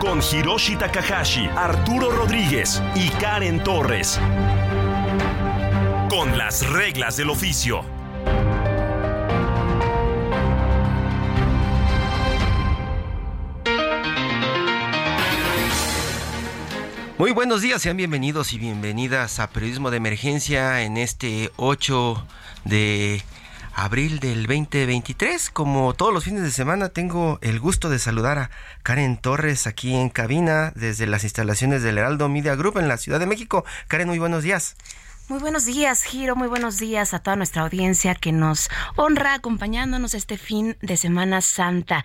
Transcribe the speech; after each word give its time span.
Con 0.00 0.20
Hiroshi 0.20 0.76
Takahashi, 0.76 1.46
Arturo 1.54 2.10
Rodríguez 2.10 2.82
y 2.94 3.10
Karen 3.10 3.62
Torres. 3.62 4.18
Con 6.08 6.36
las 6.38 6.66
reglas 6.70 7.18
del 7.18 7.28
oficio. 7.28 7.84
Muy 17.18 17.32
buenos 17.32 17.60
días, 17.60 17.82
sean 17.82 17.98
bienvenidos 17.98 18.54
y 18.54 18.58
bienvenidas 18.58 19.38
a 19.38 19.50
Periodismo 19.50 19.90
de 19.90 19.98
Emergencia 19.98 20.82
en 20.82 20.96
este 20.96 21.50
8 21.56 22.26
de 22.64 23.22
abril 23.74 24.20
del 24.20 24.46
2023. 24.46 25.50
Como 25.50 25.94
todos 25.94 26.12
los 26.12 26.24
fines 26.24 26.42
de 26.42 26.50
semana, 26.50 26.88
tengo 26.90 27.38
el 27.42 27.60
gusto 27.60 27.90
de 27.90 27.98
saludar 27.98 28.38
a 28.38 28.50
Karen 28.82 29.16
Torres 29.16 29.66
aquí 29.66 29.94
en 29.94 30.08
cabina 30.08 30.72
desde 30.74 31.06
las 31.06 31.24
instalaciones 31.24 31.82
del 31.82 31.98
Heraldo 31.98 32.28
Media 32.28 32.54
Group 32.54 32.78
en 32.78 32.88
la 32.88 32.96
Ciudad 32.96 33.20
de 33.20 33.26
México. 33.26 33.64
Karen, 33.88 34.08
muy 34.08 34.18
buenos 34.18 34.42
días. 34.42 34.76
Muy 35.30 35.38
buenos 35.38 35.64
días, 35.64 36.02
Giro. 36.02 36.34
Muy 36.34 36.48
buenos 36.48 36.80
días 36.80 37.14
a 37.14 37.20
toda 37.20 37.36
nuestra 37.36 37.62
audiencia 37.62 38.16
que 38.16 38.32
nos 38.32 38.68
honra 38.96 39.34
acompañándonos 39.34 40.14
este 40.14 40.36
fin 40.36 40.76
de 40.82 40.96
Semana 40.96 41.40
Santa 41.40 42.04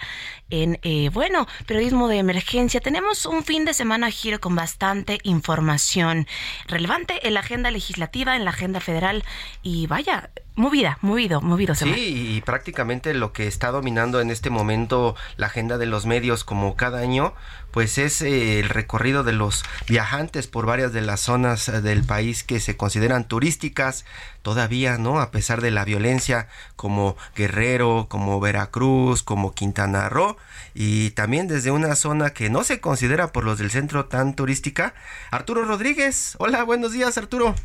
en, 0.51 0.77
eh, 0.83 1.09
bueno, 1.11 1.47
periodismo 1.65 2.07
de 2.07 2.19
emergencia. 2.19 2.81
Tenemos 2.81 3.25
un 3.25 3.43
fin 3.43 3.65
de 3.65 3.73
semana, 3.73 4.11
Giro, 4.11 4.39
con 4.39 4.53
bastante 4.53 5.17
información 5.23 6.27
relevante 6.67 7.27
en 7.27 7.33
la 7.33 7.39
agenda 7.39 7.71
legislativa, 7.71 8.35
en 8.35 8.45
la 8.45 8.51
agenda 8.51 8.79
federal 8.79 9.23
y 9.63 9.87
vaya, 9.87 10.29
Movida, 10.57 10.97
movido, 11.01 11.41
movido. 11.41 11.75
Sí, 11.75 12.37
y 12.37 12.41
prácticamente 12.41 13.13
lo 13.13 13.33
que 13.33 13.45
está 13.45 13.71
dominando 13.71 14.21
en 14.21 14.31
este 14.31 14.49
momento 14.49 15.13
la 15.35 15.47
agenda 15.47 15.77
de 15.77 15.85
los 15.85 16.05
medios 16.05 16.45
como 16.45 16.77
cada 16.77 16.99
año, 16.99 17.33
pues 17.71 17.97
es 17.97 18.21
eh, 18.21 18.61
el 18.61 18.69
recorrido 18.69 19.25
de 19.25 19.33
los 19.33 19.65
viajantes 19.85 20.47
por 20.47 20.65
varias 20.65 20.93
de 20.93 21.01
las 21.01 21.19
zonas 21.19 21.67
eh, 21.67 21.81
del 21.81 22.05
país 22.05 22.43
que 22.43 22.61
se 22.61 22.77
consideran 22.77 23.27
turísticas 23.27 24.05
todavía, 24.43 24.97
¿no? 24.97 25.19
A 25.19 25.29
pesar 25.29 25.59
de 25.59 25.71
la 25.71 25.83
violencia 25.83 26.47
como 26.77 27.17
Guerrero, 27.35 28.05
como 28.07 28.39
Veracruz, 28.39 29.23
como 29.23 29.53
Quintana 29.53 30.07
Roo 30.07 30.37
y 30.73 31.09
también 31.11 31.49
desde 31.49 31.71
una 31.71 31.95
zona 31.95 32.29
que 32.29 32.49
no 32.49 32.63
se 32.63 32.79
considera 32.79 33.33
por 33.33 33.43
los 33.43 33.57
del 33.57 33.71
centro 33.71 34.05
tan 34.05 34.35
turística. 34.35 34.93
Arturo 35.31 35.65
Rodríguez, 35.65 36.35
hola, 36.37 36.63
buenos 36.63 36.93
días 36.93 37.17
Arturo. 37.17 37.55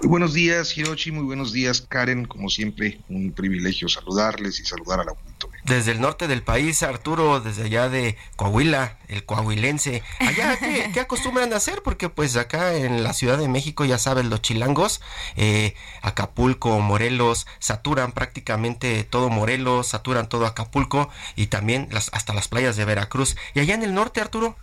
Muy 0.00 0.10
buenos 0.10 0.32
días, 0.32 0.78
Hiroshi. 0.78 1.10
Muy 1.10 1.24
buenos 1.24 1.52
días, 1.52 1.80
Karen. 1.80 2.24
Como 2.24 2.48
siempre, 2.48 3.00
un 3.08 3.32
privilegio 3.32 3.88
saludarles 3.88 4.60
y 4.60 4.64
saludar 4.64 5.00
al 5.00 5.08
auditorio. 5.08 5.60
Desde 5.64 5.90
el 5.90 6.00
norte 6.00 6.28
del 6.28 6.42
país, 6.42 6.84
Arturo, 6.84 7.40
desde 7.40 7.64
allá 7.64 7.88
de 7.88 8.16
Coahuila, 8.36 8.96
el 9.08 9.24
coahuilense. 9.24 10.04
Allá, 10.20 10.56
¿qué, 10.56 11.00
acostumbran 11.00 11.52
a 11.52 11.56
hacer? 11.56 11.82
Porque 11.82 12.08
pues 12.08 12.36
acá 12.36 12.74
en 12.74 13.02
la 13.02 13.12
Ciudad 13.12 13.38
de 13.38 13.48
México, 13.48 13.84
ya 13.84 13.98
saben, 13.98 14.30
los 14.30 14.40
chilangos, 14.40 15.00
eh, 15.36 15.74
Acapulco, 16.00 16.78
Morelos, 16.78 17.48
saturan 17.58 18.12
prácticamente 18.12 19.02
todo 19.02 19.30
Morelos, 19.30 19.88
saturan 19.88 20.28
todo 20.28 20.46
Acapulco 20.46 21.10
y 21.34 21.48
también 21.48 21.88
las, 21.90 22.08
hasta 22.12 22.34
las 22.34 22.46
playas 22.46 22.76
de 22.76 22.84
Veracruz. 22.84 23.36
¿Y 23.54 23.60
allá 23.60 23.74
en 23.74 23.82
el 23.82 23.94
norte, 23.94 24.20
Arturo? 24.20 24.56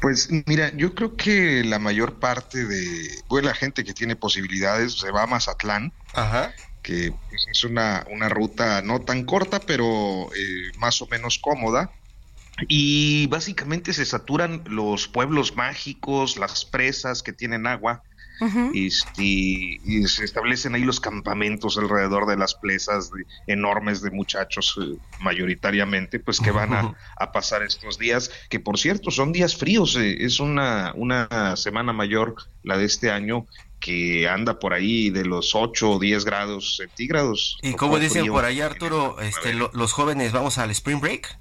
Pues 0.00 0.28
mira, 0.46 0.72
yo 0.76 0.94
creo 0.94 1.16
que 1.16 1.64
la 1.64 1.78
mayor 1.78 2.18
parte 2.18 2.64
de 2.64 3.22
pues, 3.28 3.44
la 3.44 3.54
gente 3.54 3.84
que 3.84 3.94
tiene 3.94 4.16
posibilidades 4.16 4.98
se 4.98 5.10
va 5.10 5.22
a 5.22 5.26
Mazatlán, 5.26 5.92
que 6.82 7.12
pues, 7.28 7.46
es 7.50 7.64
una, 7.64 8.06
una 8.10 8.28
ruta 8.28 8.82
no 8.82 9.00
tan 9.00 9.24
corta, 9.24 9.60
pero 9.60 10.32
eh, 10.34 10.72
más 10.78 11.00
o 11.02 11.06
menos 11.06 11.38
cómoda. 11.38 11.90
Y 12.68 13.26
básicamente 13.26 13.92
se 13.92 14.06
saturan 14.06 14.62
los 14.66 15.08
pueblos 15.08 15.56
mágicos, 15.56 16.36
las 16.36 16.64
presas 16.64 17.22
que 17.22 17.32
tienen 17.32 17.66
agua, 17.66 18.02
y 19.16 19.78
se 20.06 20.24
establecen 20.24 20.74
ahí 20.74 20.82
los 20.82 21.00
campamentos 21.00 21.78
alrededor 21.78 22.26
de 22.26 22.36
las 22.36 22.54
plazas 22.54 23.10
enormes 23.46 24.02
de 24.02 24.10
muchachos, 24.10 24.76
eh, 24.80 24.96
mayoritariamente, 25.20 26.18
pues 26.18 26.40
que 26.40 26.50
van 26.50 26.72
a, 26.72 27.32
pasar 27.32 27.62
estos 27.62 27.98
días, 27.98 28.30
que 28.48 28.60
por 28.60 28.78
cierto 28.78 29.10
son 29.10 29.32
días 29.32 29.56
fríos, 29.56 29.96
eh, 29.96 30.24
es 30.24 30.40
una, 30.40 30.92
una 30.94 31.56
semana 31.56 31.92
mayor 31.92 32.36
la 32.62 32.78
de 32.78 32.84
este 32.84 33.10
año 33.10 33.46
que 33.80 34.28
anda 34.28 34.58
por 34.58 34.72
ahí 34.72 35.10
de 35.10 35.24
los 35.24 35.54
8 35.54 35.90
o 35.90 35.98
10 35.98 36.24
grados 36.24 36.76
centígrados. 36.76 37.58
Y 37.62 37.74
como 37.74 37.98
dicen 37.98 38.26
por 38.26 38.44
ahí 38.44 38.60
Arturo, 38.60 39.20
este, 39.20 39.54
los 39.54 39.92
jóvenes 39.92 40.32
vamos 40.32 40.58
al 40.58 40.70
spring 40.70 41.00
break. 41.00 41.38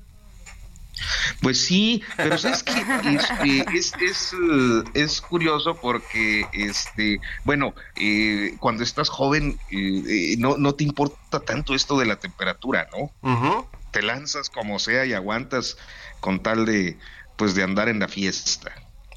Pues 1.41 1.59
sí, 1.61 2.03
pero 2.17 2.35
es 2.35 2.63
que 2.63 2.73
este, 3.15 3.77
es, 3.77 3.93
es, 4.01 4.33
eh, 4.33 4.83
es, 4.93 5.21
curioso 5.21 5.75
porque, 5.75 6.45
este, 6.53 7.19
bueno, 7.43 7.73
eh, 7.95 8.55
cuando 8.59 8.83
estás 8.83 9.09
joven 9.09 9.59
eh, 9.71 10.35
no, 10.37 10.57
no 10.57 10.75
te 10.75 10.83
importa 10.83 11.39
tanto 11.41 11.75
esto 11.75 11.97
de 11.99 12.05
la 12.05 12.17
temperatura, 12.17 12.87
¿no? 12.91 13.67
Te 13.91 14.01
lanzas 14.01 14.49
como 14.49 14.79
sea 14.79 15.05
y 15.05 15.13
aguantas 15.13 15.77
con 16.19 16.41
tal 16.41 16.65
de, 16.65 16.97
pues, 17.35 17.55
de 17.55 17.63
andar 17.63 17.89
en 17.89 17.99
la 17.99 18.07
fiesta. 18.07 18.73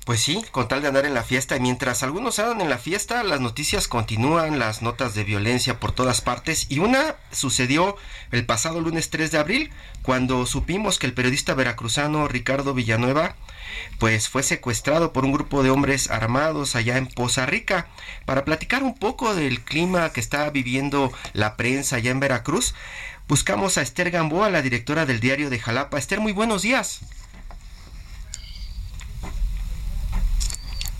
Pues 0.09 0.21
sí, 0.21 0.43
con 0.53 0.69
tal 0.69 0.81
de 0.81 0.89
andar 0.89 1.05
en 1.05 1.13
la 1.13 1.23
fiesta, 1.23 1.55
y 1.55 1.61
mientras 1.61 2.03
algunos 2.03 2.39
andan 2.39 2.63
en 2.63 2.71
la 2.71 2.79
fiesta, 2.79 3.23
las 3.25 3.43
noticias 3.43 3.89
continúan, 3.89 4.59
las 4.59 4.81
notas 4.81 5.15
de 5.15 5.23
violencia 5.23 5.79
por 5.79 5.93
todas 5.93 6.23
partes, 6.23 6.65
y 6.71 6.79
una 6.79 7.17
sucedió 7.31 7.95
el 8.33 8.47
pasado 8.47 8.81
lunes 8.81 9.11
3 9.11 9.31
de 9.31 9.37
abril, 9.37 9.71
cuando 10.01 10.47
supimos 10.47 10.99
que 10.99 11.07
el 11.07 11.13
periodista 11.13 11.53
veracruzano 11.53 12.27
Ricardo 12.27 12.73
Villanueva, 12.73 13.37
pues 13.99 14.31
fue 14.31 14.43
secuestrado 14.43 15.13
por 15.13 15.27
un 15.27 15.33
grupo 15.33 15.63
de 15.63 15.69
hombres 15.69 16.11
armados 16.11 16.75
allá 16.75 16.97
en 16.97 17.07
Poza 17.07 17.45
Rica. 17.45 17.89
Para 18.25 18.47
platicar 18.47 18.85
un 18.85 18.95
poco 18.95 19.35
del 19.35 19.63
clima 19.63 20.11
que 20.15 20.21
está 20.21 20.49
viviendo 20.49 21.13
la 21.35 21.59
prensa 21.59 21.97
allá 21.97 22.13
en 22.13 22.21
Veracruz, 22.21 22.75
buscamos 23.29 23.77
a 23.77 23.83
Esther 23.83 24.11
Gamboa, 24.11 24.49
la 24.49 24.63
directora 24.63 25.05
del 25.05 25.21
diario 25.21 25.51
de 25.51 25.59
Jalapa. 25.59 25.99
Esther, 25.99 26.21
muy 26.21 26.33
buenos 26.33 26.63
días. 26.63 27.03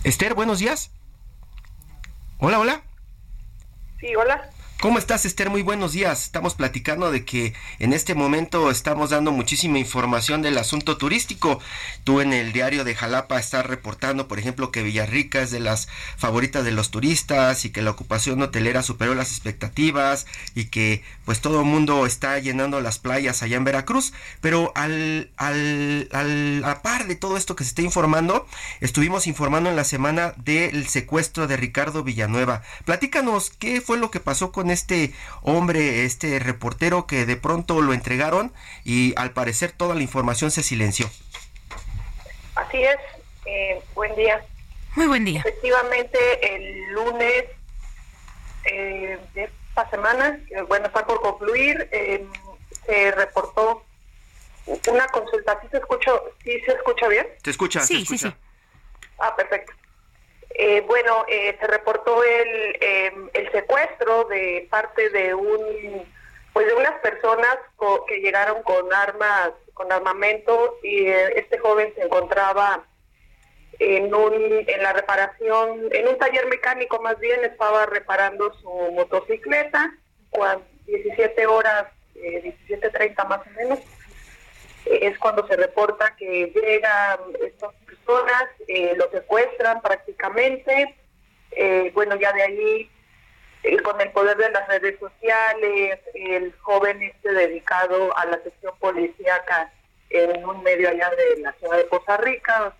Esther, 0.03 0.33
buenos 0.33 0.59
días. 0.59 0.91
Hola, 2.39 2.59
hola. 2.59 2.81
Sí, 3.99 4.15
hola. 4.15 4.49
¿Cómo 4.81 4.97
estás, 4.97 5.25
Esther? 5.25 5.49
Muy 5.49 5.61
buenos 5.61 5.91
días. 5.91 6.23
Estamos 6.23 6.55
platicando 6.55 7.11
de 7.11 7.25
que 7.25 7.53
en 7.79 7.91
este 7.91 8.15
momento 8.15 8.71
estamos 8.71 9.09
dando 9.09 9.33
muchísima 9.33 9.77
información 9.77 10.41
del 10.41 10.57
asunto 10.57 10.95
turístico. 10.95 11.59
Tú 12.05 12.21
en 12.21 12.31
el 12.31 12.53
diario 12.53 12.85
de 12.85 12.95
Jalapa 12.95 13.37
estás 13.37 13.65
reportando, 13.65 14.29
por 14.29 14.39
ejemplo, 14.39 14.71
que 14.71 14.81
Villarrica 14.81 15.41
es 15.41 15.51
de 15.51 15.59
las 15.59 15.89
favoritas 16.15 16.63
de 16.63 16.71
los 16.71 16.91
turistas 16.91 17.65
y 17.65 17.71
que 17.71 17.81
la 17.81 17.91
ocupación 17.91 18.41
hotelera 18.41 18.81
superó 18.81 19.15
las 19.15 19.31
expectativas 19.31 20.25
y 20.55 20.67
que 20.67 21.03
pues 21.25 21.41
todo 21.41 21.59
el 21.59 21.65
mundo 21.65 22.05
está 22.05 22.39
llenando 22.39 22.79
las 22.79 22.99
playas 22.99 23.43
allá 23.43 23.57
en 23.57 23.65
Veracruz. 23.65 24.13
Pero 24.39 24.71
al, 24.75 25.29
al, 25.35 26.07
al 26.13 26.63
a 26.63 26.81
par 26.83 27.05
de 27.07 27.17
todo 27.17 27.35
esto 27.35 27.57
que 27.57 27.65
se 27.65 27.71
está 27.71 27.81
informando, 27.81 28.47
estuvimos 28.79 29.27
informando 29.27 29.69
en 29.69 29.75
la 29.75 29.83
semana 29.83 30.33
del 30.37 30.87
secuestro 30.87 31.47
de 31.47 31.57
Ricardo 31.57 32.01
Villanueva. 32.01 32.61
Platícanos 32.85 33.49
qué 33.49 33.81
fue 33.81 33.97
lo 33.97 34.09
que 34.09 34.21
pasó 34.21 34.53
con 34.53 34.68
este 34.69 35.13
hombre, 35.41 36.05
este 36.05 36.39
reportero 36.39 37.07
que 37.07 37.25
de 37.25 37.35
pronto 37.35 37.81
lo 37.81 37.93
entregaron 37.93 38.53
y 38.83 39.13
al 39.17 39.31
parecer 39.31 39.71
toda 39.71 39.95
la 39.95 40.01
información 40.01 40.51
se 40.51 40.63
silenció. 40.63 41.09
Así 42.55 42.83
es, 42.83 42.97
eh, 43.45 43.81
buen 43.95 44.15
día. 44.15 44.43
Muy 44.95 45.07
buen 45.07 45.23
día. 45.23 45.39
Efectivamente, 45.41 46.19
el 46.55 46.91
lunes 46.91 47.45
eh, 48.65 49.19
de 49.33 49.43
esta 49.43 49.89
semana, 49.89 50.39
bueno, 50.67 50.87
está 50.87 51.05
por 51.05 51.21
concluir, 51.21 51.87
eh, 51.91 52.25
se 52.85 53.11
reportó 53.11 53.83
una 54.87 55.07
consulta. 55.07 55.59
¿Sí 55.61 55.67
se, 55.71 55.77
escucha, 55.77 56.11
¿Sí 56.43 56.59
se 56.65 56.71
escucha 56.73 57.07
bien? 57.07 57.27
¿Te 57.41 57.51
escucha? 57.51 57.81
Sí, 57.81 58.05
sí, 58.05 58.17
sí. 58.17 58.33
Ah, 59.19 59.35
perfecto. 59.35 59.73
Bueno, 60.87 61.25
se 61.27 61.67
reportó 61.67 62.23
el 62.23 63.29
el 63.33 63.51
secuestro 63.51 64.25
de 64.25 64.67
parte 64.69 65.09
de 65.09 65.33
un 65.33 66.05
pues 66.53 66.67
de 66.67 66.73
unas 66.73 66.99
personas 66.99 67.57
que 68.07 68.19
llegaron 68.19 68.61
con 68.63 68.91
armas, 68.93 69.51
con 69.73 69.91
armamento 69.91 70.77
y 70.83 71.07
eh, 71.07 71.39
este 71.39 71.57
joven 71.57 71.93
se 71.95 72.03
encontraba 72.03 72.83
en 73.79 74.13
un 74.13 74.33
en 74.67 74.83
la 74.83 74.93
reparación, 74.93 75.87
en 75.91 76.07
un 76.07 76.17
taller 76.17 76.47
mecánico 76.47 77.01
más 77.01 77.17
bien, 77.19 77.45
estaba 77.45 77.85
reparando 77.85 78.53
su 78.55 78.69
motocicleta, 78.91 79.93
cuando 80.31 80.65
17 80.85 81.47
horas, 81.47 81.85
eh, 82.15 82.53
17.30 82.67 83.27
más 83.27 83.39
o 83.39 83.49
menos, 83.51 83.79
es 84.85 85.17
cuando 85.19 85.47
se 85.47 85.55
reporta 85.55 86.15
que 86.17 86.51
llegan 86.53 87.19
estas 87.39 87.73
personas, 88.09 88.43
eh, 88.67 88.93
lo 88.97 89.09
secuestran 89.11 89.81
prácticamente, 89.81 90.95
eh, 91.51 91.91
bueno, 91.93 92.15
ya 92.15 92.31
de 92.33 92.43
ahí 92.43 92.91
con 93.83 93.99
el 93.99 94.11
poder 94.11 94.37
de 94.37 94.51
las 94.51 94.67
redes 94.67 94.97
sociales, 94.99 95.99
el 96.13 96.53
joven 96.59 97.01
este 97.03 97.31
dedicado 97.33 98.15
a 98.17 98.25
la 98.25 98.41
sección 98.41 98.73
policíaca 98.79 99.71
en 100.09 100.45
un 100.45 100.63
medio 100.63 100.89
allá 100.89 101.09
de 101.11 101.41
la 101.41 101.51
ciudad 101.53 101.77
de 101.77 101.87
Costa 101.87 102.17
Rica, 102.17 102.73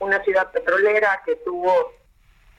una 0.00 0.22
ciudad 0.24 0.50
petrolera 0.50 1.22
que 1.24 1.36
tuvo 1.36 1.92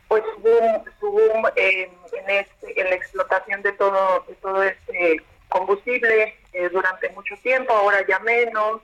pues 0.08 0.24
boom, 0.38 0.84
su 1.00 1.12
boom 1.12 1.46
en, 1.56 1.90
este, 2.30 2.80
en 2.80 2.90
la 2.90 2.96
explotación 2.96 3.62
de 3.64 3.74
todo, 3.74 4.24
de 4.28 4.36
todo 4.36 4.64
este 4.64 5.22
combustible 5.50 6.36
eh, 6.54 6.70
durante 6.70 7.10
mucho 7.10 7.36
tiempo, 7.44 7.74
ahora 7.74 8.06
ya 8.08 8.20
menos. 8.20 8.82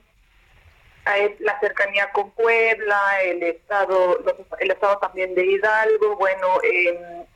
La 1.04 1.58
cercanía 1.58 2.10
con 2.12 2.30
Puebla, 2.30 3.22
el 3.24 3.42
estado, 3.42 4.22
el 4.60 4.70
estado 4.70 4.98
también 4.98 5.34
de 5.34 5.44
Hidalgo, 5.44 6.16
bueno, 6.16 6.46
eh, 6.62 7.26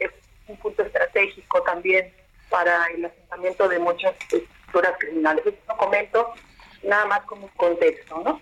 un 0.47 0.57
punto 0.59 0.85
estratégico 0.85 1.61
también 1.63 2.15
para 2.49 2.87
el 2.87 3.07
asentamiento 3.07 3.69
de 3.69 3.81
muchas 3.81 4.15
estructuras 4.31 4.93
criminales. 5.01 5.45
Esto 5.45 5.77
comento 5.77 6.33
nada 6.85 7.07
más 7.07 7.21
como 7.23 7.49
contexto, 7.57 8.23
¿no? 8.25 8.41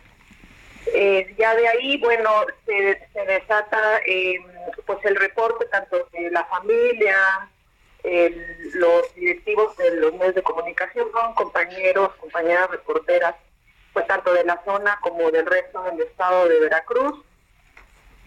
Eh, 0.93 1.35
ya 1.38 1.55
de 1.56 1.69
ahí, 1.69 1.97
bueno, 1.97 2.44
se, 2.67 3.00
desata 3.25 4.00
eh, 4.06 4.37
pues 4.85 4.99
el 5.06 5.17
reporte 5.17 5.65
tanto 5.67 6.06
de 6.12 6.31
la 6.31 6.44
familia, 6.44 7.17
los 8.75 9.15
directivos 9.15 9.75
de 9.79 9.97
los 9.97 10.12
medios 10.12 10.35
de 10.35 10.43
comunicación, 10.43 11.09
compañeros, 11.35 12.15
compañeras 12.17 12.69
reporteras, 12.71 13.35
pues 13.94 14.06
tanto 14.08 14.35
de 14.35 14.44
la 14.44 14.61
zona 14.64 14.99
como 15.00 15.31
del 15.31 15.46
resto 15.46 15.82
del 15.85 16.00
estado 16.00 16.49
de 16.49 16.61
Veracruz. 16.61 17.25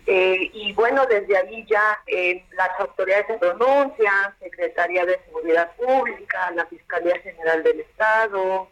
Eh, 0.09 0.49
y 0.53 0.71
bueno, 0.71 1.05
desde 1.05 1.35
ahí 1.35 1.65
ya 1.69 1.99
eh, 2.07 2.45
las 2.53 2.69
autoridades 2.79 3.27
se 3.27 3.33
pronuncian, 3.33 4.33
Secretaría 4.39 5.05
de 5.05 5.19
Seguridad 5.25 5.75
Pública, 5.75 6.49
la 6.51 6.65
Fiscalía 6.67 7.19
General 7.19 7.61
del 7.61 7.81
Estado, 7.81 8.69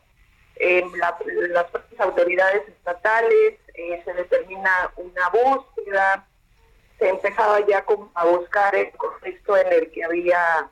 eh, 0.56 0.86
las 0.96 1.66
propias 1.66 2.00
autoridades 2.00 2.66
estatales, 2.70 3.60
se 4.06 4.14
determina 4.14 4.94
una 4.96 5.28
búsqueda, 5.28 6.26
se 6.98 7.10
empezaba 7.10 7.60
ya 7.68 7.84
a 8.14 8.26
buscar 8.26 8.74
el 8.74 8.92
contexto 8.92 9.58
en 9.58 9.74
el 9.74 9.92
que 9.92 10.06
había 10.06 10.70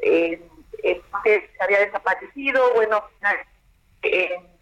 se 0.00 1.62
había 1.62 1.80
desaparecido, 1.80 2.72
bueno, 2.74 3.04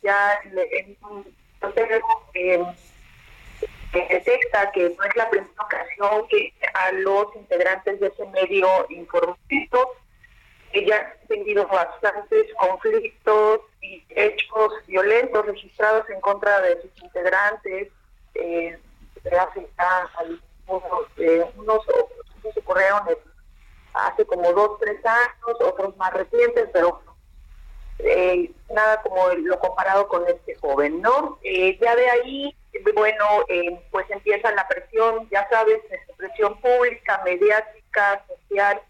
ya 0.03 0.41
en 0.45 0.97
un 1.03 1.25
que 3.93 4.07
detecta 4.09 4.71
que 4.73 4.95
no 4.97 5.05
es 5.05 5.17
la 5.17 5.29
primera 5.29 5.63
ocasión 5.63 6.27
que 6.29 6.53
a 6.75 6.93
los 6.93 7.35
integrantes 7.35 8.01
de 8.01 8.07
ese 8.07 8.25
medio 8.27 8.69
informativo 8.89 9.97
que 10.73 10.87
ya 10.87 10.99
han 10.99 11.27
tenido 11.27 11.67
bastantes 11.67 12.47
conflictos 12.55 13.61
y 13.81 14.05
hechos 14.11 14.73
violentos 14.87 15.45
registrados 15.47 16.09
en 16.11 16.21
contra 16.21 16.61
de 16.61 16.81
sus 16.83 17.03
integrantes 17.03 17.89
eh, 18.35 18.79
hace 19.39 19.69
algunos, 19.79 21.07
eh, 21.17 21.45
unos 21.57 21.85
ocurrieron 22.57 23.03
hace 23.93 24.25
como 24.25 24.53
dos, 24.53 24.79
tres 24.81 25.05
años, 25.05 25.61
otros 25.61 25.97
más 25.97 26.13
recientes, 26.13 26.69
pero 26.73 27.03
eh, 28.05 28.51
nada 28.73 29.03
como 29.03 29.29
lo 29.35 29.59
comparado 29.59 30.09
con 30.09 30.27
este 30.29 30.55
joven, 30.57 31.01
¿no? 31.01 31.39
Eh, 31.43 31.79
ya 31.81 31.95
de 31.97 32.11
ahí, 32.11 32.57
bueno, 32.95 33.25
eh, 33.49 33.81
pues 33.91 34.09
empieza 34.11 34.51
la 34.53 34.67
presión, 34.69 35.29
ya 35.31 35.49
sabes, 35.49 35.81
presión 36.17 36.61
pública, 36.61 37.21
mediática, 37.25 38.25
social, 38.27 38.81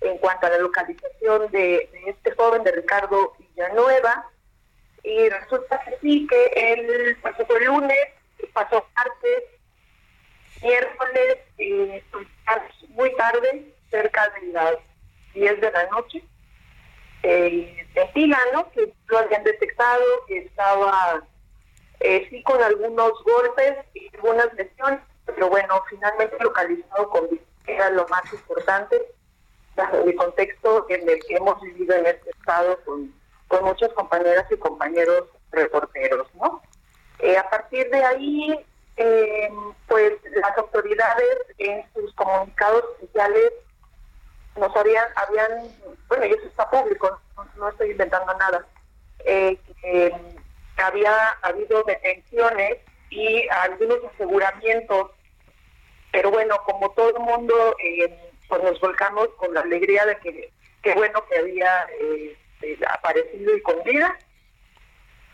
en 0.00 0.18
cuanto 0.18 0.46
a 0.46 0.50
la 0.50 0.58
localización 0.58 1.50
de, 1.50 1.90
este 2.06 2.32
joven, 2.32 2.64
de 2.64 2.72
Ricardo 2.72 3.34
Villanueva, 3.38 4.26
y 5.02 5.28
resulta 5.28 5.80
que 5.80 5.98
sí, 6.00 6.26
que 6.26 6.72
él 6.72 7.16
pasó 7.22 7.46
el 7.56 7.64
lunes, 7.64 8.08
pasó 8.52 8.86
martes, 8.94 9.44
miércoles, 10.62 11.38
pues, 12.10 12.26
muy 12.88 13.14
tarde, 13.16 13.74
cerca 13.90 14.28
de 14.40 14.46
las 14.48 14.76
10 15.34 15.60
de 15.60 15.70
la 15.70 15.86
noche, 15.86 16.22
eh, 17.22 17.86
¿no? 18.52 18.70
Que 18.70 18.92
lo 19.06 19.18
habían 19.18 19.44
detectado, 19.44 20.04
que 20.26 20.38
estaba 20.38 21.22
eh, 22.00 22.26
sí 22.30 22.42
con 22.42 22.62
algunos 22.62 23.12
golpes 23.24 23.76
y 23.94 24.10
algunas 24.14 24.52
lesiones, 24.54 25.00
pero 25.26 25.48
bueno, 25.48 25.82
finalmente 25.88 26.36
localizado 26.40 27.10
con 27.10 27.28
era 27.66 27.90
lo 27.90 28.06
más 28.08 28.22
importante, 28.32 29.00
el 30.04 30.14
contexto 30.16 30.86
en 30.88 31.08
el 31.08 31.24
que 31.24 31.36
hemos 31.36 31.60
vivido 31.60 31.94
en 31.94 32.06
este 32.06 32.30
estado 32.30 32.78
con, 32.84 33.14
con 33.48 33.64
muchas 33.64 33.90
compañeras 33.90 34.46
y 34.50 34.56
compañeros 34.56 35.24
reporteros, 35.50 36.26
¿no? 36.34 36.62
Eh, 37.20 37.36
a 37.36 37.48
partir 37.48 37.88
de 37.90 38.04
ahí, 38.04 38.66
eh, 38.96 39.50
pues 39.86 40.14
las 40.34 40.58
autoridades 40.58 41.38
en 41.58 41.84
sus 41.94 42.12
comunicados 42.14 42.84
oficiales 42.96 43.52
nos 44.60 44.76
habían, 44.76 45.06
habían 45.16 45.68
bueno, 46.08 46.26
y 46.26 46.32
eso 46.32 46.46
está 46.46 46.68
público, 46.68 47.20
no, 47.56 47.68
estoy 47.68 47.92
inventando 47.92 48.34
nada, 48.34 48.66
eh, 49.24 49.56
que 49.80 50.12
había 50.76 51.30
habido 51.42 51.82
detenciones 51.84 52.78
y 53.10 53.48
algunos 53.48 53.98
aseguramientos, 54.14 55.12
pero 56.12 56.30
bueno, 56.30 56.56
como 56.64 56.90
todo 56.90 57.16
el 57.16 57.22
mundo, 57.22 57.76
eh, 57.82 58.32
pues 58.48 58.62
nos 58.62 58.80
volcamos 58.80 59.28
con 59.36 59.54
la 59.54 59.60
alegría 59.60 60.04
de 60.04 60.16
que, 60.18 60.52
qué 60.82 60.94
bueno 60.94 61.24
que 61.26 61.38
había 61.38 61.86
eh, 62.00 62.36
aparecido 62.88 63.56
y 63.56 63.62
con 63.62 63.82
vida. 63.84 64.18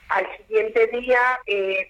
Al 0.09 0.37
siguiente 0.37 0.87
día, 0.89 1.41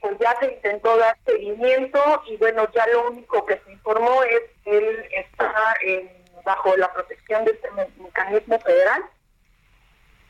pues 0.00 0.18
ya 0.18 0.34
se 0.40 0.46
intentó 0.46 0.96
dar 0.96 1.18
seguimiento 1.26 2.22
y 2.26 2.36
bueno, 2.38 2.66
ya 2.72 2.86
lo 2.86 3.10
único 3.10 3.44
que 3.44 3.58
se 3.58 3.72
informó 3.72 4.22
es 4.22 4.40
que 4.64 4.78
él 4.78 5.08
está 5.10 5.74
en 5.82 6.15
bajo 6.46 6.76
la 6.76 6.92
protección 6.92 7.44
de 7.44 7.50
este 7.50 7.68
mecanismo 7.98 8.58
federal 8.60 9.04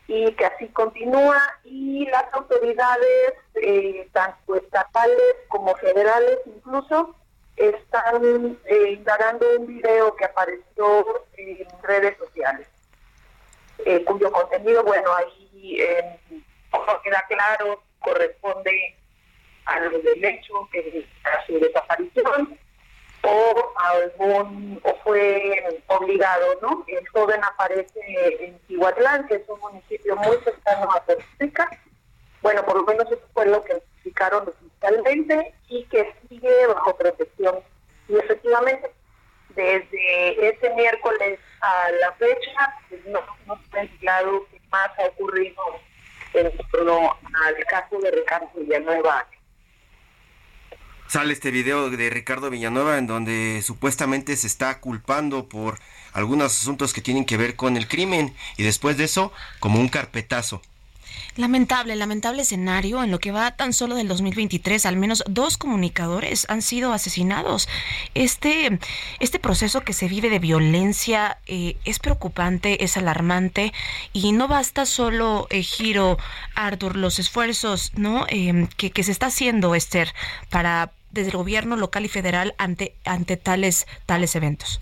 y 0.09 0.33
que 0.33 0.47
así 0.47 0.67
continúa 0.69 1.39
y 1.63 2.07
las 2.07 2.33
autoridades 2.33 3.35
eh, 3.55 4.09
tanto 4.13 4.57
estatales 4.57 5.37
como 5.49 5.75
federales 5.77 6.39
incluso 6.47 7.15
están 7.57 8.59
eh, 8.65 8.93
indagando 8.93 9.47
un 9.59 9.67
video 9.67 10.17
que 10.17 10.25
apareció 10.25 11.05
en 11.37 11.67
redes 11.83 12.17
sociales 12.17 12.67
eh, 13.85 14.03
cuyo 14.05 14.33
contenido 14.33 14.83
bueno 14.85 15.11
ahí 15.15 15.77
queda 17.05 17.25
claro 17.29 17.83
corresponde 17.99 18.97
a 19.67 19.81
lo 19.81 19.99
del 19.99 20.25
hecho 20.25 20.67
que 20.73 21.07
a 21.25 21.45
su 21.45 21.59
desaparición 21.59 21.86
algún 24.13 24.81
o 24.83 24.95
fue 25.05 25.81
obligado, 25.89 26.59
¿no? 26.63 26.85
El 26.87 27.07
joven 27.09 27.43
aparece 27.45 28.01
en 28.41 28.59
Tihuatlán, 28.67 29.27
que 29.27 29.37
es 29.37 29.49
un 29.49 29.61
municipio 29.61 30.17
muy 30.17 30.37
cercano 30.45 30.91
a 30.93 31.05
Costa 31.05 31.71
Bueno, 32.43 32.65
por 32.65 32.77
lo 32.77 32.85
menos 32.85 33.07
eso 33.07 33.23
fue 33.33 33.47
lo 33.47 33.63
que 33.65 33.75
explicaron 33.75 34.49
oficialmente 34.49 35.55
y 35.69 35.85
que 35.85 36.15
sigue 36.29 36.67
bajo 36.67 36.97
protección. 36.97 37.61
Y 38.09 38.17
efectivamente, 38.17 38.91
desde 39.51 40.49
ese 40.49 40.71
miércoles 40.75 41.41
a 41.61 41.91
la 42.01 42.13
fecha, 42.13 42.75
pues 42.89 43.05
no, 43.07 43.21
no 43.47 43.55
está 43.55 43.87
claro 44.01 44.47
qué 44.51 44.61
más 44.71 44.91
ha 44.99 45.07
ocurrido 45.07 45.63
en 46.35 46.53
torno 46.71 47.17
al 47.45 47.65
caso 47.67 47.99
de 47.99 48.11
Ricardo 48.11 48.51
Villanueva 48.55 49.27
Este 51.31 51.51
video 51.51 51.91
de 51.91 52.09
Ricardo 52.09 52.51
Villanueva 52.51 52.99
en 52.99 53.07
donde 53.07 53.61
supuestamente 53.65 54.37
se 54.37 54.47
está 54.47 54.79
culpando 54.79 55.49
por 55.49 55.81
algunos 56.13 56.53
asuntos 56.53 56.93
que 56.93 57.01
tienen 57.01 57.25
que 57.25 57.37
ver 57.37 57.57
con 57.57 57.77
el 57.77 57.89
crimen 57.89 58.33
y 58.57 58.63
después 58.63 58.97
de 58.97 59.05
eso 59.05 59.33
como 59.59 59.81
un 59.81 59.89
carpetazo. 59.89 60.63
Lamentable, 61.37 61.97
lamentable 61.97 62.43
escenario. 62.43 63.03
En 63.03 63.11
lo 63.11 63.19
que 63.19 63.33
va 63.33 63.51
tan 63.51 63.73
solo 63.73 63.97
del 63.97 64.09
2023, 64.09 64.87
al 64.87 64.97
menos 64.97 65.23
dos 65.29 65.59
comunicadores 65.59 66.47
han 66.49 66.63
sido 66.63 66.93
asesinados. 66.93 67.69
Este, 68.15 68.79
este 69.21 69.39
proceso 69.39 69.83
que 69.83 69.93
se 69.93 70.09
vive 70.09 70.31
de 70.31 70.39
violencia 70.39 71.39
eh, 71.47 71.77
es 71.85 71.99
preocupante, 71.99 72.85
es 72.85 72.97
alarmante 72.97 73.73
y 74.13 74.33
no 74.33 74.49
basta 74.49 74.87
solo, 74.87 75.47
eh, 75.51 75.63
Giro, 75.63 76.19
Arthur, 76.55 76.97
los 76.97 77.19
esfuerzos 77.19 77.93
¿no? 77.97 78.25
Em, 78.29 78.69
que, 78.77 78.91
que 78.91 79.03
se 79.03 79.13
está 79.13 79.27
haciendo, 79.27 79.75
Esther, 79.75 80.15
para 80.51 80.93
desde 81.17 81.31
el 81.31 81.37
gobierno 81.37 81.77
local 81.77 82.05
y 82.05 82.09
federal 82.09 82.55
ante, 82.59 82.95
ante 83.05 83.37
tales, 83.37 83.87
tales 84.07 84.37
eventos. 84.37 84.81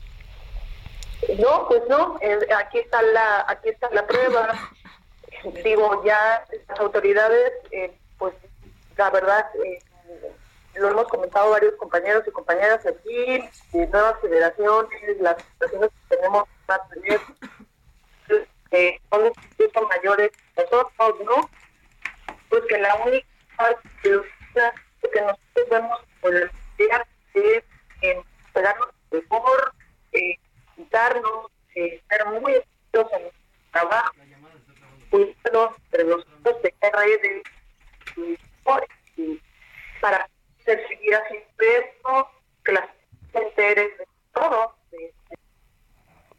No, 1.38 1.66
pues 1.68 1.82
no, 1.88 2.18
eh, 2.20 2.38
aquí 2.56 2.78
está 2.78 3.00
la, 3.00 3.46
aquí 3.48 3.70
está 3.70 3.88
la 3.90 4.06
prueba 4.06 4.52
digo, 5.64 6.02
ya 6.04 6.44
las 6.68 6.80
autoridades, 6.80 7.52
eh, 7.70 7.92
pues 8.18 8.34
la 8.96 9.10
verdad, 9.10 9.46
eh, 9.64 9.78
lo 10.76 10.88
hemos 10.90 11.06
comentado 11.08 11.50
varios 11.50 11.74
compañeros 11.74 12.24
y 12.26 12.30
compañeras 12.30 12.84
aquí, 12.86 13.48
de 13.72 13.86
nuevas 13.88 14.20
generaciones, 14.20 15.20
las 15.20 15.36
situaciones 15.42 15.90
que 16.08 16.16
tenemos 16.16 16.48
tener, 16.92 17.20
eh, 18.70 19.00
son 19.10 19.88
mayores 19.88 20.30
nosotros, 20.56 21.14
¿no? 21.24 21.48
Pues 22.48 22.62
que 22.68 22.78
la 22.78 22.94
única 22.96 23.26
parte 23.56 23.88
que 24.02 25.20
nosotros 25.20 25.68
vemos 25.70 26.00
por 26.24 26.34
el 26.34 26.50
día 26.78 27.06
es 27.34 27.62
en 28.00 28.22
pegarnos 28.54 28.88
mejor, 29.10 29.74
eh, 30.12 30.38
quitarnos, 30.74 31.50
eh, 31.74 32.00
ser 32.08 32.24
muy 32.40 32.52
efectivos 32.52 33.12
en 33.12 33.26
el 33.26 33.32
trabajo 33.70 34.14
entre 35.12 36.04
nosotros 36.04 36.62
de 36.62 36.90
redes 36.90 37.42
para 40.00 40.28
seguir 40.64 41.14
haciendo 41.14 41.46
esto, 41.58 42.30
que 42.64 42.72
las 42.72 42.88
enteres 43.34 43.98
de 43.98 44.06
todo, 44.32 44.74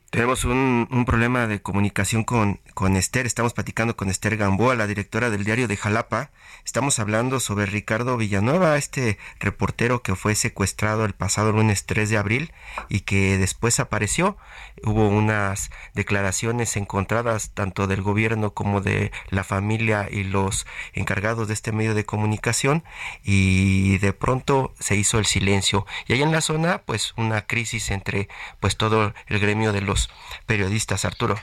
tenemos 0.09 0.45
un, 0.45 0.87
un, 0.91 1.05
problema 1.05 1.45
de 1.45 1.54
comunicación 1.65 2.23
con, 2.23 2.59
con 2.75 2.95
Esther. 2.95 3.25
Estamos 3.25 3.53
platicando 3.53 3.97
con 3.97 4.09
Esther 4.09 4.37
Gamboa, 4.37 4.75
la 4.75 4.85
directora 4.85 5.31
del 5.31 5.43
diario 5.43 5.67
de 5.67 5.75
Jalapa. 5.75 6.29
Estamos 6.63 6.99
hablando 6.99 7.39
sobre 7.39 7.65
Ricardo 7.65 8.17
Villanueva, 8.17 8.77
este 8.77 9.17
reportero 9.39 10.03
que 10.03 10.15
fue 10.15 10.35
secuestrado 10.35 11.05
el 11.05 11.13
pasado 11.13 11.51
lunes 11.51 11.87
3 11.87 12.11
de 12.11 12.17
abril 12.17 12.53
y 12.87 12.99
que 13.01 13.39
después 13.39 13.79
apareció. 13.79 14.37
Hubo 14.83 15.09
unas 15.09 15.71
declaraciones 15.95 16.77
encontradas 16.77 17.49
tanto 17.55 17.87
del 17.87 18.03
gobierno 18.03 18.53
como 18.53 18.81
de 18.81 19.11
la 19.29 19.43
familia 19.43 20.07
y 20.09 20.23
los 20.23 20.67
encargados 20.93 21.47
de 21.47 21.55
este 21.55 21.71
medio 21.71 21.95
de 21.95 22.05
comunicación 22.05 22.83
y 23.23 23.97
de 23.97 24.13
pronto 24.13 24.71
se 24.79 24.95
hizo 24.95 25.17
el 25.17 25.25
silencio. 25.25 25.87
Y 26.07 26.13
ahí 26.13 26.21
en 26.21 26.31
la 26.31 26.41
zona, 26.41 26.83
pues 26.85 27.13
una 27.17 27.47
crisis 27.47 27.89
entre 27.89 28.29
pues 28.59 28.77
todo 28.77 29.15
el 29.25 29.39
gremio 29.39 29.73
de 29.73 29.81
los 29.81 30.11
periodistas, 30.45 31.05
Arturo. 31.05 31.35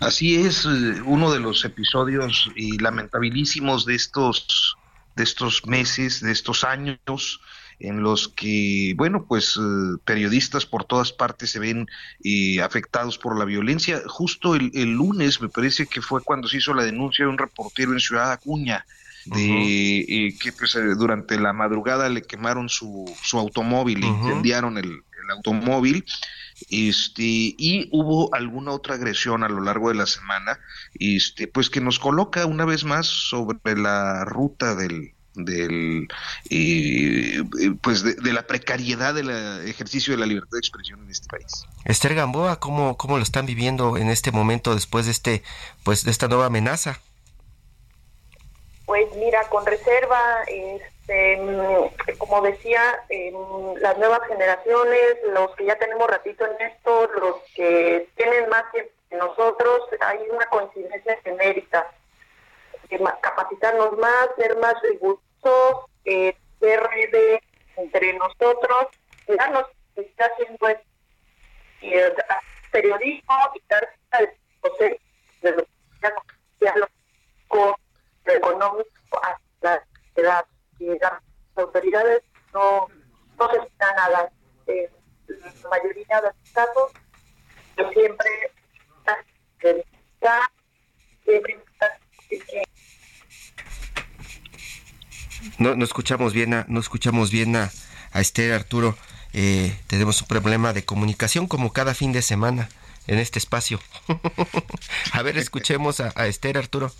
Así 0.00 0.36
es, 0.36 0.64
eh, 0.64 1.02
uno 1.04 1.32
de 1.32 1.40
los 1.40 1.64
episodios 1.64 2.50
y 2.56 2.78
lamentabilísimos 2.78 3.84
de 3.84 3.94
estos 3.94 4.76
de 5.16 5.22
estos 5.22 5.64
meses, 5.66 6.20
de 6.20 6.32
estos 6.32 6.64
años 6.64 7.40
en 7.78 8.02
los 8.02 8.28
que, 8.28 8.94
bueno, 8.96 9.26
pues 9.28 9.56
eh, 9.56 9.96
periodistas 10.04 10.66
por 10.66 10.84
todas 10.84 11.12
partes 11.12 11.50
se 11.50 11.60
ven 11.60 11.86
eh, 12.24 12.60
afectados 12.60 13.16
por 13.16 13.38
la 13.38 13.44
violencia. 13.44 14.02
Justo 14.06 14.56
el, 14.56 14.72
lunes, 14.92 15.40
me 15.40 15.48
parece 15.48 15.86
que 15.86 16.02
fue 16.02 16.22
cuando 16.22 16.48
se 16.48 16.56
hizo 16.56 16.74
la 16.74 16.82
denuncia 16.82 17.24
de 17.24 17.30
un 17.30 17.38
reportero 17.38 17.92
en 17.92 18.00
Ciudad 18.00 18.32
Acuña, 18.32 18.84
de 19.26 20.34
que 20.40 20.52
pues, 20.52 20.76
durante 20.98 21.38
la 21.38 21.52
madrugada 21.52 22.08
le 22.08 22.22
quemaron 22.22 22.68
su, 22.68 23.04
su 23.22 23.38
automóvil, 23.38 24.04
uh 24.04 24.08
incendiaron 24.08 24.78
el, 24.78 24.86
el 25.24 25.30
automóvil 25.30 26.04
este, 26.70 27.22
y 27.22 27.88
hubo 27.92 28.32
alguna 28.34 28.72
otra 28.72 28.94
agresión 28.94 29.42
a 29.42 29.48
lo 29.48 29.60
largo 29.60 29.88
de 29.88 29.96
la 29.96 30.06
semana, 30.06 30.58
este, 30.98 31.46
pues 31.46 31.70
que 31.70 31.80
nos 31.80 31.98
coloca 31.98 32.46
una 32.46 32.64
vez 32.64 32.84
más 32.84 33.06
sobre 33.06 33.76
la 33.76 34.24
ruta 34.24 34.74
del, 34.74 35.14
del 35.34 36.08
eh, 36.50 37.42
pues 37.82 38.02
de, 38.02 38.32
la 38.32 38.46
precariedad 38.46 39.14
del 39.14 39.30
ejercicio 39.66 40.12
de 40.12 40.20
la 40.20 40.26
libertad 40.26 40.52
de 40.52 40.58
expresión 40.58 41.02
en 41.02 41.10
este 41.10 41.28
país. 41.28 41.66
Esther 41.84 42.14
Gamboa, 42.14 42.60
¿cómo, 42.60 42.96
cómo 42.96 43.16
lo 43.16 43.22
están 43.22 43.46
viviendo 43.46 43.96
en 43.96 44.10
este 44.10 44.30
momento 44.30 44.74
después 44.74 45.06
de 45.06 45.12
este 45.12 45.42
pues 45.82 46.04
de 46.04 46.10
esta 46.10 46.28
nueva 46.28 46.46
amenaza? 46.46 47.00
Pues 48.86 49.06
mira, 49.16 49.48
con 49.48 49.64
reserva, 49.64 50.20
este, 51.06 52.16
como 52.18 52.40
decía, 52.40 53.04
las 53.78 53.98
nuevas 53.98 54.26
generaciones, 54.26 55.16
los 55.32 55.54
que 55.56 55.66
ya 55.66 55.76
tenemos 55.76 56.08
ratito 56.08 56.46
en 56.46 56.66
esto, 56.66 57.08
los 57.20 57.36
que 57.54 58.08
tienen 58.16 58.48
más 58.48 58.64
que 58.72 58.90
nosotros, 59.14 59.82
hay 60.00 60.18
una 60.30 60.46
coincidencia 60.46 61.18
genérica. 61.22 61.86
capacitarnos 63.20 63.98
más, 63.98 64.28
ser 64.36 64.56
más 64.58 64.74
rigurosos, 64.82 65.90
eh, 66.04 66.34
ser 66.60 66.80
entre 67.76 68.14
nosotros, 68.14 68.86
darnos 69.26 69.66
que 69.94 70.02
está 70.02 70.26
haciendo 70.26 70.68
el, 70.68 70.78
periodismo 72.72 73.34
y 73.54 73.62
dar 73.68 73.88
de, 74.72 74.98
de 75.42 75.50
lo 75.52 75.64
que 76.00 76.72
lo 76.74 76.88
económico 78.26 79.22
a 79.22 79.38
la 79.60 80.44
edad 80.80 81.20
las 81.56 81.64
autoridades 81.64 82.22
no, 82.52 82.88
no 83.38 83.50
se 83.50 83.58
nada. 83.78 84.30
Eh, 84.66 84.90
la 85.28 85.68
mayoría 85.70 86.20
de 86.20 86.28
los 86.28 86.52
casos, 86.52 86.92
yo 87.76 87.90
siempre, 87.90 88.30
no, 95.58 95.74
no 95.76 95.84
escuchamos 95.84 96.32
bien 96.32 96.54
a, 96.54 96.64
no 96.68 96.80
escuchamos 96.80 97.30
bien 97.30 97.56
a, 97.56 97.70
a 98.12 98.20
Esther 98.20 98.52
Arturo. 98.52 98.96
Eh, 99.32 99.76
tenemos 99.86 100.22
un 100.22 100.28
problema 100.28 100.72
de 100.72 100.84
comunicación 100.84 101.46
como 101.46 101.72
cada 101.72 101.94
fin 101.94 102.12
de 102.12 102.22
semana 102.22 102.68
en 103.06 103.18
este 103.18 103.38
espacio. 103.38 103.80
a 105.12 105.22
ver, 105.22 105.38
escuchemos 105.38 106.00
a 106.00 106.26
Esther 106.26 106.58
Arturo. 106.58 106.92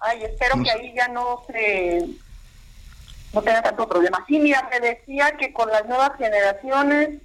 Ay, 0.00 0.24
espero 0.24 0.62
que 0.62 0.70
ahí 0.70 0.92
ya 0.94 1.08
no 1.08 1.42
se 1.46 2.06
no 3.34 3.42
tenga 3.42 3.62
tanto 3.62 3.88
problema. 3.88 4.24
Sí, 4.28 4.38
mira, 4.38 4.68
me 4.70 4.80
decía 4.80 5.32
que 5.36 5.52
con 5.52 5.68
las 5.68 5.86
nuevas 5.86 6.16
generaciones, 6.16 7.20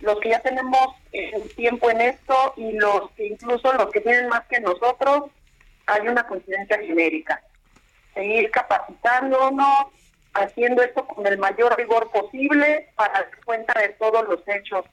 los 0.00 0.20
que 0.20 0.30
ya 0.30 0.40
tenemos 0.40 0.94
eh, 1.12 1.32
tiempo 1.56 1.90
en 1.90 2.02
esto 2.02 2.54
y 2.56 2.72
los 2.72 3.10
que 3.12 3.28
incluso 3.28 3.72
los 3.72 3.90
que 3.90 4.00
tienen 4.00 4.28
más 4.28 4.44
que 4.46 4.60
nosotros, 4.60 5.30
hay 5.86 6.06
una 6.06 6.26
coincidencia 6.26 6.78
genérica. 6.78 7.42
Seguir 8.14 8.50
capacitándonos, 8.50 9.86
haciendo 10.34 10.82
esto 10.82 11.06
con 11.06 11.26
el 11.26 11.38
mayor 11.38 11.76
rigor 11.76 12.10
posible 12.10 12.90
para 12.94 13.12
dar 13.14 13.30
cuenta 13.44 13.78
de 13.80 13.90
todos 13.90 14.28
los 14.28 14.46
hechos, 14.46 14.84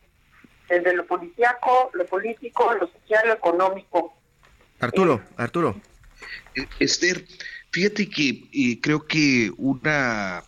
desde 0.70 0.94
lo 0.94 1.06
policíaco, 1.06 1.90
lo 1.94 2.06
político, 2.06 2.74
lo 2.74 2.88
social, 2.88 3.28
lo 3.28 3.34
económico. 3.34 4.14
Arturo, 4.80 5.22
Arturo. 5.38 5.76
Esther, 6.80 7.26
fíjate 7.72 8.10
que 8.10 8.50
eh, 8.54 8.80
creo 8.82 9.06
que 9.06 9.52
una 9.58 10.44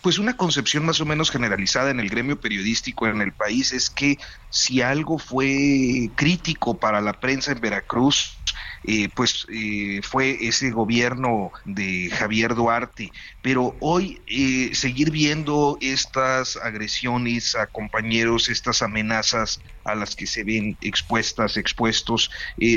pues 0.00 0.18
una 0.18 0.34
concepción 0.34 0.86
más 0.86 1.00
o 1.02 1.04
menos 1.04 1.30
generalizada 1.30 1.90
en 1.90 2.00
el 2.00 2.08
gremio 2.08 2.40
periodístico 2.40 3.06
en 3.06 3.20
el 3.20 3.34
país 3.34 3.72
es 3.74 3.90
que 3.90 4.16
si 4.56 4.80
algo 4.80 5.18
fue 5.18 6.08
crítico 6.14 6.78
para 6.78 7.02
la 7.02 7.12
prensa 7.20 7.52
en 7.52 7.60
Veracruz, 7.60 8.38
eh, 8.84 9.10
pues 9.14 9.46
eh, 9.52 10.00
fue 10.02 10.38
ese 10.40 10.70
gobierno 10.70 11.52
de 11.66 12.08
Javier 12.10 12.54
Duarte. 12.54 13.12
Pero 13.42 13.76
hoy 13.80 14.22
eh, 14.26 14.74
seguir 14.74 15.10
viendo 15.10 15.76
estas 15.82 16.56
agresiones 16.56 17.54
a 17.54 17.66
compañeros, 17.66 18.48
estas 18.48 18.80
amenazas 18.80 19.60
a 19.84 19.94
las 19.94 20.16
que 20.16 20.26
se 20.26 20.42
ven 20.42 20.78
expuestas, 20.80 21.58
expuestos, 21.58 22.30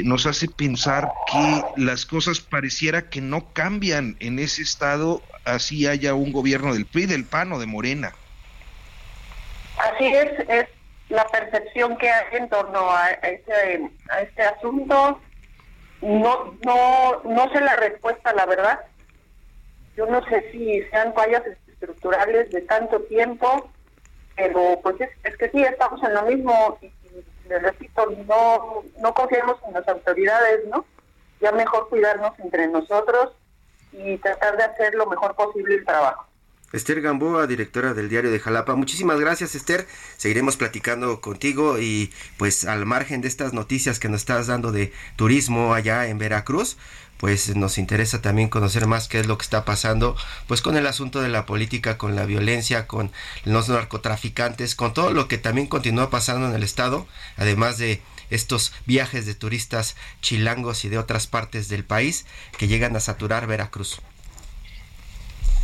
nos 0.04 0.26
hace 0.26 0.50
pensar 0.50 1.10
que 1.32 1.64
las 1.78 2.06
cosas 2.06 2.42
pareciera 2.42 3.10
que 3.10 3.22
no 3.22 3.54
cambian 3.54 4.18
en 4.20 4.40
ese 4.40 4.64
estado, 4.64 5.24
así 5.46 5.88
haya 5.88 6.14
un 6.14 6.34
gobierno 6.34 6.74
del 6.74 6.86
PRI, 6.86 7.06
del 7.06 7.24
PAN 7.24 7.54
o 7.54 7.60
de 7.60 7.68
Morena. 7.68 8.14
Así 9.78 10.08
es 10.08 10.79
la 11.10 11.26
percepción 11.28 11.98
que 11.98 12.10
hay 12.10 12.38
en 12.38 12.50
torno 12.50 12.92
a 12.92 13.10
este, 13.10 13.90
a 14.10 14.22
este 14.22 14.44
asunto 14.44 15.20
no, 16.02 16.58
no, 16.66 17.22
no 17.24 17.52
sé 17.52 17.62
la 17.62 17.76
respuesta, 17.76 18.34
la 18.34 18.46
verdad. 18.46 18.80
Yo 19.96 20.06
no 20.06 20.24
sé 20.28 20.50
si 20.52 20.82
sean 20.90 21.14
fallas 21.14 21.44
estructurales 21.68 22.50
de 22.52 22.62
tanto 22.62 23.02
tiempo, 23.04 23.70
pero 24.36 24.80
pues 24.82 24.96
es, 25.02 25.38
que 25.38 25.50
sí, 25.50 25.62
estamos 25.62 26.02
en 26.04 26.14
lo 26.14 26.24
mismo 26.24 26.78
y, 26.82 26.92
les 27.50 27.62
repito, 27.64 28.06
no, 28.28 28.84
no 29.00 29.14
confiamos 29.14 29.58
en 29.68 29.74
las 29.74 29.88
autoridades, 29.88 30.66
¿no? 30.68 30.86
Ya 31.42 31.52
mejor 31.52 31.90
cuidarnos 31.90 32.38
entre 32.40 32.68
nosotros 32.68 33.34
y 33.92 34.18
tratar 34.20 34.56
de 34.56 34.64
hacer 34.64 34.94
lo 34.94 35.08
mejor 35.08 35.36
posible 35.36 35.76
el 35.76 35.86
trabajo. 35.86 36.29
Esther 36.72 37.02
Gamboa, 37.02 37.48
directora 37.48 37.94
del 37.94 38.10
diario 38.10 38.32
de 38.32 38.40
Jalapa. 38.40 38.76
Muchísimas 38.76 39.20
gracias, 39.20 39.56
Esther. 39.56 39.88
Seguiremos 40.18 40.56
platicando 40.56 41.20
contigo 41.20 41.80
y 41.80 42.12
pues 42.38 42.66
al 42.66 42.86
margen 42.86 43.22
de 43.22 43.28
estas 43.28 43.54
noticias 43.54 44.00
que 44.00 44.10
nos 44.10 44.22
estás 44.22 44.48
dando 44.48 44.72
de 44.72 44.94
turismo 45.16 45.74
allá 45.74 46.08
en 46.08 46.20
Veracruz, 46.20 46.78
pues 47.18 47.56
nos 47.56 47.78
interesa 47.78 48.22
también 48.22 48.50
conocer 48.50 48.86
más 48.86 49.08
qué 49.08 49.20
es 49.20 49.28
lo 49.28 49.38
que 49.38 49.44
está 49.44 49.66
pasando, 49.66 50.16
pues 50.48 50.62
con 50.62 50.78
el 50.78 50.88
asunto 50.88 51.22
de 51.22 51.30
la 51.30 51.46
política, 51.46 51.98
con 51.98 52.16
la 52.16 52.26
violencia, 52.26 52.88
con 52.88 53.12
los 53.46 53.68
narcotraficantes, 53.68 54.76
con 54.76 54.94
todo 54.94 55.12
lo 55.12 55.28
que 55.28 55.38
también 55.38 55.68
continúa 55.68 56.10
pasando 56.10 56.48
en 56.48 56.56
el 56.56 56.64
estado, 56.64 57.08
además 57.36 57.78
de 57.78 58.02
estos 58.30 58.74
viajes 58.86 59.26
de 59.26 59.34
turistas 59.34 59.96
chilangos 60.22 60.86
y 60.86 60.90
de 60.90 61.00
otras 61.00 61.28
partes 61.28 61.68
del 61.68 61.84
país 61.84 62.26
que 62.58 62.68
llegan 62.68 62.96
a 62.96 63.00
saturar 63.00 63.48
Veracruz. 63.48 64.02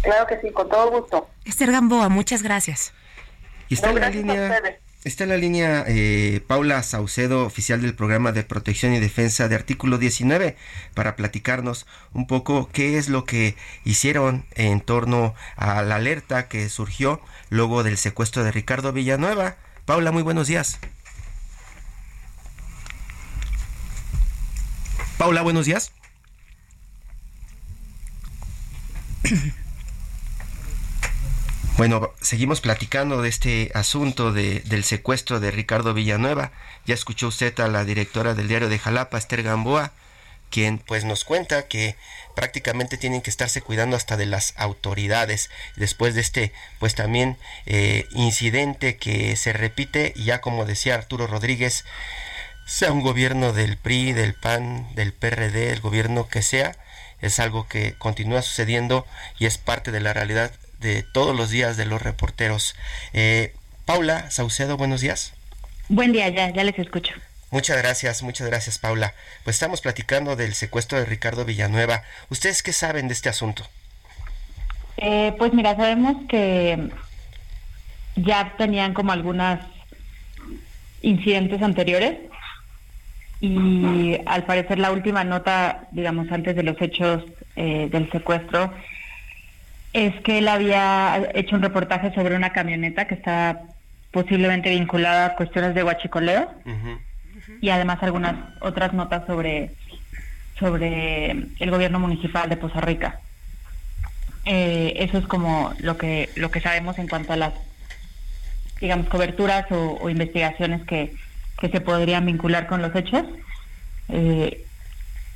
Claro 0.06 0.28
que 0.28 0.40
sí, 0.40 0.52
con 0.52 0.70
todo 0.70 0.92
gusto. 0.92 1.30
Esther 1.46 1.72
Gamboa, 1.72 2.10
muchas 2.10 2.44
gracias. 2.44 2.94
Y 3.70 3.74
está 3.74 3.90
en 3.90 4.00
la 4.00 4.10
línea 4.10 4.62
Está 5.06 5.24
en 5.26 5.30
la 5.30 5.38
línea 5.38 5.86
eh, 5.88 6.42
Paula 6.48 6.82
Saucedo, 6.82 7.46
oficial 7.46 7.80
del 7.80 7.94
programa 7.94 8.32
de 8.32 8.44
protección 8.44 8.92
y 8.92 9.00
defensa 9.00 9.48
de 9.48 9.54
artículo 9.54 10.00
19, 10.00 10.58
para 10.96 11.16
platicarnos 11.16 11.86
un 12.12 12.26
poco 12.26 12.70
qué 12.74 12.98
es 12.98 13.08
lo 13.08 13.24
que 13.24 13.56
hicieron 13.84 14.46
en 14.56 14.82
torno 14.82 15.36
a 15.58 15.84
la 15.84 15.98
alerta 15.98 16.48
que 16.48 16.68
surgió 16.70 17.22
luego 17.50 17.84
del 17.84 17.98
secuestro 17.98 18.44
de 18.44 18.52
Ricardo 18.52 18.94
Villanueva. 18.94 19.58
Paula, 19.86 20.12
muy 20.12 20.24
buenos 20.24 20.48
días. 20.48 20.80
Paula, 25.20 25.44
buenos 25.44 25.68
días. 25.68 25.92
Bueno, 31.78 32.14
seguimos 32.22 32.62
platicando 32.62 33.22
de 33.22 33.28
este 33.28 33.70
asunto 33.74 34.32
de, 34.32 34.62
del 34.62 34.86
secuestro 34.86 35.42
de 35.42 35.52
Ricardo 35.52 35.94
Villanueva. 35.94 36.54
Ya 36.86 36.94
escuchó 36.94 37.28
usted 37.28 37.60
a 37.60 37.68
la 37.68 37.84
directora 37.84 38.34
del 38.34 38.48
diario 38.48 38.70
de 38.70 38.80
Jalapa, 38.80 39.18
Esther 39.18 39.44
Gamboa, 39.44 39.92
quien 40.50 40.78
pues 40.78 41.04
nos 41.04 41.26
cuenta 41.26 41.68
que 41.68 41.98
prácticamente 42.34 42.98
tienen 42.98 43.22
que 43.22 43.30
estarse 43.30 43.62
cuidando 43.62 43.98
hasta 43.98 44.16
de 44.16 44.26
las 44.26 44.54
autoridades 44.56 45.50
después 45.76 46.16
de 46.16 46.22
este 46.22 46.54
pues 46.80 46.96
también 46.96 47.38
eh, 47.66 48.08
incidente 48.12 48.96
que 48.96 49.36
se 49.36 49.52
repite 49.52 50.14
y 50.16 50.24
ya 50.24 50.40
como 50.40 50.64
decía 50.64 50.96
Arturo 50.96 51.28
Rodríguez 51.28 51.84
sea 52.66 52.94
un 52.94 53.02
gobierno 53.02 53.52
del 53.52 53.76
PRI, 53.76 54.14
del 54.14 54.34
PAN, 54.34 54.88
del 54.96 55.12
PRD, 55.12 55.74
el 55.74 55.82
gobierno 55.82 56.30
que 56.30 56.42
sea, 56.42 56.78
es 57.20 57.40
algo 57.40 57.68
que 57.68 57.98
continúa 57.98 58.42
sucediendo 58.42 59.06
y 59.40 59.46
es 59.46 59.58
parte 59.58 59.92
de 59.92 60.00
la 60.00 60.14
realidad 60.14 60.52
de 60.86 61.04
todos 61.04 61.36
los 61.36 61.50
días 61.50 61.78
de 61.78 61.86
los 61.86 62.02
reporteros. 62.02 62.76
Eh, 63.14 63.54
Paula 63.86 64.30
Saucedo, 64.32 64.78
buenos 64.78 65.02
días. 65.02 65.34
Buen 65.90 66.12
día, 66.14 66.30
ya, 66.30 66.52
ya 66.52 66.64
les 66.64 66.78
escucho. 66.78 67.14
Muchas 67.52 67.78
gracias, 67.78 68.22
muchas 68.24 68.48
gracias, 68.48 68.78
Paula. 68.78 69.14
Pues 69.44 69.56
estamos 69.56 69.82
platicando 69.82 70.36
del 70.36 70.54
secuestro 70.54 71.00
de 71.00 71.06
Ricardo 71.06 71.44
Villanueva. 71.44 72.04
¿Ustedes 72.30 72.62
qué 72.64 72.72
saben 72.72 73.08
de 73.08 73.14
este 73.14 73.30
asunto? 73.30 73.64
Eh, 74.98 75.34
pues 75.38 75.54
mira, 75.54 75.76
sabemos 75.76 76.16
que 76.30 76.90
ya 78.16 78.54
tenían 78.58 78.94
como 78.94 79.12
algunos 79.12 79.60
incidentes 81.02 81.62
anteriores 81.62 82.18
y 83.42 84.18
al 84.26 84.46
parecer 84.46 84.80
la 84.80 84.92
última 84.92 85.24
nota, 85.24 85.88
digamos, 85.92 86.32
antes 86.32 86.56
de 86.56 86.64
los 86.64 86.82
hechos 86.82 87.24
eh, 87.56 87.90
del 87.92 88.10
secuestro, 88.12 88.74
es 89.96 90.14
que 90.24 90.40
él 90.40 90.50
había 90.50 91.30
hecho 91.36 91.56
un 91.56 91.62
reportaje 91.62 92.14
sobre 92.14 92.36
una 92.36 92.50
camioneta 92.50 93.08
que 93.08 93.16
estaba 93.16 93.62
posiblemente 94.12 94.70
vinculada 94.70 95.26
a 95.26 95.36
cuestiones 95.38 95.74
de 95.74 95.86
huachicoleo 95.86 96.52
y 97.62 97.70
además 97.70 98.04
algunas 98.04 98.36
otras 98.60 98.92
notas 98.92 99.26
sobre, 99.26 99.72
sobre 100.60 101.32
el 101.32 101.72
gobierno 101.72 101.98
municipal 101.98 102.50
de 102.50 102.58
Poza 102.58 102.82
Rica. 102.82 103.22
Eh, 104.44 104.96
eso 104.98 105.18
es 105.18 105.26
como 105.28 105.74
lo 105.80 105.98
que, 105.98 106.30
lo 106.36 106.52
que 106.52 106.60
sabemos 106.60 107.00
en 107.00 107.08
cuanto 107.08 107.32
a 107.32 107.38
las, 107.38 107.54
digamos, 108.82 109.08
coberturas 109.08 109.66
o, 109.72 110.10
investigaciones 110.10 110.84
que, 110.86 111.16
que, 111.58 111.70
se 111.70 111.80
podrían 111.80 112.26
vincular 112.26 112.68
con 112.68 112.82
los 112.82 112.94
hechos. 112.94 113.24
Eh, 114.10 114.65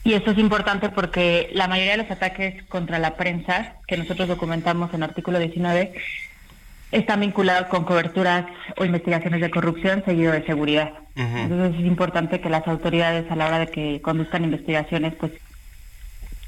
y 0.04 0.14
esto 0.14 0.32
es 0.32 0.38
importante 0.38 0.90
porque 0.90 1.50
la 1.54 1.68
mayoría 1.68 1.92
de 1.92 2.04
los 2.04 2.12
ataques 2.12 2.64
contra 2.66 3.00
la 3.00 3.16
prensa 3.16 3.76
que 3.88 3.98
nosotros 3.98 4.28
documentamos 4.28 4.90
en 4.92 4.98
el 4.98 5.10
artículo 5.10 5.40
19 5.40 5.94
están 6.92 7.20
vinculados 7.20 7.68
con 7.68 7.84
coberturas 7.84 8.46
o 8.78 8.86
investigaciones 8.86 9.42
de 9.42 9.52
corrupción 9.52 10.04
seguido 10.06 10.32
de 10.32 10.46
seguridad. 10.46 10.94
Entonces 11.16 11.80
es 11.80 11.86
importante 11.86 12.40
que 12.40 12.50
las 12.50 12.66
autoridades 12.68 13.30
a 13.30 13.36
la 13.36 13.48
hora 13.48 13.60
de 13.60 13.68
que 13.68 14.02
conduzcan 14.02 14.46
investigaciones 14.46 15.14
pues 15.16 15.34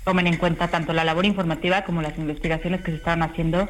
tomen 0.05 0.27
en 0.27 0.37
cuenta 0.37 0.69
tanto 0.69 0.93
la 0.93 1.03
labor 1.03 1.25
informativa 1.25 1.83
como 1.83 2.01
las 2.01 2.17
investigaciones 2.17 2.81
que 2.81 2.91
se 2.91 2.97
están 2.97 3.21
haciendo 3.21 3.67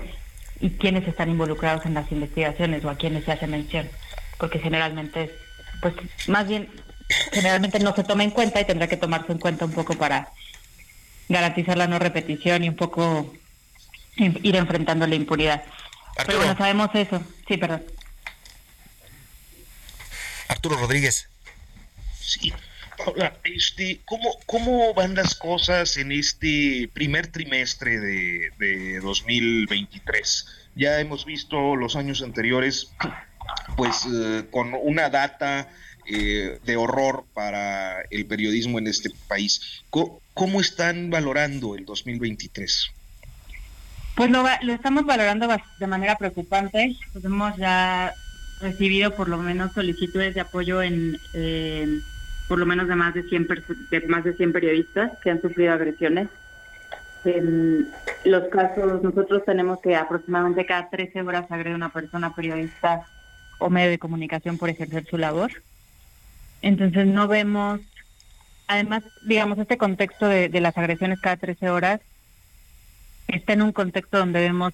y 0.60 0.70
quiénes 0.72 1.08
están 1.08 1.30
involucrados 1.30 1.86
en 1.88 1.96
las 1.96 2.12
investigaciones 2.12 2.86
o 2.86 2.90
a 2.90 2.96
quiénes 2.96 3.26
se 3.26 3.32
hace 3.32 3.48
mención, 3.48 3.90
porque 4.38 4.60
generalmente 4.60 5.32
pues 5.82 5.96
más 6.28 6.48
bien 6.48 6.70
generalmente 7.32 7.80
no 7.80 7.96
se 7.96 8.04
toma 8.04 8.24
en 8.24 8.32
cuenta 8.32 8.62
y 8.62 8.66
tendrá 8.66 8.88
que 8.88 8.98
tomarse 8.98 9.32
en 9.32 9.40
cuenta 9.40 9.66
un 9.66 9.72
poco 9.72 9.96
para 9.96 10.32
garantizar 11.30 11.78
la 11.78 11.88
no 11.88 12.00
repetición 12.00 12.64
y 12.64 12.70
un 12.70 12.76
poco 12.76 13.34
ir 14.18 14.56
enfrentando 14.56 15.08
la 15.08 15.16
impunidad. 15.16 15.64
Pero 16.26 16.40
bueno, 16.40 16.58
sabemos 16.58 16.90
eso. 16.94 17.22
Sí, 17.48 17.58
perdón. 17.58 17.84
Arturo 20.48 20.78
Rodríguez. 20.78 21.30
Sí. 22.20 22.54
Paula, 22.98 23.34
este, 23.46 24.02
¿cómo, 24.06 24.38
¿cómo 24.46 24.94
van 24.94 25.16
las 25.16 25.34
cosas 25.34 25.98
en 25.98 26.12
este 26.12 26.90
primer 26.94 27.28
trimestre 27.28 28.00
de, 28.00 28.52
de 28.60 29.00
2023? 29.00 30.46
Ya 30.76 31.00
hemos 31.00 31.26
visto 31.26 31.76
los 31.76 31.96
años 31.96 32.22
anteriores, 32.22 32.92
pues 33.76 34.06
eh, 34.06 34.46
con 34.52 34.74
una 34.74 35.10
data 35.10 35.70
eh, 36.06 36.60
de 36.64 36.78
horror 36.78 37.26
para 37.34 38.02
el 38.10 38.26
periodismo 38.26 38.80
en 38.80 38.88
este 38.88 39.10
país. 39.28 39.84
¿Cómo, 39.90 40.62
están 40.62 41.10
valorando 41.10 41.76
el 41.76 41.86
2023? 41.86 42.92
Pues 44.16 44.30
lo, 44.32 44.44
lo 44.62 44.74
estamos 44.74 45.06
valorando 45.06 45.48
de 45.80 45.88
manera 45.88 46.18
preocupante. 46.18 46.96
Pues 47.14 47.26
hemos 47.26 47.56
ya 47.58 48.14
recibido 48.62 49.16
por 49.16 49.28
lo 49.28 49.38
menos 49.38 49.74
solicitudes 49.74 50.36
de 50.36 50.42
apoyo 50.42 50.82
en 50.82 51.18
eh, 51.34 52.00
por 52.48 52.60
lo 52.60 52.66
menos 52.66 52.88
de 52.88 52.96
más 52.96 53.14
de 53.14 53.24
100 53.24 53.48
de 53.90 54.08
más 54.08 54.24
de 54.24 54.34
100 54.34 54.52
periodistas 54.52 55.12
que 55.24 55.32
han 55.32 55.42
sufrido 55.42 55.74
agresiones. 55.74 56.28
En 57.24 57.88
los 58.26 58.50
casos, 58.50 59.02
nosotros 59.02 59.44
tenemos 59.46 59.80
que 59.82 59.96
aproximadamente 59.96 60.66
cada 60.66 60.90
13 60.90 61.22
horas 61.22 61.50
agrede 61.50 61.76
una 61.76 61.94
persona 61.94 62.36
periodista 62.36 63.06
o 63.60 63.70
medio 63.70 63.92
de 63.92 64.00
comunicación 64.00 64.58
por 64.58 64.70
ejercer 64.70 65.06
su 65.06 65.18
labor. 65.18 65.52
Entonces 66.62 67.08
no 67.08 67.28
vemos, 67.28 67.80
además, 68.68 69.04
digamos, 69.24 69.58
este 69.58 69.78
contexto 69.78 70.28
de, 70.28 70.50
las 70.62 70.78
agresiones 70.78 71.20
cada 71.20 71.38
13 71.38 71.70
horas 71.70 72.02
está 73.28 73.54
en 73.54 73.62
un 73.62 73.72
contexto 73.72 74.18
donde 74.18 74.42
vemos 74.42 74.74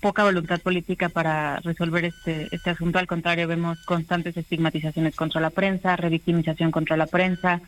poca 0.00 0.24
voluntad 0.24 0.60
política 0.60 1.08
para 1.08 1.58
resolver 1.60 2.04
este, 2.04 2.48
este 2.52 2.70
asunto. 2.70 2.98
Al 2.98 3.06
contrario, 3.06 3.48
vemos 3.48 3.78
constantes 3.84 4.36
estigmatizaciones 4.36 5.16
contra 5.16 5.40
la 5.40 5.50
prensa, 5.50 5.96
revictimización 5.96 6.70
contra 6.70 6.96
la 6.96 7.06
prensa. 7.06 7.60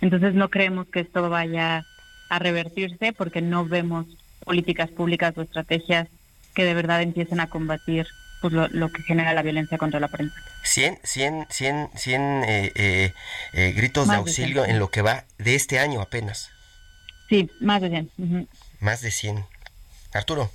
Entonces 0.00 0.34
no 0.34 0.48
creemos 0.48 0.86
que 0.86 1.00
esto 1.00 1.28
vaya 1.28 1.84
a 2.30 2.38
revertirse 2.38 3.12
porque 3.12 3.42
no 3.42 3.66
vemos 3.66 4.06
políticas 4.44 4.90
públicas 4.90 5.36
o 5.36 5.42
estrategias 5.42 6.08
que 6.54 6.64
de 6.64 6.74
verdad 6.74 7.02
empiecen 7.02 7.40
a 7.40 7.48
combatir 7.48 8.06
pues, 8.42 8.52
lo, 8.52 8.92
que 8.92 9.02
genera 9.04 9.32
la 9.32 9.42
violencia 9.42 9.78
contra 9.78 10.00
la 10.00 10.08
prensa. 10.08 10.34
100, 10.64 10.98
100, 11.02 11.46
100, 11.48 11.90
100 11.94 12.44
eh, 12.46 13.14
eh, 13.54 13.72
gritos 13.72 14.08
de 14.08 14.16
auxilio 14.16 14.66
en 14.66 14.78
lo 14.78 14.90
que 14.90 15.00
va 15.00 15.24
de 15.38 15.54
este 15.54 15.78
año 15.78 16.02
apenas. 16.02 16.50
Sí, 17.28 17.48
más 17.60 17.80
de 17.80 17.88
100. 17.88 18.48
Más 18.80 19.00
de 19.00 19.10
100. 19.10 19.44
Arturo. 20.12 20.50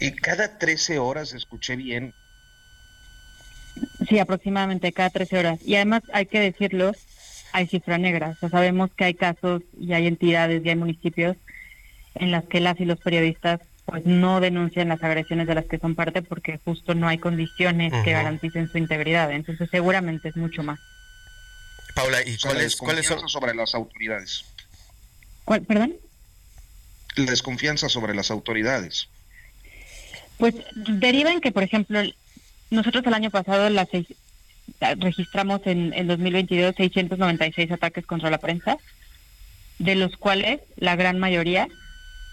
Y 0.00 0.10
cada 0.12 0.58
13 0.58 0.98
horas, 0.98 1.32
escuché 1.32 1.76
bien. 1.76 2.12
Sí, 4.08 4.18
aproximadamente 4.18 4.92
cada 4.92 5.10
13 5.10 5.38
horas. 5.38 5.58
Y 5.64 5.76
además 5.76 6.02
hay 6.12 6.26
que 6.26 6.40
decirlo, 6.40 6.92
hay 7.52 7.68
cifra 7.68 7.98
negra. 7.98 8.30
O 8.30 8.34
sea, 8.34 8.50
sabemos 8.50 8.90
que 8.96 9.04
hay 9.04 9.14
casos 9.14 9.62
y 9.78 9.92
hay 9.92 10.08
entidades 10.08 10.64
y 10.64 10.68
hay 10.68 10.76
municipios 10.76 11.36
en 12.16 12.32
las 12.32 12.44
que 12.44 12.60
las 12.60 12.80
y 12.80 12.84
los 12.84 12.98
periodistas 12.98 13.60
pues 13.84 14.06
no 14.06 14.40
denuncian 14.40 14.88
las 14.88 15.02
agresiones 15.02 15.46
de 15.46 15.54
las 15.54 15.66
que 15.66 15.78
son 15.78 15.94
parte 15.94 16.22
porque 16.22 16.58
justo 16.64 16.94
no 16.94 17.06
hay 17.06 17.18
condiciones 17.18 17.92
que 18.02 18.12
garanticen 18.12 18.68
su 18.68 18.78
integridad. 18.78 19.30
Entonces 19.30 19.68
seguramente 19.70 20.28
es 20.30 20.36
mucho 20.36 20.62
más. 20.62 20.80
Paula, 21.94 22.18
¿y 22.26 22.36
cuáles, 22.38 22.76
cuáles 22.76 23.06
son 23.06 23.28
sobre 23.28 23.54
las 23.54 23.74
autoridades? 23.74 24.44
¿Cuál, 25.44 25.62
perdón? 25.62 25.94
La 27.16 27.26
desconfianza 27.26 27.88
sobre 27.88 28.14
las 28.14 28.30
autoridades. 28.30 29.08
Pues 30.38 30.54
deriva 30.74 31.30
en 31.30 31.40
que, 31.40 31.52
por 31.52 31.62
ejemplo, 31.62 32.02
nosotros 32.70 33.06
el 33.06 33.14
año 33.14 33.30
pasado 33.30 33.68
las 33.70 33.88
registramos 34.96 35.60
en, 35.66 35.92
en 35.92 36.08
2022 36.08 36.74
696 36.74 37.70
ataques 37.70 38.06
contra 38.06 38.30
la 38.30 38.38
prensa, 38.38 38.78
de 39.78 39.94
los 39.94 40.16
cuales 40.16 40.60
la 40.76 40.96
gran 40.96 41.18
mayoría 41.18 41.68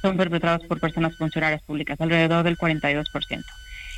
son 0.01 0.17
perpetrados 0.17 0.65
por 0.67 0.79
personas 0.79 1.15
funcionarias 1.15 1.61
públicas, 1.61 1.99
alrededor 1.99 2.43
del 2.43 2.57
42%. 2.57 3.43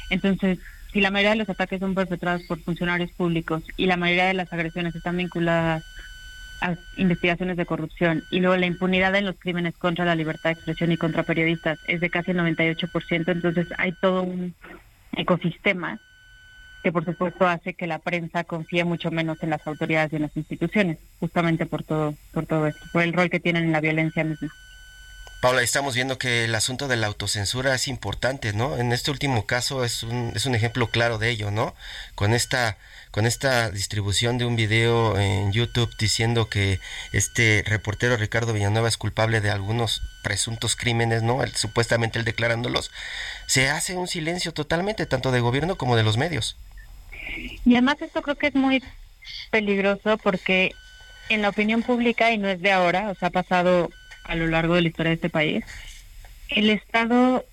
Entonces, 0.09 0.59
si 0.91 1.01
la 1.01 1.09
mayoría 1.09 1.31
de 1.31 1.37
los 1.37 1.49
ataques 1.49 1.79
son 1.79 1.95
perpetrados 1.95 2.43
por 2.43 2.59
funcionarios 2.61 3.11
públicos 3.11 3.63
y 3.77 3.87
la 3.87 3.97
mayoría 3.97 4.25
de 4.25 4.35
las 4.35 4.51
agresiones 4.53 4.95
están 4.95 5.17
vinculadas 5.17 5.83
a 6.61 6.75
investigaciones 6.97 7.57
de 7.57 7.65
corrupción 7.65 8.23
y 8.29 8.39
luego 8.39 8.55
la 8.55 8.67
impunidad 8.67 9.15
en 9.15 9.25
los 9.25 9.37
crímenes 9.37 9.75
contra 9.75 10.05
la 10.05 10.15
libertad 10.15 10.51
de 10.51 10.53
expresión 10.53 10.91
y 10.91 10.97
contra 10.97 11.23
periodistas 11.23 11.79
es 11.87 11.99
de 11.99 12.09
casi 12.09 12.31
el 12.31 12.37
98%, 12.37 13.31
entonces 13.31 13.67
hay 13.77 13.91
todo 13.93 14.23
un 14.23 14.53
ecosistema 15.13 15.99
que 16.83 16.91
por 16.91 17.05
supuesto 17.05 17.47
hace 17.47 17.73
que 17.73 17.87
la 17.87 17.99
prensa 17.99 18.43
confíe 18.43 18.83
mucho 18.83 19.09
menos 19.09 19.41
en 19.41 19.49
las 19.49 19.65
autoridades 19.65 20.13
y 20.13 20.17
en 20.17 20.23
las 20.23 20.37
instituciones, 20.37 20.99
justamente 21.19 21.65
por 21.65 21.83
todo, 21.83 22.13
por 22.33 22.45
todo 22.45 22.67
esto, 22.67 22.85
por 22.91 23.01
el 23.01 23.13
rol 23.13 23.29
que 23.29 23.39
tienen 23.39 23.63
en 23.63 23.71
la 23.71 23.81
violencia 23.81 24.23
misma. 24.23 24.49
Paula, 25.43 25.61
estamos 25.61 25.93
viendo 25.93 26.17
que 26.17 26.45
el 26.45 26.55
asunto 26.55 26.87
de 26.87 26.95
la 26.95 27.07
autocensura 27.07 27.75
es 27.75 27.89
importante, 27.89 28.53
¿no? 28.53 28.77
En 28.77 28.93
este 28.93 29.11
último 29.11 29.45
caso 29.45 29.83
es 29.83 30.01
un, 30.01 30.31
es 30.33 30.45
un 30.45 30.55
ejemplo 30.55 30.87
claro 30.87 31.17
de 31.17 31.31
ello, 31.31 31.51
¿no? 31.51 31.75
Con 32.15 32.33
esta, 32.33 32.77
con 33.11 33.25
esta 33.25 33.69
distribución 33.69 34.37
de 34.37 34.45
un 34.45 34.55
video 34.55 35.19
en 35.19 35.51
YouTube 35.51 35.93
diciendo 35.99 36.47
que 36.47 36.79
este 37.11 37.61
reportero 37.67 38.15
Ricardo 38.15 38.53
Villanueva 38.53 38.87
es 38.87 38.95
culpable 38.95 39.41
de 39.41 39.49
algunos 39.49 40.01
presuntos 40.23 40.77
crímenes, 40.77 41.23
¿no? 41.23 41.45
supuestamente 41.55 42.19
él 42.19 42.23
declarándolos, 42.23 42.89
se 43.45 43.69
hace 43.69 43.97
un 43.97 44.07
silencio 44.07 44.53
totalmente, 44.53 45.05
tanto 45.07 45.33
de 45.33 45.41
gobierno 45.41 45.75
como 45.75 45.97
de 45.97 46.03
los 46.03 46.15
medios. 46.15 46.55
Y 47.65 47.73
además 47.73 48.01
esto 48.01 48.21
creo 48.21 48.37
que 48.37 48.47
es 48.47 48.55
muy 48.55 48.81
peligroso 49.51 50.17
porque 50.19 50.71
en 51.27 51.41
la 51.41 51.49
opinión 51.49 51.83
pública, 51.83 52.31
y 52.31 52.37
no 52.37 52.47
es 52.47 52.61
de 52.61 52.71
ahora, 52.71 53.09
o 53.09 53.15
sea, 53.15 53.27
ha 53.27 53.31
pasado 53.31 53.89
a 54.23 54.35
lo 54.35 54.47
largo 54.47 54.75
de 54.75 54.81
la 54.81 54.87
historia 54.87 55.09
de 55.09 55.15
este 55.15 55.29
país, 55.29 55.65
el 56.49 56.69
Estado 56.69 57.45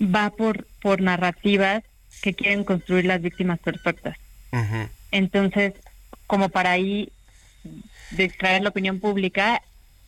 va 0.00 0.30
por, 0.30 0.66
por 0.80 1.00
narrativas 1.00 1.82
que 2.22 2.34
quieren 2.34 2.64
construir 2.64 3.04
las 3.04 3.20
víctimas 3.20 3.58
perfectas. 3.58 4.16
Entonces, 5.10 5.74
como 6.26 6.48
para 6.48 6.72
ahí 6.72 7.10
distraer 8.10 8.62
la 8.62 8.70
opinión 8.70 9.00
pública 9.00 9.62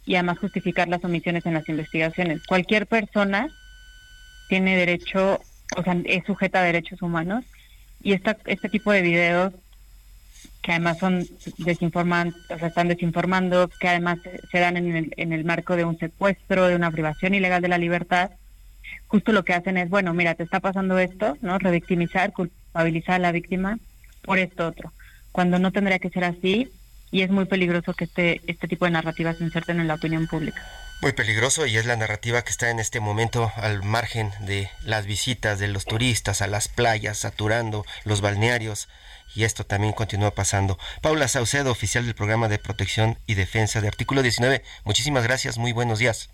y 0.07 0.15
además 0.15 0.39
justificar 0.39 0.89
las 0.89 1.05
omisiones 1.05 1.45
en 1.47 1.55
las 1.55 1.69
investigaciones. 1.69 2.43
Cualquier 2.47 2.87
persona 2.87 3.49
tiene 4.49 4.77
derecho, 4.77 5.41
o 5.77 5.83
sea, 5.83 5.97
es 6.05 6.25
sujeta 6.25 6.61
a 6.61 6.65
derechos 6.65 7.03
humanos 7.03 7.45
y 8.03 8.13
esta, 8.13 8.37
este 8.47 8.69
tipo 8.69 8.91
de 8.93 9.03
videos 9.03 9.53
que 10.63 10.73
además 10.73 10.99
son 10.99 11.27
desinformantes, 11.59 12.39
o 12.51 12.59
sea, 12.59 12.69
están 12.69 12.89
desinformando, 12.89 13.71
que 13.81 13.89
además 13.89 14.19
se 14.51 14.59
dan 14.59 14.77
en 14.77 14.95
el, 14.95 15.15
en 15.17 15.33
el 15.33 15.45
marco 15.45 15.77
de 15.77 15.85
un 15.85 15.99
secuestro, 15.99 16.67
de 16.67 16.77
una 16.77 16.91
privación 16.91 17.35
ilegal 17.35 17.63
de 17.63 17.69
la 17.69 17.79
libertad, 17.79 18.31
justo 19.07 19.33
lo 19.33 19.45
que 19.45 19.55
hacen 19.55 19.77
es, 19.77 19.89
bueno, 19.89 20.15
mira, 20.15 20.35
te 20.35 20.43
está 20.43 20.61
pasando 20.61 20.99
esto, 20.99 21.37
¿no? 21.41 21.59
Revictimizar, 21.59 22.33
culpabilizar 22.33 23.17
a 23.17 23.19
la 23.19 23.33
víctima 23.33 23.79
por 24.23 24.39
esto 24.39 24.67
otro, 24.67 24.93
cuando 25.33 25.59
no 25.59 25.73
tendría 25.73 25.99
que 25.99 26.11
ser 26.11 26.25
así 26.25 26.69
y 27.11 27.23
es 27.23 27.31
muy 27.31 27.47
peligroso 27.47 27.95
que 27.95 28.05
este, 28.05 28.41
este 28.47 28.69
tipo 28.69 28.85
de 28.85 28.93
narrativas 28.93 29.39
se 29.39 29.45
inserten 29.45 29.81
en 29.81 29.89
la 29.89 29.95
opinión 29.95 30.27
pública. 30.27 30.63
Muy 31.03 31.13
peligroso 31.13 31.65
y 31.65 31.79
es 31.79 31.87
la 31.87 31.97
narrativa 31.97 32.43
que 32.43 32.51
está 32.51 32.69
en 32.69 32.79
este 32.79 33.01
momento 33.01 33.51
al 33.57 33.83
margen 33.83 34.33
de 34.41 34.69
las 34.85 35.07
visitas 35.07 35.59
de 35.59 35.67
los 35.67 35.87
turistas 35.87 36.43
a 36.43 36.47
las 36.47 36.69
playas, 36.69 37.17
saturando 37.17 37.87
los 38.05 38.21
balnearios 38.21 38.87
y 39.35 39.45
esto 39.45 39.65
también 39.65 39.95
continúa 39.95 40.33
pasando. 40.33 40.79
Paula 41.01 41.27
Saucedo, 41.29 41.71
oficial 41.71 42.05
del 42.05 42.15
programa 42.15 42.49
de 42.49 42.59
protección 42.59 43.17
y 43.27 43.35
defensa 43.35 43.81
de 43.81 43.89
artículo 43.89 44.21
19, 44.21 44.63
muchísimas 44.85 45.25
gracias, 45.25 45.57
muy 45.57 45.73
buenos 45.73 46.01
días. 46.01 46.29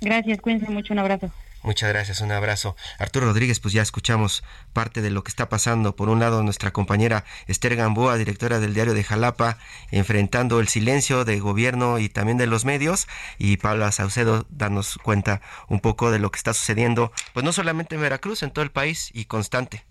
Gracias, 0.00 0.40
cuídense 0.40 0.70
mucho, 0.70 0.92
un 0.92 1.00
abrazo. 1.00 1.32
Muchas 1.64 1.88
gracias, 1.88 2.20
un 2.20 2.30
abrazo. 2.30 2.76
Arturo 2.98 3.24
Rodríguez, 3.24 3.58
pues 3.58 3.72
ya 3.72 3.80
escuchamos 3.80 4.44
parte 4.74 5.00
de 5.00 5.08
lo 5.08 5.24
que 5.24 5.30
está 5.30 5.48
pasando. 5.48 5.96
Por 5.96 6.10
un 6.10 6.20
lado, 6.20 6.42
nuestra 6.42 6.72
compañera 6.72 7.24
Esther 7.46 7.74
Gamboa, 7.74 8.18
directora 8.18 8.60
del 8.60 8.74
diario 8.74 8.92
de 8.92 9.02
Jalapa, 9.02 9.56
enfrentando 9.90 10.60
el 10.60 10.68
silencio 10.68 11.24
de 11.24 11.40
gobierno 11.40 11.98
y 11.98 12.10
también 12.10 12.36
de 12.36 12.46
los 12.46 12.66
medios. 12.66 13.08
Y 13.38 13.56
Paula 13.56 13.92
Saucedo, 13.92 14.46
darnos 14.50 14.98
cuenta 15.02 15.40
un 15.66 15.80
poco 15.80 16.10
de 16.10 16.18
lo 16.18 16.30
que 16.30 16.36
está 16.36 16.52
sucediendo, 16.52 17.12
pues 17.32 17.44
no 17.44 17.52
solamente 17.54 17.94
en 17.94 18.02
Veracruz, 18.02 18.42
en 18.42 18.50
todo 18.50 18.62
el 18.62 18.70
país 18.70 19.08
y 19.14 19.24
constante. 19.24 19.86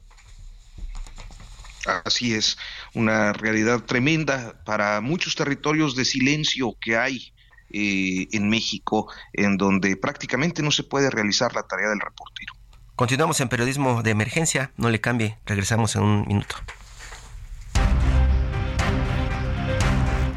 Así 2.05 2.35
es, 2.35 2.59
una 2.93 3.33
realidad 3.33 3.79
tremenda 3.79 4.63
para 4.63 5.01
muchos 5.01 5.35
territorios 5.35 5.95
de 5.95 6.05
silencio 6.05 6.77
que 6.79 6.97
hay 6.97 7.32
eh, 7.73 8.27
en 8.31 8.49
México, 8.49 9.11
en 9.33 9.57
donde 9.57 9.97
prácticamente 9.97 10.61
no 10.61 10.71
se 10.71 10.83
puede 10.83 11.09
realizar 11.09 11.53
la 11.53 11.63
tarea 11.63 11.89
del 11.89 11.99
reportero. 11.99 12.53
Continuamos 12.95 13.41
en 13.41 13.49
periodismo 13.49 14.03
de 14.03 14.11
emergencia, 14.11 14.71
no 14.77 14.89
le 14.89 15.01
cambie, 15.01 15.39
regresamos 15.45 15.95
en 15.95 16.03
un 16.03 16.27
minuto. 16.27 16.55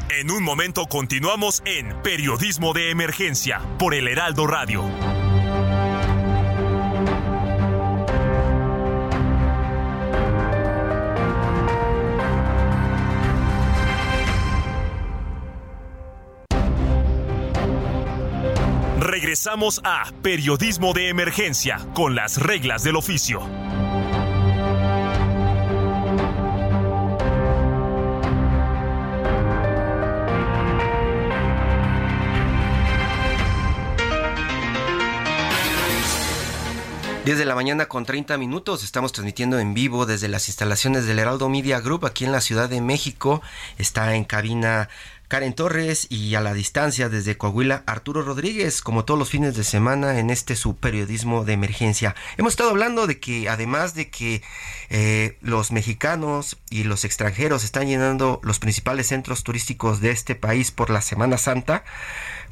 En 0.09 0.31
un 0.31 0.43
momento 0.43 0.87
continuamos 0.87 1.61
en 1.65 2.01
Periodismo 2.01 2.73
de 2.73 2.89
Emergencia 2.89 3.61
por 3.77 3.93
el 3.93 4.07
Heraldo 4.07 4.47
Radio. 4.47 4.83
Regresamos 19.27 19.81
a 19.83 20.09
Periodismo 20.21 20.93
de 20.93 21.09
Emergencia 21.09 21.85
con 21.93 22.15
las 22.15 22.37
reglas 22.37 22.83
del 22.83 22.95
oficio. 22.95 23.41
Desde 37.27 37.43
la 37.43 37.55
mañana 37.55 37.89
con 37.89 38.05
30 38.05 38.37
minutos 38.37 38.85
estamos 38.85 39.11
transmitiendo 39.11 39.59
en 39.59 39.73
vivo 39.73 40.05
desde 40.05 40.29
las 40.29 40.47
instalaciones 40.47 41.05
del 41.05 41.19
Heraldo 41.19 41.49
Media 41.49 41.81
Group 41.81 42.05
aquí 42.05 42.23
en 42.23 42.31
la 42.31 42.39
Ciudad 42.39 42.69
de 42.69 42.79
México. 42.79 43.41
Está 43.77 44.15
en 44.15 44.23
cabina 44.23 44.87
Karen 45.27 45.53
Torres 45.53 46.07
y 46.09 46.35
a 46.35 46.41
la 46.41 46.53
distancia 46.53 47.09
desde 47.09 47.37
Coahuila 47.37 47.83
Arturo 47.85 48.21
Rodríguez, 48.21 48.81
como 48.81 49.03
todos 49.03 49.19
los 49.19 49.29
fines 49.29 49.55
de 49.57 49.65
semana 49.65 50.19
en 50.19 50.29
este 50.29 50.55
su 50.55 50.77
periodismo 50.77 51.43
de 51.43 51.53
emergencia. 51.53 52.15
Hemos 52.37 52.53
estado 52.53 52.69
hablando 52.69 53.07
de 53.07 53.19
que 53.19 53.49
además 53.49 53.93
de 53.93 54.09
que 54.09 54.41
eh, 54.89 55.37
los 55.41 55.71
mexicanos 55.73 56.57
y 56.69 56.83
los 56.83 57.03
extranjeros 57.03 57.65
están 57.65 57.87
llenando 57.87 58.39
los 58.41 58.59
principales 58.59 59.07
centros 59.07 59.43
turísticos 59.43 59.99
de 59.99 60.11
este 60.11 60.35
país 60.35 60.71
por 60.71 60.89
la 60.89 61.01
Semana 61.01 61.37
Santa, 61.37 61.83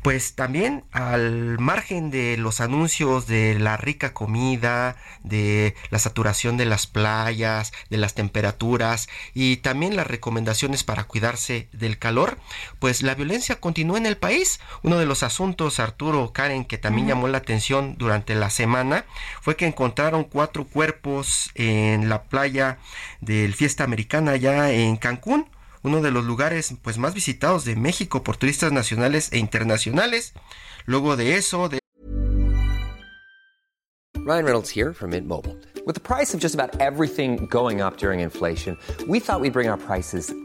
pues 0.05 0.35
también 0.35 0.83
al 0.91 1.57
margen 1.57 2.11
de 2.11 2.37
los 2.37 2.61
anuncios 2.61 3.25
de 3.25 3.57
la 3.57 3.75
rica 3.75 4.13
comida, 4.13 4.97
de 5.23 5.73
la 5.89 5.97
saturación 5.97 6.57
de 6.57 6.65
las 6.65 6.85
playas, 6.85 7.73
de 7.89 7.97
las 7.97 8.13
temperaturas 8.13 9.09
y 9.33 9.57
también 9.57 9.95
las 9.95 10.05
recomendaciones 10.05 10.83
para 10.83 11.05
cuidarse 11.05 11.69
del 11.71 11.97
calor, 11.97 12.37
pues 12.77 13.01
la 13.01 13.15
violencia 13.15 13.59
continúa 13.59 13.97
en 13.97 14.05
el 14.05 14.15
país. 14.15 14.59
Uno 14.83 14.99
de 14.99 15.07
los 15.07 15.23
asuntos, 15.23 15.79
Arturo 15.79 16.31
Karen, 16.33 16.65
que 16.65 16.77
también 16.77 17.07
llamó 17.07 17.27
la 17.27 17.39
atención 17.39 17.95
durante 17.97 18.35
la 18.35 18.51
semana, 18.51 19.05
fue 19.41 19.55
que 19.55 19.65
encontraron 19.65 20.23
cuatro 20.23 20.65
cuerpos 20.65 21.49
en 21.55 22.09
la 22.09 22.25
playa 22.25 22.77
del 23.21 23.55
Fiesta 23.55 23.83
Americana 23.83 24.35
ya 24.35 24.69
en 24.69 24.97
Cancún 24.97 25.47
uno 25.85 26.01
de 26.01 26.11
los 26.11 26.25
lugares 26.25 26.75
pues 26.81 26.97
más 26.97 27.13
visitados 27.13 27.65
de 27.65 27.75
México 27.75 28.23
por 28.23 28.37
turistas 28.37 28.71
nacionales 28.71 29.31
e 29.31 29.37
internacionales. 29.37 30.33
Luego 30.85 31.15
de 31.15 31.35
eso, 31.35 31.69
de 31.69 31.79
Ryan 34.25 34.45
Reynolds 34.45 34.69
here 34.69 34.91
from 34.91 35.11
Mint 35.11 35.27
Mobile. 35.27 35.55
With 35.85 35.93
the 35.93 36.01
price 36.01 36.33
of 36.33 36.39
just 36.39 36.55
about 36.55 36.75
everything 36.81 37.45
going 37.47 37.79
up 37.79 37.97
during 37.97 38.21
inflation, 38.21 38.75
we 39.07 39.19
thought 39.19 39.39
we'd 39.39 39.53
bring 39.53 39.69
our 39.69 39.77
prices 39.77 40.33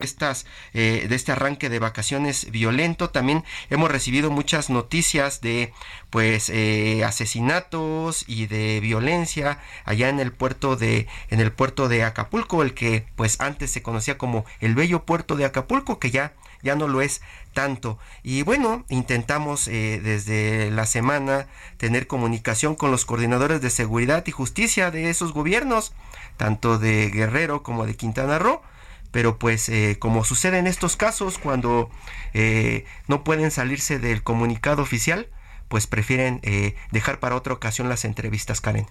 Estas, 0.00 0.46
eh, 0.74 1.06
de 1.08 1.16
este 1.16 1.32
arranque 1.32 1.68
de 1.68 1.80
vacaciones 1.80 2.52
violento 2.52 3.10
también 3.10 3.42
hemos 3.68 3.90
recibido 3.90 4.30
muchas 4.30 4.70
noticias 4.70 5.40
de 5.40 5.72
pues 6.10 6.50
eh, 6.50 7.02
asesinatos 7.04 8.24
y 8.28 8.46
de 8.46 8.78
violencia 8.78 9.58
allá 9.84 10.08
en 10.08 10.20
el 10.20 10.30
puerto 10.30 10.76
de 10.76 11.08
en 11.30 11.40
el 11.40 11.50
puerto 11.50 11.88
de 11.88 12.04
Acapulco 12.04 12.62
el 12.62 12.74
que 12.74 13.08
pues 13.16 13.40
antes 13.40 13.72
se 13.72 13.82
conocía 13.82 14.18
como 14.18 14.44
el 14.60 14.76
bello 14.76 15.02
puerto 15.02 15.34
de 15.34 15.46
Acapulco 15.46 15.98
que 15.98 16.12
ya 16.12 16.32
ya 16.62 16.76
no 16.76 16.86
lo 16.86 17.02
es 17.02 17.20
tanto. 17.52 17.98
Y 18.22 18.42
bueno, 18.42 18.84
intentamos 18.88 19.66
eh, 19.66 20.00
desde 20.00 20.70
la 20.70 20.86
semana 20.86 21.48
tener 21.76 22.06
comunicación 22.06 22.76
con 22.76 22.92
los 22.92 23.04
coordinadores 23.04 23.60
de 23.60 23.70
seguridad 23.70 24.24
y 24.28 24.30
justicia 24.30 24.92
de 24.92 25.10
esos 25.10 25.32
gobiernos, 25.32 25.92
tanto 26.36 26.78
de 26.78 27.10
Guerrero 27.10 27.64
como 27.64 27.84
de 27.84 27.96
Quintana 27.96 28.38
Roo. 28.38 28.60
Pero 29.10 29.38
pues 29.38 29.68
eh, 29.68 29.96
como 29.98 30.24
sucede 30.24 30.58
en 30.58 30.66
estos 30.66 30.96
casos, 30.96 31.38
cuando 31.38 31.90
eh, 32.34 32.84
no 33.06 33.24
pueden 33.24 33.50
salirse 33.50 33.98
del 33.98 34.22
comunicado 34.22 34.82
oficial, 34.82 35.28
pues 35.68 35.86
prefieren 35.86 36.40
eh, 36.42 36.74
dejar 36.90 37.20
para 37.20 37.36
otra 37.36 37.52
ocasión 37.52 37.88
las 37.88 38.04
entrevistas, 38.04 38.60
Karen. 38.60 38.86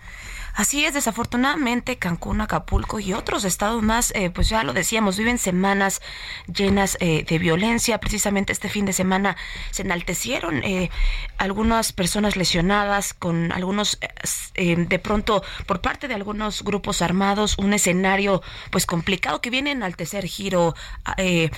Así 0.58 0.84
es, 0.84 0.96
desafortunadamente 0.96 1.98
Cancún, 1.98 2.41
Acapulco 2.41 3.00
y 3.00 3.13
otros 3.13 3.46
estados 3.46 3.84
más, 3.84 4.12
eh, 4.15 4.32
pues 4.32 4.50
ya 4.50 4.63
lo 4.63 4.74
decíamos, 4.74 5.15
viven 5.15 5.38
semanas 5.38 6.02
llenas 6.52 6.98
eh, 7.00 7.24
de 7.30 7.38
violencia. 7.38 8.00
Precisamente 8.00 8.54
este 8.54 8.67
fin 8.67 8.84
de 8.88 8.91
semana 8.91 9.38
se 9.70 9.84
enaltecieron 9.84 10.63
eh, 10.63 10.89
algunas 11.38 11.93
personas 11.93 12.36
lesionadas 12.36 13.13
con 13.13 13.52
algunos, 13.52 14.00
eh, 14.56 14.76
de 14.78 14.98
pronto, 14.98 15.43
por 15.67 15.80
parte 15.80 16.08
de 16.08 16.15
algunos 16.15 16.63
grupos 16.63 17.04
armados, 17.04 17.60
un 17.60 17.74
escenario 17.74 18.41
pues 18.72 18.88
complicado 18.88 19.41
que 19.41 19.52
viene 19.52 19.70
a 19.70 19.74
enaltecer 19.74 20.26
giro 20.26 20.74
eh, 21.17 21.52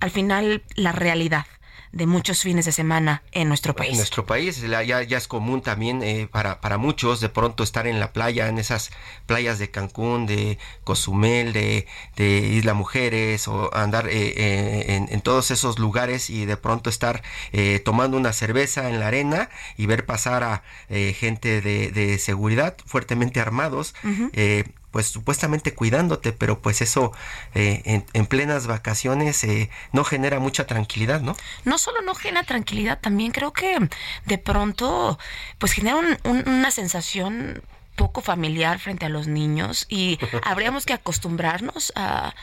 al 0.00 0.10
final 0.10 0.62
la 0.76 0.92
realidad 0.92 1.44
de 1.92 2.06
muchos 2.06 2.42
fines 2.42 2.64
de 2.64 2.72
semana 2.72 3.22
en 3.32 3.48
nuestro 3.48 3.74
país. 3.74 3.92
En 3.92 3.96
nuestro 3.96 4.26
país 4.26 4.60
ya, 4.60 4.82
ya 4.82 5.18
es 5.18 5.28
común 5.28 5.62
también 5.62 6.02
eh, 6.02 6.28
para, 6.30 6.60
para 6.60 6.78
muchos 6.78 7.20
de 7.20 7.28
pronto 7.28 7.62
estar 7.62 7.86
en 7.86 8.00
la 8.00 8.12
playa, 8.12 8.48
en 8.48 8.58
esas 8.58 8.90
playas 9.26 9.58
de 9.58 9.70
Cancún, 9.70 10.26
de 10.26 10.58
Cozumel, 10.84 11.52
de, 11.52 11.86
de 12.16 12.38
Isla 12.38 12.74
Mujeres 12.74 13.48
o 13.48 13.74
andar 13.74 14.08
eh, 14.08 14.34
eh, 14.36 14.84
en, 14.94 15.08
en, 15.10 15.20
todos 15.20 15.50
esos 15.50 15.78
lugares 15.78 16.30
y 16.30 16.46
de 16.46 16.56
pronto 16.56 16.90
estar 16.90 17.22
eh, 17.52 17.80
tomando 17.84 18.16
una 18.16 18.32
cerveza 18.32 18.88
en 18.88 19.00
la 19.00 19.08
arena 19.08 19.48
y 19.76 19.86
ver 19.86 20.06
pasar 20.06 20.42
a 20.42 20.62
eh, 20.88 21.14
gente 21.18 21.60
de, 21.60 21.90
de, 21.90 22.18
seguridad 22.18 22.76
fuertemente 22.86 23.40
armados. 23.40 23.94
Uh 24.04 24.08
-huh 24.08 24.64
pues 24.90 25.06
supuestamente 25.08 25.74
cuidándote, 25.74 26.32
pero 26.32 26.60
pues 26.60 26.80
eso 26.80 27.12
eh, 27.54 27.82
en, 27.84 28.06
en, 28.12 28.26
plenas 28.26 28.66
vacaciones 28.66 29.42
eh, 29.44 29.70
no 29.92 30.04
genera 30.04 30.38
mucha 30.38 30.66
tranquilidad, 30.66 31.20
¿no? 31.20 31.36
No 31.64 31.78
solo 31.78 32.00
no 32.02 32.14
genera 32.14 32.44
tranquilidad, 32.44 32.98
también 33.00 33.32
creo 33.32 33.52
que 33.52 33.76
de 34.24 34.38
pronto 34.38 35.18
pues 35.58 35.72
genera 35.72 35.96
un, 35.96 36.18
un, 36.24 36.48
una 36.48 36.70
sensación 36.70 37.62
poco 37.96 38.20
familiar 38.20 38.78
frente 38.78 39.06
a 39.06 39.08
los 39.08 39.26
niños 39.26 39.86
y 39.88 40.18
habríamos 40.42 40.86
que 40.86 40.92
acostumbrarnos 40.92 41.92
a, 41.96 42.34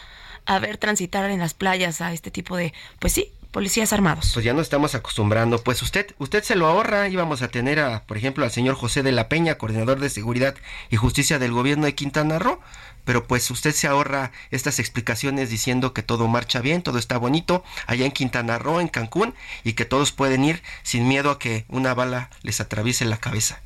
a 0.46 0.60
ver 0.60 0.78
transitar 0.78 1.30
en 1.30 1.40
las 1.40 1.54
playas 1.54 2.02
a 2.02 2.14
este 2.14 2.32
tipo 2.32 2.58
de, 2.58 2.74
pues 3.00 3.14
sí, 3.14 3.32
policías 3.54 3.94
armados. 3.94 4.32
Pues 4.34 4.44
ya 4.44 4.52
nos 4.52 4.64
estamos 4.64 4.96
acostumbrando. 4.96 5.64
Pues 5.64 5.82
usted, 5.82 6.14
usted 6.18 6.44
se 6.44 6.56
lo 6.56 6.68
ahorra. 6.68 7.08
Íbamos 7.08 7.42
a 7.42 7.48
tener 7.48 7.80
a, 7.80 8.04
por 8.04 8.18
ejemplo, 8.18 8.44
al 8.44 8.52
señor 8.52 8.76
José 8.76 9.04
de 9.04 9.14
la 9.14 9.30
Peña, 9.30 9.58
coordinador 9.58 10.00
de 10.00 10.10
seguridad 10.10 10.56
y 10.90 10.98
justicia 10.98 11.40
del 11.40 11.54
gobierno 11.54 11.86
de 11.86 11.96
Quintana 11.96 12.40
Roo. 12.40 12.60
Pero 13.06 13.26
pues 13.28 13.50
usted 13.52 13.74
se 13.74 13.88
ahorra 13.88 14.32
estas 14.50 14.80
explicaciones 14.80 15.50
diciendo 15.50 15.94
que 15.94 16.04
todo 16.04 16.28
marcha 16.28 16.62
bien, 16.62 16.82
todo 16.82 16.98
está 16.98 17.18
bonito 17.18 17.64
allá 17.86 18.06
en 18.06 18.12
Quintana 18.12 18.58
Roo, 18.58 18.82
en 18.82 18.88
Cancún, 18.88 19.36
y 19.64 19.74
que 19.74 19.86
todos 19.86 20.12
pueden 20.12 20.44
ir 20.44 20.64
sin 20.82 21.08
miedo 21.08 21.30
a 21.30 21.38
que 21.38 21.66
una 21.68 21.94
bala 21.94 22.30
les 22.42 22.60
atraviese 22.60 23.06
la 23.06 23.18
cabeza 23.18 23.62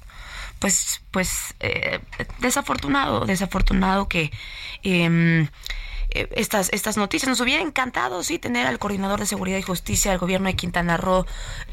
pues 0.59 1.01
pues 1.11 1.53
eh, 1.59 1.99
desafortunado 2.39 3.27
desafortunado 3.27 4.07
que 4.07 4.31
eh, 4.81 5.47
estas, 6.09 6.69
estas 6.73 6.97
noticias. 6.97 7.29
Nos 7.29 7.41
hubiera 7.41 7.61
encantado, 7.61 8.23
sí, 8.23 8.39
tener 8.39 8.67
al 8.67 8.79
coordinador 8.79 9.19
de 9.19 9.25
seguridad 9.25 9.57
y 9.57 9.61
justicia 9.61 10.11
del 10.11 10.19
gobierno 10.19 10.47
de 10.47 10.55
Quintana 10.55 10.97
Roo 10.97 11.25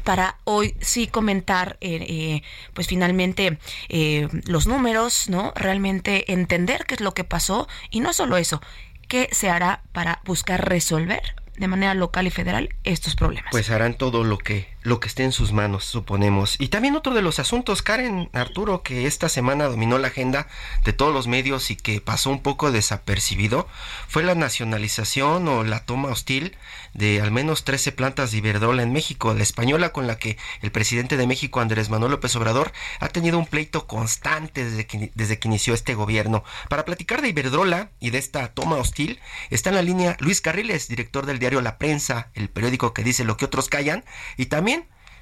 para 0.03 0.37
hoy 0.43 0.75
sí 0.81 1.07
comentar, 1.07 1.77
eh, 1.81 2.05
eh, 2.07 2.43
pues 2.73 2.87
finalmente, 2.87 3.57
eh, 3.89 4.27
los 4.45 4.67
números, 4.67 5.29
¿no? 5.29 5.53
Realmente 5.55 6.31
entender 6.31 6.85
qué 6.85 6.95
es 6.95 7.01
lo 7.01 7.13
que 7.13 7.23
pasó 7.23 7.67
y 7.89 7.99
no 7.99 8.13
solo 8.13 8.37
eso, 8.37 8.61
qué 9.07 9.29
se 9.31 9.49
hará 9.49 9.83
para 9.91 10.21
buscar 10.25 10.67
resolver 10.67 11.21
de 11.57 11.67
manera 11.67 11.93
local 11.93 12.27
y 12.27 12.31
federal 12.31 12.75
estos 12.83 13.15
problemas. 13.15 13.51
Pues 13.51 13.69
harán 13.69 13.95
todo 13.95 14.23
lo 14.23 14.37
que 14.37 14.74
lo 14.85 14.99
que 14.99 15.07
esté 15.07 15.23
en 15.23 15.31
sus 15.31 15.51
manos, 15.51 15.83
suponemos. 15.83 16.55
Y 16.59 16.67
también 16.67 16.95
otro 16.95 17.15
de 17.15 17.23
los 17.23 17.39
asuntos, 17.39 17.81
Karen 17.81 18.29
Arturo, 18.33 18.83
que 18.83 19.07
esta 19.07 19.29
semana 19.29 19.65
dominó 19.65 19.97
la 19.97 20.09
agenda 20.09 20.47
de 20.83 20.93
todos 20.93 21.11
los 21.11 21.27
medios 21.27 21.71
y 21.71 21.75
que 21.75 22.01
pasó 22.01 22.29
un 22.29 22.41
poco 22.41 22.71
desapercibido, 22.71 23.67
fue 24.07 24.23
la 24.23 24.35
nacionalización 24.35 25.47
o 25.47 25.63
la 25.63 25.85
toma 25.85 26.09
hostil 26.09 26.55
de 26.93 27.19
al 27.19 27.31
menos 27.31 27.63
13 27.63 27.91
plantas 27.91 28.31
de 28.31 28.37
Iberdrola 28.37 28.83
en 28.83 28.93
México. 28.93 29.33
La 29.33 29.43
española 29.43 29.91
con 29.91 30.05
la 30.05 30.19
que 30.19 30.37
el 30.61 30.71
presidente 30.71 31.17
de 31.17 31.27
México, 31.27 31.59
Andrés 31.59 31.89
Manuel 31.89 32.11
López 32.11 32.35
Obrador, 32.35 32.71
ha 32.99 33.09
tenido 33.09 33.39
un 33.39 33.47
pleito 33.47 33.87
constante 33.87 34.63
desde 34.63 34.85
que, 34.85 35.11
desde 35.15 35.39
que 35.39 35.47
inició 35.47 35.73
este 35.73 35.95
gobierno. 35.95 36.43
Para 36.69 36.85
platicar 36.85 37.21
de 37.23 37.29
Iberdrola 37.29 37.89
y 37.99 38.11
de 38.11 38.19
esta 38.19 38.47
toma 38.49 38.77
hostil, 38.77 39.19
está 39.49 39.69
en 39.69 39.75
la 39.75 39.81
línea 39.81 40.15
Luis 40.19 40.41
Carriles, 40.41 40.87
director 40.87 41.25
del 41.25 41.39
diario 41.39 41.61
La 41.61 41.79
Prensa, 41.79 42.29
el 42.35 42.49
periódico 42.49 42.93
que 42.93 43.03
dice 43.03 43.25
lo 43.25 43.35
que 43.35 43.45
otros 43.45 43.67
callan, 43.67 44.05
y 44.37 44.45
también 44.45 44.74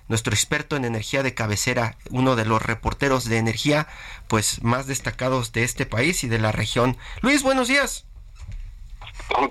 nuestro 0.08 0.34
experto 0.34 0.76
en 0.76 0.86
energía 0.86 1.24
de 1.24 1.34
cabecera, 1.34 1.98
uno 2.10 2.36
de 2.36 2.46
los 2.46 2.62
reporteros 2.62 3.26
de 3.26 3.38
energía 3.38 3.88
pues 4.28 4.64
más 4.64 4.88
destacados 4.88 5.52
de 5.52 5.64
este 5.64 5.86
país 5.86 6.24
y 6.24 6.28
de 6.28 6.40
la 6.40 6.52
región. 6.52 6.98
Luis, 7.22 7.44
buenos 7.44 7.68
días. 7.68 8.06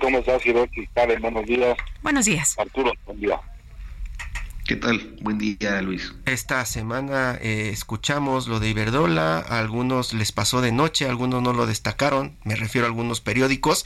¿Cómo 0.01 0.19
estás, 0.19 0.45
Hiroshi? 0.45 0.89
Buenos 1.21 1.47
días. 1.47 1.77
Buenos 2.03 2.25
días. 2.25 2.59
Arturo, 2.59 2.93
buen 3.07 3.21
día. 3.21 3.41
¿Qué 4.67 4.77
tal? 4.77 5.17
Buen 5.21 5.39
día, 5.39 5.83
Luis. 5.83 6.15
Esta 6.25 6.65
semana 6.65 7.37
eh, 7.43 7.71
escuchamos 7.73 8.47
lo 8.47 8.61
de 8.61 8.69
Iberdrola, 8.69 9.39
a 9.39 9.59
algunos 9.59 10.13
les 10.15 10.31
pasó 10.31 10.61
de 10.61 10.71
noche, 10.71 11.07
a 11.07 11.11
algunos 11.11 11.43
no 11.43 11.53
lo 11.53 11.67
destacaron, 11.67 12.39
me 12.45 12.55
refiero 12.55 12.87
a 12.87 12.89
algunos 12.89 13.21
periódicos, 13.21 13.85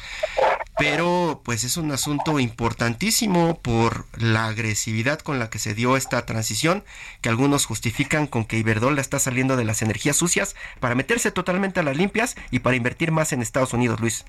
pero 0.79 1.41
pues 1.45 1.65
es 1.65 1.77
un 1.77 1.91
asunto 1.91 2.39
importantísimo 2.39 3.59
por 3.63 4.05
la 4.19 4.47
agresividad 4.47 5.21
con 5.21 5.39
la 5.39 5.49
que 5.49 5.59
se 5.59 5.75
dio 5.75 5.97
esta 5.97 6.27
transición, 6.27 6.85
que 7.23 7.29
algunos 7.29 7.65
justifican 7.65 8.27
con 8.27 8.45
que 8.45 8.59
Iberdrola 8.59 9.01
está 9.01 9.19
saliendo 9.19 9.57
de 9.57 9.65
las 9.65 9.83
energías 9.83 10.17
sucias 10.17 10.55
para 10.81 10.95
meterse 10.95 11.31
totalmente 11.31 11.81
a 11.81 11.83
las 11.83 11.97
limpias 11.97 12.37
y 12.51 12.59
para 12.59 12.77
invertir 12.77 13.11
más 13.11 13.33
en 13.33 13.41
Estados 13.41 13.73
Unidos, 13.73 14.01
Luis. 14.01 14.27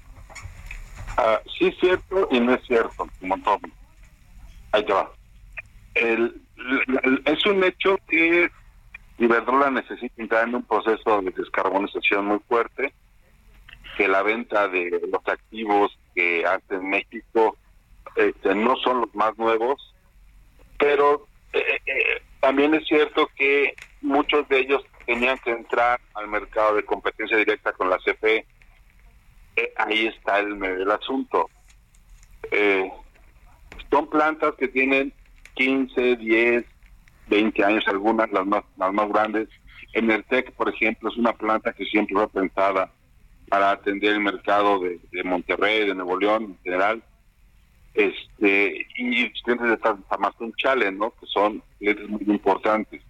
Uh, 1.17 1.49
sí 1.57 1.67
es 1.67 1.77
cierto 1.79 2.27
y 2.31 2.39
no 2.39 2.53
es 2.53 2.63
cierto, 2.65 3.10
como 3.19 3.38
todo. 3.41 3.60
Ahí 4.71 4.86
te 4.86 4.93
va. 4.93 5.12
El, 5.95 6.41
es 7.25 7.45
un 7.45 7.63
hecho 7.63 7.97
que 8.07 8.49
Iberdrola 9.17 9.71
necesita 9.71 10.21
entrar 10.21 10.47
en 10.47 10.55
un 10.55 10.63
proceso 10.63 11.21
de 11.21 11.31
descarbonización 11.31 12.25
muy 12.25 12.39
fuerte, 12.47 12.93
que 13.97 14.07
la 14.07 14.21
venta 14.21 14.67
de 14.67 15.01
los 15.12 15.27
activos 15.27 15.97
que 16.13 16.45
hace 16.45 16.75
en 16.75 16.88
México 16.88 17.57
este, 18.15 18.53
no 18.53 18.75
son 18.77 19.01
los 19.01 19.15
más 19.15 19.36
nuevos, 19.38 19.95
pero 20.77 21.27
eh, 21.51 21.79
eh, 21.88 22.21
también 22.39 22.75
es 22.75 22.88
cierto 22.88 23.27
que 23.36 23.73
muchos 24.01 24.47
de 24.49 24.60
ellos 24.60 24.83
tenían 25.07 25.39
que 25.39 25.49
entrar 25.49 25.99
al 26.13 26.27
mercado 26.27 26.75
de 26.75 26.86
competencia 26.86 27.38
directa 27.38 27.73
con 27.73 27.89
la 27.89 27.97
CFE. 27.97 28.45
Eh, 29.55 29.73
ahí 29.77 30.05
está 30.05 30.39
el, 30.39 30.63
el 30.63 30.91
asunto. 30.91 31.49
son 33.89 34.10
plantas 34.10 34.53
que 34.60 34.67
tienen 34.67 35.12
15, 35.55 36.17
10, 36.17 36.65
20 37.29 37.65
años 37.65 37.88
algunas, 37.88 38.31
las 38.31 38.45
más, 38.45 38.63
las 38.77 38.93
más 38.93 39.10
grandes. 39.10 39.49
Enertec, 39.93 40.51
por 40.51 40.69
ejemplo, 40.69 41.10
es 41.10 41.17
una 41.17 41.33
planta 41.33 41.73
que 41.73 41.86
siempre 41.86 42.15
fue 42.15 42.29
pensada 42.29 42.91
para 43.49 43.71
atender 43.71 44.13
el 44.13 44.19
mercado 44.19 44.79
de, 44.79 44.99
de 45.12 45.23
Monterrey, 45.23 45.88
de 45.88 45.95
Nuevo 45.95 46.19
León 46.19 46.43
en 46.43 46.57
general. 46.63 47.03
este 47.93 48.86
y 48.97 49.31
clientes 49.41 49.69
de 49.69 49.77
Tamazunchale, 49.77 50.91
¿no? 50.91 51.12
Que 51.12 51.25
son 51.27 51.63
clientes 51.79 52.07
muy 52.10 52.23
importantes. 52.27 53.01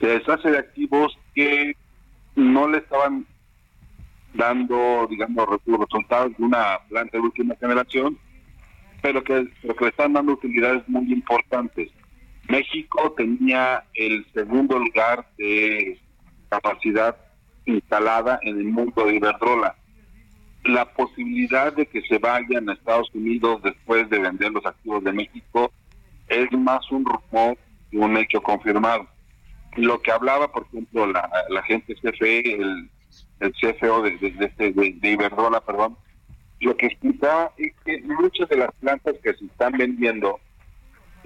Se 0.00 0.06
deshace 0.06 0.50
de 0.50 0.58
activos 0.58 1.16
que 1.34 1.76
no 2.34 2.68
le 2.68 2.78
estaban 2.78 3.26
dando, 4.34 5.06
digamos, 5.08 5.46
resultados 5.66 6.36
de 6.36 6.44
una 6.44 6.78
planta 6.88 7.18
de 7.18 7.22
última 7.22 7.54
generación, 7.56 8.18
pero 9.02 9.22
que, 9.22 9.46
pero 9.60 9.76
que 9.76 9.84
le 9.84 9.90
están 9.90 10.14
dando 10.14 10.32
utilidades 10.32 10.82
muy 10.88 11.12
importantes. 11.12 11.90
México 12.48 13.14
tenía 13.16 13.84
el 13.94 14.26
segundo 14.32 14.78
lugar 14.78 15.28
de 15.38 16.00
capacidad 16.48 17.16
instalada 17.66 18.38
en 18.42 18.58
el 18.58 18.64
mundo 18.66 19.06
de 19.06 19.16
Iberdrola. 19.16 19.76
La 20.64 20.84
posibilidad 20.92 21.72
de 21.72 21.86
que 21.86 22.02
se 22.02 22.18
vayan 22.18 22.68
a 22.68 22.74
Estados 22.74 23.10
Unidos 23.14 23.62
después 23.62 24.08
de 24.10 24.20
vender 24.20 24.52
los 24.52 24.64
activos 24.64 25.02
de 25.02 25.12
México 25.12 25.72
es 26.28 26.50
más 26.52 26.90
un 26.90 27.04
rumor 27.04 27.56
que 27.90 27.98
un 27.98 28.16
hecho 28.16 28.40
confirmado. 28.40 29.06
Lo 29.76 30.00
que 30.00 30.12
hablaba, 30.12 30.52
por 30.52 30.66
ejemplo, 30.66 31.06
la, 31.06 31.28
la 31.48 31.62
gente 31.62 31.94
CFE, 31.94 32.54
el, 32.54 32.90
CFO 33.40 34.02
de, 34.02 34.16
de, 34.18 34.72
de, 34.72 35.10
Iberdrola, 35.10 35.60
perdón, 35.60 35.96
lo 36.60 36.76
que 36.76 36.86
explicaba 36.86 37.52
es 37.56 37.72
que 37.84 38.00
muchas 38.02 38.48
de 38.48 38.56
las 38.56 38.72
plantas 38.76 39.16
que 39.22 39.34
se 39.34 39.46
están 39.46 39.72
vendiendo, 39.72 40.38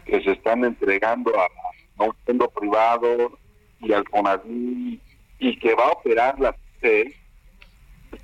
que 0.06 0.22
se 0.22 0.32
están 0.32 0.64
entregando 0.64 1.30
a, 1.38 2.04
un 2.04 2.14
fondo 2.24 2.48
privado 2.50 3.38
y 3.80 3.92
al 3.92 4.08
CONADI 4.08 5.00
y 5.38 5.58
que 5.58 5.74
va 5.74 5.84
a 5.84 5.92
operar 5.92 6.38
la 6.40 6.56
C, 6.80 7.14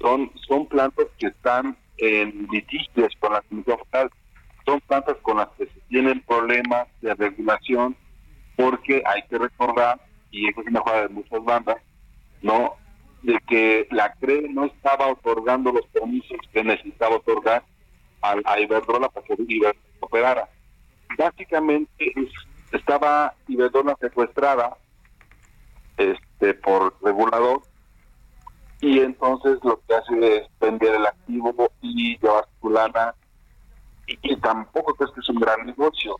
son, 0.01 0.31
son 0.47 0.67
plantas 0.67 1.07
que 1.19 1.29
están 1.29 1.77
en 1.99 2.49
litigios 2.51 3.13
con 3.21 3.33
la 3.33 3.43
Comisión 3.43 3.79
Federal, 3.91 4.11
son 4.65 4.81
plantas 4.83 5.17
con 5.23 5.39
las 5.39 5.49
que 5.59 5.67
se 5.67 5.81
tienen 5.89 6.21
problemas 6.23 6.89
de 7.01 7.15
regulación, 7.15 7.97
porque 8.57 9.03
hay 9.05 9.23
que 9.29 9.39
recordar, 9.39 10.01
y 10.31 10.49
eso 10.49 10.61
es 10.61 10.67
una 10.69 10.81
jugada 10.81 11.03
de 11.03 11.15
muchas 11.15 11.45
bandas, 11.45 11.77
no 12.43 12.77
de 13.23 13.39
que 13.49 13.87
la 13.91 14.13
CRE 14.15 14.49
no 14.49 14.65
estaba 14.65 15.09
otorgando 15.09 15.73
los 15.73 15.87
permisos 15.87 16.39
que 16.53 16.65
necesitaba 16.65 17.17
otorgar 17.17 17.63
a, 18.21 18.35
a 18.45 18.61
Iberdrola 18.61 19.09
para 19.09 19.27
que 19.27 19.37
Iberdrola 19.39 19.79
operara. 20.01 20.49
Básicamente 21.17 22.13
estaba 22.73 23.35
Iberdrola 23.47 23.97
secuestrada 24.01 24.77
este 25.97 26.55
por 26.55 26.95
regulador. 27.03 27.63
Y 28.81 28.99
entonces 29.01 29.59
lo 29.63 29.81
que 29.87 29.95
hace 29.95 30.37
es 30.37 30.49
vender 30.61 30.95
el 30.95 31.07
activo 31.07 31.71
y 31.81 32.19
llevar 32.19 32.49
su 32.61 32.71
lana. 32.71 33.15
Y, 34.07 34.37
tampoco 34.37 34.93
es 35.05 35.11
que 35.13 35.21
es 35.21 35.29
un 35.29 35.39
gran 35.41 35.65
negocio. 35.65 36.17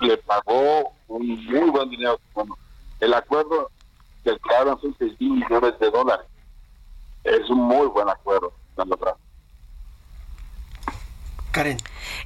Le 0.00 0.16
pagó 0.18 0.92
un 1.06 1.44
muy 1.46 1.70
buen 1.70 1.88
dinero. 1.90 2.20
Bueno 2.34 2.56
el 3.00 3.14
acuerdo 3.14 3.70
del 4.24 4.40
que 4.40 4.54
hablan 4.56 4.80
son 4.80 4.94
6 4.98 5.20
millones 5.20 5.78
de 5.78 5.90
dólares. 5.90 6.26
Es 7.24 7.48
un 7.48 7.58
muy 7.58 7.86
buen 7.86 8.08
acuerdo 8.08 8.52
Karen. 11.50 11.78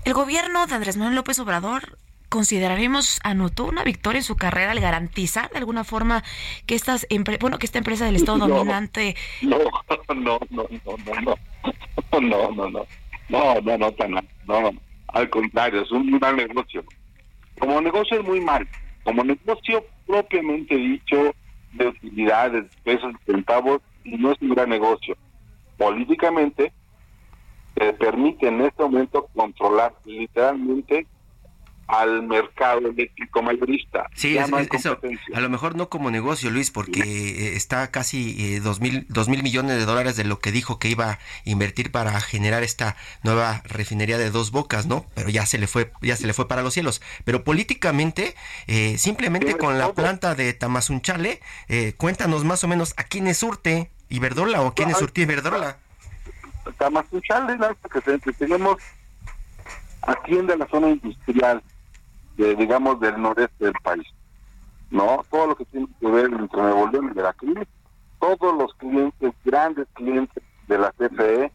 El 0.05 0.15
gobierno 0.15 0.67
de 0.67 0.75
Andrés 0.75 0.97
Manuel 0.97 1.17
López 1.17 1.39
Obrador 1.39 1.97
consideraremos 2.33 3.21
anotó 3.25 3.67
una 3.67 3.85
victoria 3.85 4.21
en 4.21 4.25
su 4.25 4.37
carrera 4.37 4.71
al 4.71 4.81
garantizar 4.81 5.51
de 5.51 5.59
alguna 5.59 5.85
forma 5.85 6.25
que 6.65 6.75
estas 6.75 7.07
bueno 7.41 7.59
que 7.59 7.67
esta 7.67 7.77
empresa 7.77 8.07
del 8.07 8.17
Estado 8.17 8.39
dominante 8.39 9.15
no 9.43 9.59
no 9.59 10.39
no 10.51 10.67
no 10.67 10.67
no 11.05 11.21
no. 11.21 11.35
No 12.21 12.51
no 12.51 12.71
no. 12.71 12.87
No 13.29 13.61
no 13.61 13.77
no 13.77 13.93
no 14.47 14.61
no 14.63 14.81
al 15.09 15.29
contrario 15.29 15.83
es 15.83 15.91
un 15.93 16.11
mal 16.19 16.35
negocio. 16.37 16.83
Como 17.59 17.83
negocio 17.83 18.19
es 18.19 18.25
muy 18.27 18.41
mal 18.41 18.67
como 19.05 19.23
negocio 19.25 19.85
propiamente 20.07 20.75
dicho 20.75 21.35
de 21.75 21.89
utilidades 21.89 22.65
pesos 22.83 23.13
centavos 23.27 23.83
no 24.05 24.33
es 24.33 24.41
un 24.41 24.55
gran 24.55 24.71
negocio. 24.71 25.19
Políticamente 25.77 26.73
te 27.75 27.93
permite 27.93 28.49
en 28.49 28.63
este 28.63 28.83
momento 28.83 29.29
controlar 29.35 29.95
literalmente 30.07 31.07
al 31.87 32.23
mercado 32.23 32.89
eléctrico 32.89 33.43
mayorista. 33.43 34.09
Sí, 34.15 34.37
eso, 34.39 34.57
a 35.35 35.41
lo 35.41 35.51
mejor 35.51 35.77
no 35.77 35.89
como 35.89 36.11
negocio, 36.11 36.51
Luis, 36.51 36.71
porque 36.71 37.01
eh, 37.01 37.57
está 37.57 37.91
casi 37.91 38.55
eh, 38.55 38.61
dos, 38.61 38.81
mil, 38.81 39.07
dos 39.09 39.29
mil 39.29 39.43
millones 39.43 39.77
de 39.77 39.85
dólares 39.85 40.17
de 40.17 40.25
lo 40.25 40.39
que 40.39 40.53
dijo 40.53 40.79
que 40.79 40.89
iba 40.89 41.11
a 41.13 41.19
invertir 41.45 41.91
para 41.91 42.19
generar 42.21 42.63
esta 42.63 42.97
nueva 43.23 43.63
refinería 43.65 44.19
de 44.19 44.31
dos 44.31 44.51
bocas, 44.51 44.87
¿no? 44.87 45.07
Pero 45.15 45.29
ya 45.29 45.45
se 45.47 45.59
le 45.59 45.67
fue, 45.67 45.93
ya 46.01 46.17
se 46.17 46.27
le 46.27 46.33
fue 46.33 46.49
para 46.49 46.63
los 46.63 46.75
cielos. 46.75 47.03
Pero 47.25 47.45
políticamente, 47.45 48.35
eh, 48.67 48.97
simplemente 48.99 49.57
con 49.57 49.79
la 49.79 49.93
planta 49.93 50.35
de 50.35 50.53
Tamazunchale, 50.55 51.41
cuéntanos 51.97 52.45
más 52.45 52.65
o 52.65 52.69
menos 52.69 52.95
a 52.97 53.05
quiénes 53.05 53.39
surte 53.39 53.91
Iberdrola 54.09 54.63
o 54.63 54.69
a 54.69 54.75
quiénes 54.75 54.99
surte 54.99 55.23
Iberdrola. 55.23 55.79
Tamazunchale, 56.79 57.59
que 57.93 58.33
tenemos 58.33 58.77
atiende 60.03 60.55
a 60.55 60.57
la 60.57 60.69
zona 60.69 60.89
industrial 60.91 61.63
digamos, 62.37 63.01
del 63.01 63.21
noreste 63.21 63.65
del 63.65 63.75
país. 63.83 64.07
¿No? 64.91 65.25
Todo 65.31 65.49
lo 65.49 65.57
que 65.57 65.65
tiene 65.67 65.89
que 66.01 66.07
ver 66.07 66.27
entre 66.27 66.61
Nuevo 66.61 66.89
León 66.89 67.11
y 67.11 67.15
Veracruz, 67.15 67.67
todos 68.21 68.57
los 68.57 68.75
clientes, 68.75 69.33
grandes 69.45 69.87
clientes 69.95 70.43
de 70.69 70.79
la 70.79 70.93
CFE, 70.93 71.51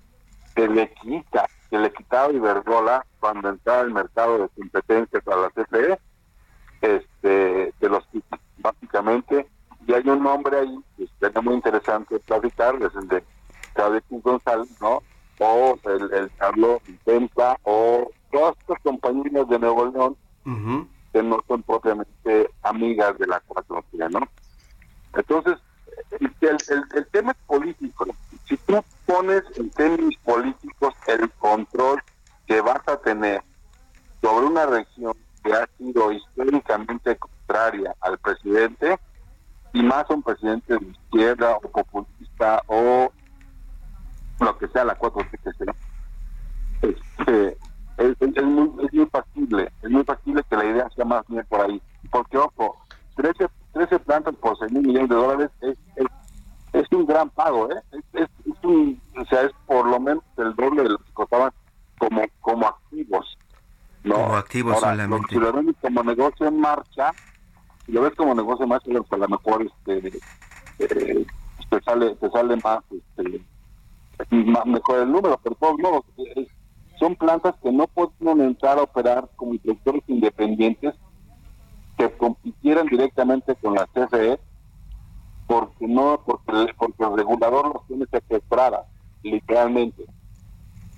que 0.55 0.67
le 0.67 0.91
quita, 0.93 1.47
que 1.69 1.77
le 1.77 1.91
quitaba 1.93 2.33
Iberdrola 2.33 3.05
cuando 3.19 3.49
entraba 3.49 3.81
el 3.81 3.91
mercado 3.91 4.39
de 4.39 4.49
competencias 4.49 5.23
a 5.27 5.35
la 5.35 5.49
CFE, 5.51 5.99
este, 6.81 7.73
de 7.79 7.89
los 7.89 8.03
básicamente. 8.57 9.47
Y 9.85 9.93
hay 9.93 10.09
un 10.09 10.23
nombre 10.23 10.59
ahí 10.59 10.79
que 10.97 11.07
sería 11.19 11.41
muy 11.41 11.53
interesante 11.53 12.19
platicar, 12.19 12.75
es 12.81 12.95
el 12.95 13.07
de 13.07 13.23
Claudio 13.73 14.01
González, 14.09 14.69
¿no? 14.81 15.03
O 15.39 15.77
el, 15.83 16.11
el 16.11 16.31
Carlos 16.37 16.81
Intenta, 16.87 17.55
o 17.63 18.09
todas 18.31 18.57
estas 18.59 18.79
compañías 18.81 19.47
de 19.47 19.59
Nuevo 19.59 19.85
León 19.85 20.17
que 21.11 21.23
no 21.23 21.39
son 21.47 21.63
propiamente 21.63 22.49
amigas 22.63 23.17
de 23.17 23.27
la 23.27 23.41
cuatro 23.47 23.83
¿no? 24.09 24.19
Entonces, 25.13 25.57
el, 26.19 26.33
el, 26.41 26.83
el, 26.95 27.07
tema 27.07 27.31
es 27.31 27.37
político. 27.45 28.05
Si 28.45 28.55
tú 28.57 28.83
pones 29.05 29.43
en 29.55 29.69
términos 29.71 30.15
políticos 30.23 30.93
el 31.07 31.29
control 31.31 32.01
que 32.45 32.61
vas 32.61 32.87
a 32.87 32.97
tener 32.97 33.41
sobre 34.21 34.45
una 34.45 34.65
región 34.65 35.13
que 35.43 35.53
ha 35.53 35.67
sido 35.77 36.11
históricamente 36.11 37.17
contraria 37.17 37.95
al 38.01 38.17
presidente, 38.19 38.97
y 39.73 39.83
más 39.83 40.09
un 40.09 40.23
presidente 40.23 40.77
de 40.77 40.85
izquierda 40.85 41.57
o 41.57 41.61
populista 41.61 42.61
o 42.67 43.11
lo 44.39 44.57
que 44.57 44.67
sea 44.69 44.85
la 44.85 44.95
4 44.95 45.27
que 45.31 45.53
sea, 45.53 45.75
este, 46.81 47.57
es, 47.97 48.15
es, 48.19 48.43
muy, 48.43 48.85
es 48.85 48.93
muy 48.93 49.05
factible, 49.07 49.71
es 49.81 49.89
muy 49.89 50.03
factible 50.03 50.43
que 50.49 50.55
la 50.55 50.65
idea 50.65 50.89
sea 50.95 51.05
más 51.05 51.25
bien 51.27 51.45
por 51.49 51.61
ahí. 51.61 51.81
Porque, 52.11 52.37
ojo, 52.37 52.77
13, 53.15 53.47
13 53.73 53.99
plantas 53.99 54.35
por 54.35 54.57
6 54.57 54.71
mil 54.71 54.83
millones 54.83 55.09
de 55.09 55.15
dólares 55.15 55.49
es, 55.61 55.77
es, 56.73 56.91
un 56.91 57.05
gran 57.05 57.29
pago, 57.31 57.69
¿eh? 57.71 57.81
Es, 58.13 58.27
un, 58.63 59.01
o 59.17 59.25
sea, 59.25 59.43
es 59.43 59.51
por 59.65 59.87
lo 59.87 59.99
menos 59.99 60.23
el 60.37 60.55
doble 60.55 60.83
de 60.83 60.89
lo 60.89 60.97
que 60.99 61.13
costaban 61.13 61.51
como, 61.97 62.21
como 62.41 62.67
activos. 62.67 63.37
¿no? 64.03 64.15
Como 64.15 64.35
activos 64.35 64.79
solamente. 64.79 65.27
si 65.29 65.39
lo 65.39 65.51
ves 65.51 65.75
como 65.81 66.03
negocio 66.03 66.47
en 66.47 66.59
marcha, 66.59 67.11
si 67.85 67.91
lo 67.91 68.01
ves 68.01 68.13
como 68.15 68.35
negocio 68.35 68.63
en 68.63 68.69
marcha, 68.69 68.91
pues 68.91 69.11
a 69.11 69.17
lo 69.17 69.27
mejor 69.27 69.63
este, 69.63 70.19
eh, 70.79 71.25
te, 71.69 71.81
sale, 71.81 72.15
te 72.15 72.29
sale 72.29 72.57
más, 72.57 72.79
este, 72.91 73.41
más 74.31 74.65
mejor 74.65 74.99
el 74.99 75.11
número, 75.11 75.39
pero 75.43 75.55
todos 75.55 75.77
modos, 75.79 76.05
es, 76.35 76.47
son 76.99 77.15
plantas 77.15 77.55
que 77.61 77.71
no 77.71 77.87
pueden 77.87 78.41
entrar 78.41 78.77
a 78.79 78.83
operar 78.83 79.29
como 79.35 79.53
inspectores 79.53 80.03
independientes 80.07 80.95
que 81.97 82.11
compitieran 82.17 82.87
directamente 82.87 83.55
con 83.55 83.75
la 83.75 83.87
CFE 83.87 84.39
porque 85.47 85.87
no 85.87 86.21
porque, 86.25 86.73
porque 86.77 87.03
el 87.03 87.17
regulador 87.17 87.73
los 87.73 87.87
tiene 87.87 88.05
secuestradas 88.11 88.85
literalmente 89.23 90.05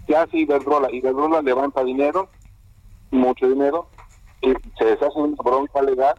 ¿qué 0.08 0.16
hace 0.16 0.38
Iberdrola? 0.38 0.92
Iberdrola 0.92 1.42
levanta 1.42 1.84
dinero 1.84 2.30
mucho 3.12 3.48
dinero 3.48 3.90
y 4.42 4.54
se 4.78 4.86
deshace 4.86 5.20
una 5.20 5.36
bronca 5.44 5.82
legal 5.82 6.16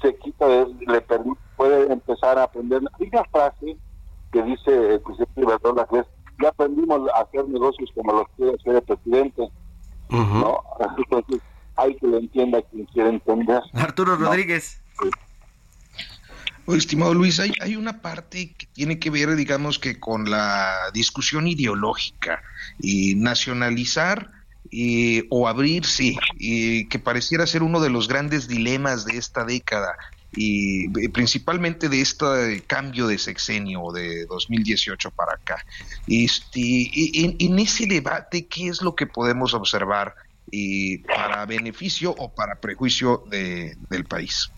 se 0.00 0.16
quita 0.16 0.46
le 0.48 1.00
permite, 1.02 1.40
puede 1.56 1.92
empezar 1.92 2.38
a 2.38 2.44
aprender 2.44 2.82
hay 2.98 3.08
una 3.12 3.24
frase 3.24 3.76
que 4.32 4.42
dice 4.42 4.94
el 4.94 5.00
presidente 5.00 5.40
Iberdrola 5.40 5.86
que 5.86 5.98
es 6.00 6.06
ya 6.42 6.48
aprendimos 6.48 7.08
a 7.14 7.22
hacer 7.22 7.48
negocios 7.48 7.90
como 7.94 8.12
los 8.12 8.26
quiere 8.36 8.54
hacer 8.54 8.76
el 8.76 8.82
presidente. 8.82 9.48
¿no? 10.10 10.62
Entonces, 10.98 11.40
hay 11.76 11.94
que 11.96 12.06
lo 12.06 12.18
entienda 12.18 12.60
quien 12.62 12.84
quiere 12.86 13.10
entender. 13.10 13.62
Arturo 13.72 14.16
Rodríguez. 14.16 14.82
estimado 16.68 17.14
Luis, 17.14 17.40
hay, 17.40 17.52
hay 17.60 17.76
una 17.76 18.02
parte 18.02 18.52
que 18.52 18.66
tiene 18.66 18.98
que 18.98 19.10
ver, 19.10 19.34
digamos 19.36 19.78
que 19.78 19.98
con 19.98 20.30
la 20.30 20.74
discusión 20.92 21.46
ideológica 21.46 22.42
y 22.78 23.14
nacionalizar 23.14 24.30
o 25.30 25.48
abrirse, 25.48 26.16
y 26.38 26.88
que 26.88 26.98
pareciera 26.98 27.46
ser 27.46 27.62
uno 27.62 27.80
de 27.80 27.90
los 27.90 28.08
grandes 28.08 28.48
dilemas 28.48 29.04
de 29.04 29.18
esta 29.18 29.44
década 29.44 29.96
y 30.34 30.88
principalmente 31.08 31.88
de 31.88 32.00
este 32.00 32.62
cambio 32.66 33.06
de 33.06 33.18
sexenio 33.18 33.92
de 33.92 34.24
2018 34.26 35.10
para 35.10 35.34
acá. 35.34 35.64
Este, 36.08 36.60
y, 36.60 37.36
en 37.38 37.58
ese 37.58 37.86
debate, 37.86 38.46
¿qué 38.46 38.68
es 38.68 38.82
lo 38.82 38.94
que 38.94 39.06
podemos 39.06 39.54
observar 39.54 40.14
y 40.50 40.98
para 40.98 41.46
beneficio 41.46 42.14
o 42.16 42.32
para 42.32 42.56
prejuicio 42.56 43.24
de, 43.28 43.76
del 43.90 44.04
país? 44.04 44.50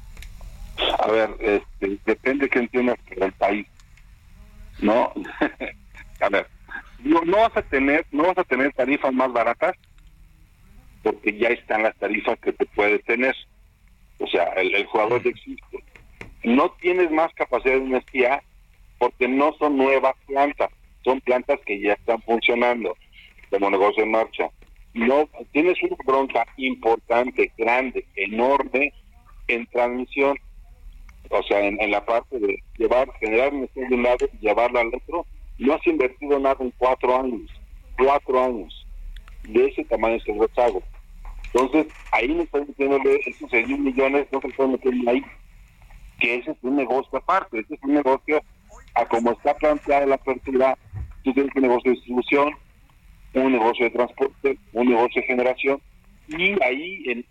A 0.99 1.11
ver, 1.11 1.31
este, 1.41 1.99
depende 2.05 2.49
que 2.49 2.59
entiendas 2.61 2.99
el 3.11 3.33
país, 3.33 3.67
¿no? 4.81 5.13
a 6.21 6.29
ver, 6.29 6.49
no, 7.01 7.23
no 7.23 7.39
vas 7.39 7.57
a 7.57 7.63
tener, 7.63 8.07
no 8.11 8.25
vas 8.25 8.39
a 8.39 8.45
tener 8.45 8.73
tarifas 8.73 9.13
más 9.13 9.33
baratas 9.33 9.77
porque 11.03 11.37
ya 11.39 11.49
están 11.49 11.83
las 11.83 11.95
tarifas 11.97 12.39
que 12.41 12.53
te 12.53 12.65
puedes 12.67 13.05
tener. 13.05 13.37
O 14.19 14.27
sea, 14.27 14.45
el, 14.57 14.87
jugador 14.87 15.23
ya 15.23 15.31
existe. 15.31 15.85
No 16.45 16.71
tienes 16.81 17.11
más 17.11 17.33
capacidad 17.35 17.75
de 17.75 17.87
energía 17.87 18.43
porque 18.99 19.29
no 19.29 19.55
son 19.59 19.77
nuevas 19.77 20.15
plantas, 20.27 20.71
son 21.05 21.21
plantas 21.21 21.59
que 21.67 21.81
ya 21.81 21.95
están 21.95 22.21
funcionando 22.23 22.97
como 23.51 23.71
negocio 23.71 24.03
en 24.03 24.11
marcha. 24.11 24.49
No 24.93 25.29
tienes 25.53 25.83
una 25.83 25.97
bronca 26.05 26.47
importante, 26.57 27.51
grande, 27.59 28.07
enorme 28.15 28.93
en 29.49 29.67
transmisión, 29.67 30.39
o 31.31 31.43
sea, 31.43 31.61
en, 31.61 31.91
la 31.91 32.05
parte 32.05 32.39
de 32.39 32.63
llevar, 32.79 33.11
generar 33.19 33.53
energía 33.53 33.89
de 33.89 33.95
un 33.95 34.03
lado 34.03 34.29
y 34.33 34.47
llevarla 34.47 34.81
al 34.81 34.95
otro. 34.95 35.27
No 35.59 35.75
has 35.75 35.87
invertido 35.87 36.39
nada 36.39 36.57
en 36.61 36.73
cuatro 36.79 37.17
años, 37.17 37.51
cuatro 37.97 38.43
años. 38.43 38.87
De 39.43 39.67
ese 39.67 39.85
tamaño 39.85 40.17
es 40.17 40.29
el 40.29 40.39
rezago. 40.39 40.83
Entonces, 41.55 41.87
ahí 42.11 42.29
me 42.29 42.43
están 42.43 42.67
metiéndole 42.67 43.21
esos 43.27 43.49
6 43.49 43.69
millones, 43.79 44.27
no 44.33 44.41
se 44.41 44.49
están 44.49 44.73
metiendo 44.73 45.09
ahí. 45.09 45.25
Que 46.19 46.37
ese 46.37 46.51
es 46.51 46.57
un 46.63 46.77
negocio 46.77 47.17
aparte, 47.17 47.61
ese 47.61 47.75
es 47.75 47.83
un 47.85 47.95
negocio 47.95 48.43
a 48.95 49.07
como 49.07 49.31
está 49.31 49.55
planteada 49.55 50.07
la 50.07 50.17
apertura, 50.17 50.77
tú 51.23 51.33
tienes 51.33 51.55
un 51.55 51.63
negocio 51.63 51.93
de 51.93 51.97
distribución, 51.97 52.55
un 53.35 53.53
negocio 53.53 53.85
de 53.85 53.91
transporte, 53.93 54.59
un 54.73 54.89
negocio 54.89 55.23
de 55.23 55.27
generación, 55.29 55.81
y 56.27 56.61
ahí 56.63 57.25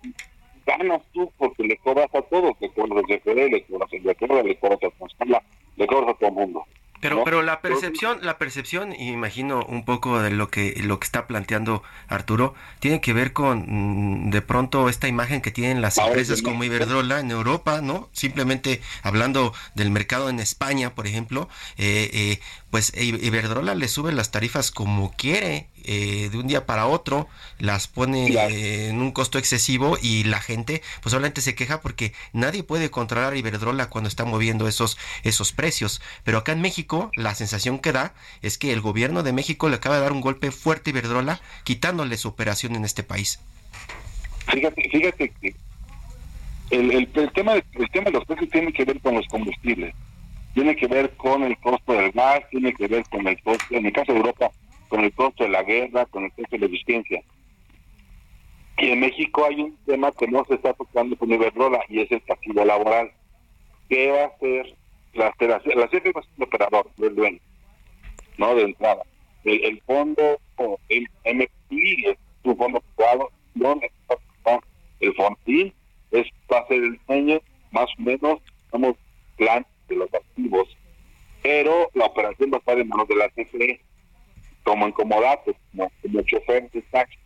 ganas 0.66 1.02
tú 1.14 1.30
porque 1.38 1.64
le 1.64 1.78
cobras 1.78 2.14
a 2.16 2.22
todos, 2.22 2.54
le 2.62 2.70
cobras 2.70 3.04
a 3.04 3.08
CFD, 3.08 3.50
le 3.50 3.64
cobras 3.64 3.90
a 3.92 3.96
le 3.98 4.16
cobras 4.16 4.40
a 4.40 4.46
le 4.46 5.88
cobras 5.88 6.10
a 6.10 6.14
todo 6.14 6.30
el 6.30 6.36
mundo. 6.36 6.66
Pero, 7.04 7.26
pero 7.26 7.42
la 7.42 7.60
percepción, 7.60 8.20
la 8.22 8.38
percepción, 8.38 8.94
imagino 8.98 9.66
un 9.66 9.84
poco 9.84 10.22
de 10.22 10.32
lo 10.32 10.50
que 10.50 10.74
lo 10.82 11.02
que 11.02 11.06
está 11.06 11.28
planteando 11.28 11.84
Arturo, 12.08 12.56
tiene 12.80 13.02
que 13.02 13.12
ver 13.12 13.34
con 13.34 13.66
mm, 13.68 14.30
de 14.30 14.42
pronto 14.42 14.88
esta 14.88 15.10
imagen 15.10 15.42
que 15.42 15.52
tienen 15.52 15.82
las 15.82 15.98
empresas 15.98 16.42
como 16.42 16.64
Iberdrola 16.64 17.20
en 17.20 17.30
Europa, 17.32 17.82
¿no? 17.82 18.08
Simplemente 18.14 18.82
hablando 19.02 19.54
del 19.76 19.92
mercado 19.92 20.30
en 20.30 20.40
España, 20.40 20.96
por 20.96 21.06
ejemplo, 21.06 21.50
eh, 21.78 22.10
eh, 22.14 22.40
pues 22.72 22.94
Iberdrola 22.96 23.76
le 23.76 23.90
sube 23.90 24.14
las 24.14 24.32
tarifas 24.32 24.72
como 24.72 25.12
quiere 25.12 25.68
eh, 25.86 26.30
de 26.32 26.38
un 26.38 26.48
día 26.48 26.66
para 26.66 26.88
otro, 26.88 27.28
las 27.60 27.88
pone 27.88 28.28
eh, 28.28 28.90
en 28.90 29.02
un 29.02 29.12
costo 29.12 29.38
excesivo 29.38 29.98
y 30.02 30.24
la 30.24 30.40
gente 30.40 30.82
pues 31.02 31.12
solamente 31.12 31.42
se 31.42 31.56
queja 31.56 31.82
porque 31.82 32.14
nadie 32.32 32.64
puede 32.64 32.90
controlar 32.90 33.36
Iberdrola 33.36 33.90
cuando 33.90 34.08
está 34.08 34.26
moviendo 34.26 34.68
esos, 34.68 34.98
esos 35.24 35.52
precios. 35.52 36.02
Pero 36.24 36.38
acá 36.38 36.52
en 36.52 36.62
México 36.62 37.12
la 37.16 37.36
sensación 37.36 37.80
que 37.80 37.92
da 37.92 38.14
es 38.42 38.58
que 38.58 38.74
el 38.74 38.82
gobierno 38.82 39.24
de 39.24 39.34
México 39.34 39.70
le 39.70 39.76
acaba 39.76 39.96
de 39.96 40.02
dar 40.02 40.12
un 40.12 40.22
golpe 40.22 40.52
fuerte 40.52 40.90
a 40.90 40.92
Iberdrola 40.92 41.42
quitándole 41.64 42.18
su 42.18 42.28
operación 42.28 42.76
en 42.76 42.86
este 42.86 43.04
país. 43.04 43.40
Fíjate, 44.52 44.90
fíjate 44.90 45.34
que 45.42 45.56
el, 46.70 46.92
el, 46.92 47.08
tema 47.34 47.54
el 47.54 47.90
tema 47.92 48.06
de 48.06 48.12
los 48.12 48.26
precios 48.26 48.50
tiene 48.50 48.74
que 48.74 48.86
ver 48.86 49.00
con 49.00 49.16
los 49.16 49.28
combustibles, 49.28 49.94
tiene 50.54 50.76
que 50.76 50.88
ver 50.88 51.12
con 51.16 51.44
el 51.44 51.58
costo 51.58 51.94
del 51.94 52.12
gas, 52.12 52.42
tiene 52.50 52.74
que 52.74 52.88
ver 52.88 53.04
con 53.10 53.28
el 53.28 53.42
costo, 53.42 53.66
en 53.72 53.86
el 53.86 53.94
caso 53.94 54.12
de 54.12 54.20
Europa, 54.20 54.52
con 54.94 55.04
el 55.04 55.14
costo 55.14 55.44
de 55.44 55.50
la 55.50 55.64
guerra, 55.64 56.06
con 56.06 56.24
el 56.24 56.32
costo 56.34 56.52
de 56.52 56.60
la 56.60 56.66
existencia. 56.68 57.24
Y 58.78 58.92
en 58.92 59.00
México 59.00 59.44
hay 59.44 59.60
un 59.60 59.76
tema 59.88 60.12
que 60.12 60.28
no 60.28 60.46
se 60.46 60.54
está 60.54 60.72
tocando 60.76 61.18
con 61.18 61.32
Iberdrola 61.32 61.84
y 61.90 62.02
es 62.02 62.12
el 62.12 62.22
pasivo 62.22 62.64
laboral. 62.64 63.12
¿Qué 63.90 64.12
va 64.12 64.22
a 64.22 64.28
hacer 64.28 64.76
la 65.16 65.34
federación? 65.34 65.80
La 65.80 65.88
CFE 65.88 66.12
va 66.12 66.20
a 66.20 66.24
ser 66.24 66.34
el 66.38 66.44
operador, 66.44 66.92
el 67.02 67.16
dueño, 67.16 67.40
¿no? 68.38 68.54
De 68.54 68.62
entrada. 68.62 69.02
El, 69.46 69.82
fondo, 69.82 70.38
el 70.90 71.10
MPI, 71.26 72.10
es 72.10 72.18
un 72.44 72.56
fondo 72.56 72.80
privado, 72.96 73.32
está 73.56 74.60
el 75.00 75.16
fondín, 75.16 75.74
es, 76.12 76.28
va 76.52 76.60
a 76.60 76.68
ser 76.68 76.84
el 76.84 77.00
dueño, 77.08 77.42
más 77.72 77.90
o 77.98 78.02
menos, 78.04 78.40
estamos 78.66 78.96
plan 79.38 79.66
de 79.90 79.96
los 79.96 80.14
activos, 80.14 80.68
pero 81.42 81.90
la 81.96 82.06
operación 82.06 82.52
va 82.52 82.58
a 82.58 82.60
estar 82.60 82.78
en 82.78 82.88
manos 82.90 83.08
de 83.08 83.16
la 83.16 83.30
CFE 83.30 83.82
como 84.64 84.88
incomodato, 84.88 85.54
como, 85.72 85.92
como 86.02 86.22
chofer 86.24 86.70
de 86.72 86.82
taxi. 86.84 87.18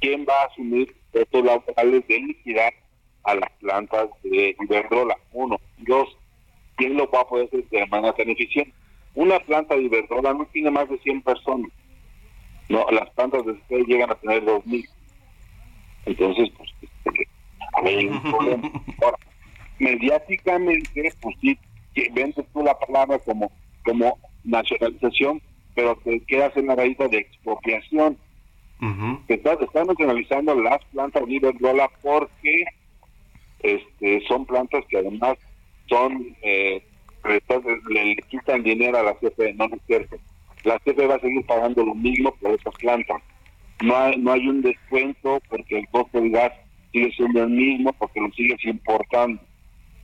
¿Quién 0.00 0.24
va 0.28 0.42
a 0.42 0.46
asumir 0.46 0.94
estos 1.12 1.44
laborales 1.44 2.06
de 2.06 2.18
liquidar 2.20 2.72
a 3.24 3.34
las 3.34 3.50
plantas 3.60 4.08
de 4.22 4.56
Iberdrola? 4.60 5.16
Uno. 5.32 5.58
Dos, 5.78 6.16
¿quién 6.76 6.96
lo 6.96 7.10
va 7.10 7.22
a 7.22 7.28
poder 7.28 7.46
hacer 7.46 7.68
de 7.68 7.86
manera 7.86 8.14
tan 8.14 8.30
eficiente? 8.30 8.72
Una 9.14 9.40
planta 9.40 9.74
de 9.74 9.82
Iberdrola 9.82 10.34
no 10.34 10.46
tiene 10.46 10.70
más 10.70 10.88
de 10.88 10.98
100 10.98 11.22
personas. 11.22 11.70
No, 12.68 12.86
las 12.90 13.10
plantas 13.10 13.44
de 13.44 13.52
usted 13.52 13.78
llegan 13.86 14.10
a 14.10 14.14
tener 14.14 14.44
2.000. 14.44 14.88
Entonces, 16.06 16.50
pues, 16.56 16.70
hay 17.84 18.06
un 18.06 18.22
problema. 18.30 18.70
Ahora, 19.02 19.18
mediáticamente, 19.78 21.12
pues 21.20 21.36
sí, 21.40 21.58
que 21.94 22.08
vendes 22.12 22.46
tú 22.52 22.62
la 22.62 22.78
palabra 22.78 23.18
como, 23.20 23.50
como 23.84 24.18
nacionalización, 24.44 25.40
pero 25.78 25.94
te 26.02 26.18
quedas 26.22 26.56
en 26.56 26.66
la 26.66 26.74
raíz 26.74 26.98
de 26.98 27.18
expropiación. 27.18 28.18
que 29.28 29.34
estás, 29.34 29.58
nacionalizando 29.86 30.56
las 30.56 30.84
plantas 30.86 31.24
de 31.24 31.34
Iberdrola 31.34 31.88
porque 32.02 32.64
este, 33.60 34.20
son 34.26 34.44
plantas 34.44 34.84
que 34.88 34.98
además 34.98 35.38
son 35.86 36.34
eh, 36.42 36.82
le, 37.90 38.16
quitan 38.28 38.64
dinero 38.64 38.98
a 38.98 39.04
la 39.04 39.14
CFE, 39.14 39.54
no 39.54 39.66
es 39.66 39.80
cierto. 39.86 40.16
La 40.64 40.80
CFE 40.80 41.06
va 41.06 41.14
a 41.14 41.20
seguir 41.20 41.46
pagando 41.46 41.86
lo 41.86 41.94
mismo 41.94 42.34
por 42.40 42.58
esas 42.58 42.74
plantas. 42.74 43.22
No 43.80 43.96
hay, 43.96 44.16
no 44.16 44.32
hay 44.32 44.48
un 44.48 44.60
descuento 44.60 45.40
porque 45.48 45.78
el 45.78 45.88
costo 45.90 46.20
del 46.20 46.32
gas 46.32 46.52
sigue 46.90 47.12
siendo 47.12 47.44
el 47.44 47.50
mismo 47.50 47.92
porque 47.92 48.20
lo 48.20 48.32
sigues 48.32 48.64
importando. 48.64 49.40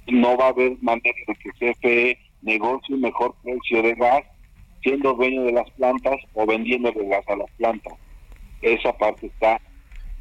No 0.07 0.37
va 0.37 0.47
a 0.47 0.51
haber 0.51 0.77
manera 0.81 1.19
de 1.27 1.35
que 1.35 1.51
CFE 1.51 2.19
negocie 2.43 2.95
un 2.95 3.01
mejor 3.01 3.35
precio 3.43 3.83
de 3.83 3.95
gas 3.95 4.23
siendo 4.85 5.15
dueño 5.15 5.43
de 5.43 5.53
las 5.53 5.69
plantas 5.73 6.21
o 6.35 6.47
vendiéndole 6.47 7.09
gas 7.09 7.27
a 7.29 7.37
las 7.37 7.51
plantas. 7.53 7.95
Esa 8.63 8.97
parte 8.97 9.27
está 9.27 9.61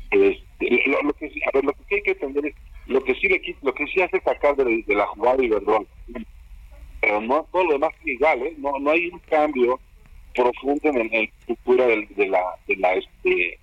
este, 0.09 0.84
lo, 0.88 1.14
que 1.14 1.26
a 1.26 1.49
ver, 1.53 1.66
lo 1.66 1.74
que 1.74 1.95
hay 1.95 2.01
que 2.01 2.11
entender 2.11 2.47
es 2.47 2.55
lo 2.88 3.03
que 3.03 3.16
sí 3.16 3.28
le 3.28 3.41
lo 3.61 3.74
que 3.74 3.88
sí 3.88 4.01
hace 4.01 4.20
sacar 4.22 4.55
de, 4.55 4.84
la 4.88 5.07
jugada 5.07 5.43
Iberdrola 5.43 5.86
pero 7.01 7.22
no 7.22 7.47
todo 7.51 7.64
lo 7.66 7.74
demás 7.74 7.91
es 8.01 8.07
igual 8.07 8.43
¿eh? 8.43 8.53
no 8.57 8.78
no 8.80 8.91
hay 8.91 9.07
un 9.07 9.20
cambio 9.20 9.80
profundo 10.36 10.89
en, 10.89 11.09
la 11.09 11.20
estructura 11.20 11.88
del, 11.88 12.07
de 12.16 12.28
la 12.28 12.41
de 12.68 12.76
la 12.76 12.93
este 12.93 13.59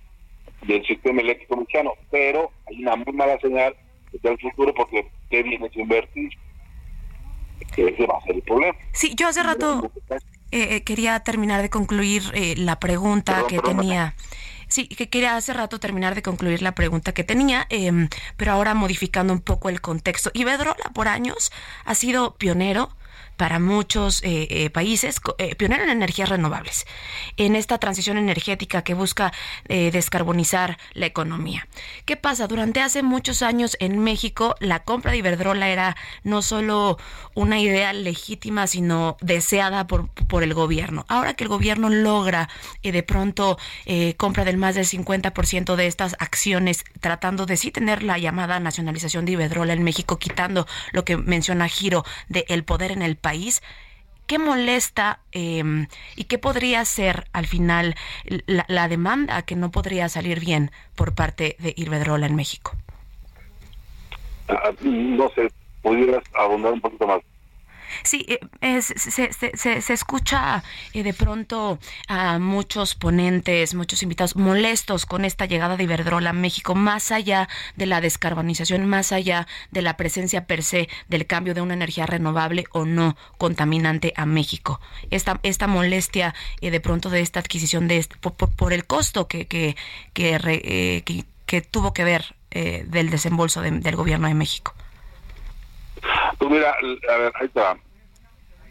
del 0.63 0.85
sistema 0.85 1.21
eléctrico 1.21 1.57
mexicano 1.57 1.93
pero 2.09 2.51
hay 2.67 2.81
una 2.81 2.95
muy 2.95 3.13
mala 3.13 3.39
señal 3.39 3.75
del 4.21 4.37
futuro 4.39 4.73
porque 4.73 5.07
¿qué 5.29 5.43
viene 5.43 5.65
a 5.65 5.79
invertir 5.79 6.29
que 7.75 7.87
ese 7.87 8.05
va 8.05 8.17
a 8.17 8.21
ser 8.21 8.35
el 8.35 8.41
problema 8.41 8.75
sí 8.91 9.13
yo 9.15 9.27
hace 9.27 9.43
rato 9.43 9.91
eh, 10.51 10.75
eh, 10.75 10.83
quería 10.83 11.19
terminar 11.21 11.61
de 11.61 11.69
concluir 11.69 12.23
eh, 12.33 12.55
la 12.57 12.79
pregunta 12.79 13.43
que 13.47 13.59
tenía. 13.59 14.15
Sí, 14.67 14.87
que 14.87 15.09
quería 15.09 15.35
hace 15.35 15.51
rato 15.51 15.79
terminar 15.79 16.15
de 16.15 16.21
concluir 16.21 16.61
la 16.61 16.73
pregunta 16.73 17.13
que 17.13 17.25
tenía, 17.25 17.67
em, 17.69 18.07
pero 18.37 18.53
ahora 18.53 18.73
modificando 18.73 19.33
un 19.33 19.41
poco 19.41 19.67
el 19.67 19.81
contexto. 19.81 20.31
Iberdrola 20.33 20.91
por 20.93 21.09
años 21.09 21.51
ha 21.83 21.93
sido 21.93 22.35
pionero 22.35 22.95
para 23.37 23.59
muchos 23.59 24.21
eh, 24.23 24.47
eh, 24.49 24.69
países, 24.69 25.19
eh, 25.37 25.55
pionero 25.55 25.83
en 25.83 25.89
energías 25.89 26.29
renovables, 26.29 26.85
en 27.37 27.55
esta 27.55 27.79
transición 27.79 28.17
energética 28.17 28.83
que 28.83 28.93
busca 28.93 29.31
descarbonizar 29.67 30.77
la 30.93 31.05
economía. 31.05 31.67
¿Qué 32.05 32.17
pasa? 32.17 32.47
Durante 32.47 32.81
hace 32.81 33.03
muchos 33.03 33.41
años 33.41 33.77
en 33.79 33.99
México 33.99 34.55
la 34.59 34.83
compra 34.83 35.11
de 35.11 35.17
Iberdrola 35.19 35.69
era 35.69 35.95
no 36.23 36.41
solo 36.41 36.97
una 37.33 37.59
idea 37.59 37.93
legítima, 37.93 38.67
sino 38.67 39.17
deseada 39.21 39.87
por, 39.87 40.09
por 40.09 40.43
el 40.43 40.53
gobierno. 40.53 41.05
Ahora 41.07 41.33
que 41.33 41.45
el 41.45 41.49
gobierno 41.49 41.89
logra 41.89 42.49
de 42.83 43.03
pronto 43.03 43.57
compra 44.17 44.45
del 44.45 44.57
más 44.57 44.75
del 44.75 44.85
50% 44.85 45.75
de 45.75 45.87
estas 45.87 46.15
acciones, 46.19 46.83
tratando 46.99 47.45
de 47.45 47.57
sí 47.57 47.71
tener 47.71 48.03
la 48.03 48.17
llamada 48.17 48.59
nacionalización 48.59 49.25
de 49.25 49.33
Iberdrola 49.33 49.73
en 49.73 49.83
México, 49.83 50.19
quitando 50.19 50.67
lo 50.91 51.05
que 51.05 51.17
menciona 51.17 51.67
Giro 51.67 52.03
de 52.27 52.45
el 52.49 52.63
poder 52.63 52.91
en 52.91 53.01
el 53.01 53.15
país, 53.15 53.30
qué 54.27 54.39
molesta 54.39 55.19
em, 55.31 55.87
y 56.15 56.23
qué 56.23 56.37
podría 56.37 56.85
ser 56.85 57.25
al 57.33 57.47
final 57.47 57.95
la, 58.45 58.87
demanda 58.87 59.41
que 59.41 59.55
no 59.55 59.71
podría 59.71 60.07
salir 60.07 60.39
bien 60.39 60.71
por 60.95 61.13
parte 61.13 61.55
de 61.59 61.73
Iberdrola 61.75 62.27
en 62.27 62.35
México? 62.35 62.71
Ah, 64.47 64.71
no 64.81 65.29
sé, 65.29 65.51
pudieras 65.81 66.23
abundar 66.33 66.73
un 66.73 66.81
poquito 66.81 67.07
más. 67.07 67.21
Sí, 68.03 68.25
eh, 68.27 68.81
se, 68.81 69.33
se, 69.81 69.93
escucha 69.93 70.63
eh, 70.93 71.03
de 71.03 71.13
pronto 71.13 71.79
a 72.07 72.39
muchos 72.39 72.95
ponentes, 72.95 73.73
muchos 73.73 74.03
invitados 74.03 74.35
molestos 74.35 75.05
con 75.05 75.25
esta 75.25 75.45
llegada 75.45 75.77
de 75.77 75.83
Iberdrola 75.83 76.31
a 76.31 76.33
México, 76.33 76.75
más 76.75 77.11
allá 77.11 77.47
de 77.75 77.85
la 77.85 78.01
descarbonización, 78.01 78.85
más 78.85 79.11
allá 79.11 79.47
de 79.71 79.81
la 79.81 79.97
presencia 79.97 80.45
per 80.45 80.63
se 80.63 80.89
del 81.07 81.25
cambio 81.25 81.53
de 81.53 81.61
una 81.61 81.73
energía 81.73 82.05
renovable 82.05 82.65
o 82.71 82.85
no 82.85 83.15
contaminante 83.37 84.13
a 84.15 84.25
México. 84.25 84.79
Esta, 85.09 85.39
esta 85.43 85.67
molestia 85.67 86.33
eh, 86.61 86.71
de 86.71 86.79
pronto 86.79 87.09
de 87.09 87.21
esta 87.21 87.39
adquisición 87.39 87.87
de 87.87 87.97
este, 87.97 88.15
por, 88.17 88.73
el 88.73 88.85
costo 88.85 89.27
que, 89.27 89.47
que, 89.47 89.75
que, 90.13 91.03
que, 91.45 91.61
tuvo 91.61 91.93
que 91.93 92.03
ver 92.03 92.35
del 92.51 93.09
desembolso 93.09 93.61
del 93.61 93.95
gobierno 93.95 94.27
de 94.27 94.33
México. 94.33 94.73
Pues 96.37 96.51
mira, 96.51 96.73
a 96.73 97.17
ver, 97.17 97.31
ahí 97.35 97.47
está. 97.47 97.77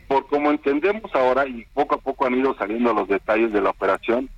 Por 0.09 0.27
como 0.27 0.51
entendemos 0.51 1.15
ahora, 1.15 1.47
y 1.47 1.65
poco 1.73 1.95
a 1.95 2.01
poco 2.01 2.27
han 2.27 2.35
ido 2.35 2.57
saliendo 2.57 2.93
los 2.93 3.09
detalles 3.09 3.53
de 3.53 3.61
la 3.61 3.71
operación, 3.71 4.29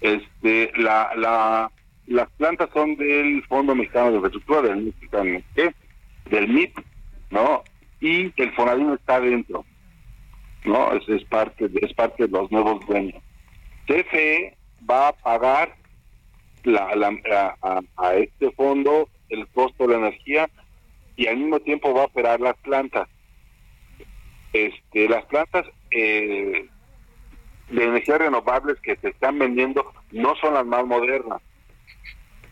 este, 0.00 0.72
la, 0.76 1.10
la, 1.16 1.70
las 2.06 2.30
plantas 2.32 2.70
son 2.72 2.96
del 2.96 3.44
Fondo 3.44 3.74
Mexicano 3.74 4.10
de 4.10 4.14
Infraestructura, 4.16 4.62
del, 4.62 4.94
del 6.30 6.48
MIP, 6.48 6.78
¿no? 7.30 7.62
Y 8.00 8.32
el 8.40 8.52
Fonadín 8.54 8.92
está 8.92 9.20
dentro, 9.20 9.64
¿no? 10.64 10.92
Es, 10.92 11.08
es, 11.08 11.24
parte, 11.24 11.68
es 11.82 11.92
parte 11.94 12.26
de 12.26 12.30
los 12.30 12.50
nuevos 12.50 12.86
dueños. 12.86 13.22
CFE 13.86 14.56
va 14.88 15.08
a 15.08 15.12
pagar 15.12 15.74
la, 16.64 16.94
la, 16.94 17.56
a 17.96 18.14
este 18.14 18.50
fondo 18.52 19.08
el 19.28 19.46
costo 19.48 19.86
de 19.86 19.94
la 19.94 20.08
energía 20.08 20.48
y 21.18 21.26
al 21.26 21.36
mismo 21.36 21.58
tiempo 21.58 21.92
va 21.92 22.02
a 22.02 22.06
operar 22.06 22.40
las 22.40 22.56
plantas. 22.58 23.08
Este, 24.52 25.08
las 25.08 25.24
plantas 25.26 25.66
eh, 25.90 26.68
de 27.70 27.84
energías 27.84 28.18
renovables 28.18 28.78
que 28.80 28.96
se 28.96 29.08
están 29.08 29.36
vendiendo 29.36 29.92
no 30.12 30.36
son 30.36 30.54
las 30.54 30.64
más 30.64 30.86
modernas. 30.86 31.42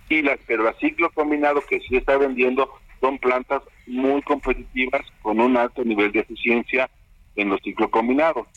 Y 0.08 0.20
las, 0.22 0.40
pero 0.48 0.64
la 0.64 0.72
ciclo 0.74 1.10
combinado 1.10 1.60
que 1.60 1.78
sí 1.80 1.96
está 1.96 2.18
vendiendo 2.18 2.68
son 3.00 3.18
plantas 3.18 3.62
muy 3.86 4.20
competitivas 4.22 5.02
con 5.22 5.40
un 5.40 5.56
alto 5.56 5.84
nivel 5.84 6.10
de 6.10 6.20
eficiencia 6.20 6.90
en 7.36 7.50
los 7.50 7.60
ciclos 7.62 7.90
combinados. 7.90 8.48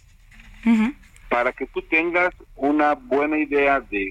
Para 1.29 1.51
que 1.51 1.67
tú 1.67 1.83
tengas 1.83 2.33
una 2.55 2.95
buena 2.95 3.37
idea 3.37 3.79
de 3.79 4.09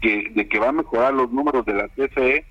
que, 0.00 0.30
de 0.30 0.48
que 0.48 0.58
va 0.60 0.68
a 0.68 0.72
mejorar 0.72 1.14
los 1.14 1.32
números 1.32 1.66
de 1.66 1.74
la 1.74 1.88
CFE, 1.88 2.44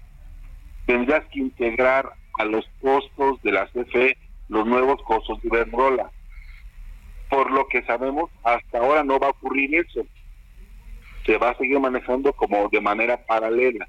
tendrás 0.86 1.24
que 1.28 1.40
integrar 1.40 2.19
a 2.40 2.46
los 2.46 2.66
costos 2.82 3.42
de 3.44 3.52
la 3.52 3.68
CFE 3.68 4.18
los 4.48 4.66
nuevos 4.66 5.02
costos 5.04 5.40
de 5.42 5.50
Iberdrola. 5.50 6.10
Por 7.30 7.52
lo 7.52 7.68
que 7.68 7.84
sabemos, 7.84 8.32
hasta 8.44 8.80
ahora 8.80 9.04
no 9.04 9.20
va 9.20 9.28
a 9.28 9.32
ocurrir 9.32 9.76
eso. 9.76 10.08
Se 11.26 11.38
va 11.38 11.52
a 11.52 11.58
seguir 11.58 11.80
manejando 11.80 12.34
como 12.34 12.68
de 12.70 12.82
manera 12.82 13.24
paralela, 13.26 13.88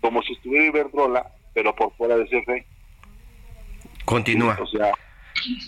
como 0.00 0.22
si 0.22 0.34
estuviera 0.34 0.66
Iberdrola, 0.66 1.32
pero 1.54 1.74
por 1.74 1.92
fuera 1.96 2.16
de 2.16 2.26
CFE. 2.26 2.66
Continúa. 4.04 4.58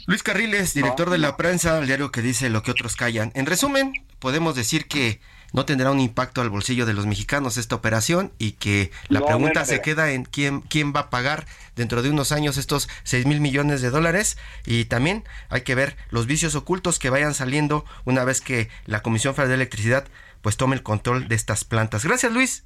Luis 0.07 0.23
Carriles, 0.23 0.75
director 0.75 1.11
de 1.11 1.19
la 1.19 1.37
prensa, 1.37 1.79
el 1.79 1.87
diario 1.87 2.13
que 2.13 2.21
dice 2.21 2.51
lo 2.51 2.63
que 2.63 2.71
otros 2.71 2.97
callan. 2.97 3.33
En 3.35 3.47
resumen, 3.47 3.93
podemos 4.19 4.55
decir 4.55 4.87
que 4.89 5.21
no 5.53 5.65
tendrá 5.65 5.91
un 5.91 6.01
impacto 6.01 6.41
al 6.41 6.51
bolsillo 6.51 6.87
de 6.87 6.95
los 6.95 7.07
mexicanos 7.07 7.57
esta 7.57 7.75
operación 7.75 8.33
y 8.39 8.53
que 8.53 8.91
la 9.09 9.21
pregunta 9.21 9.65
se 9.65 9.81
queda 9.81 10.13
en 10.13 10.25
quién, 10.25 10.61
quién 10.61 10.93
va 10.95 11.01
a 11.01 11.11
pagar 11.11 11.47
dentro 11.77 12.03
de 12.03 12.11
unos 12.11 12.33
años 12.33 12.57
estos 12.57 12.89
6 13.05 13.27
mil 13.27 13.41
millones 13.41 13.83
de 13.83 13.91
dólares 13.91 14.39
y 14.67 14.85
también 14.85 15.25
hay 15.49 15.63
que 15.63 15.75
ver 15.75 15.97
los 16.11 16.27
vicios 16.27 16.55
ocultos 16.55 16.99
que 16.99 17.11
vayan 17.11 17.35
saliendo 17.35 17.85
una 18.05 18.25
vez 18.25 18.41
que 18.41 18.69
la 18.87 19.03
Comisión 19.03 19.35
Federal 19.35 19.51
de 19.51 19.55
Electricidad 19.57 20.07
pues 20.43 20.57
tome 20.57 20.77
el 20.77 20.83
control 20.83 21.29
de 21.29 21.35
estas 21.35 21.65
plantas. 21.65 22.05
Gracias 22.05 22.33
Luis. 22.33 22.65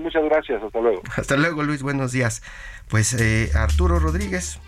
muchas 0.00 0.24
gracias, 0.24 0.62
hasta 0.62 0.80
luego. 0.80 1.02
Hasta 1.16 1.36
luego 1.36 1.62
Luis, 1.62 1.82
buenos 1.82 2.12
días. 2.12 2.42
Pues 2.88 3.14
eh, 3.14 3.50
Arturo 3.54 3.98
Rodríguez. 3.98 4.58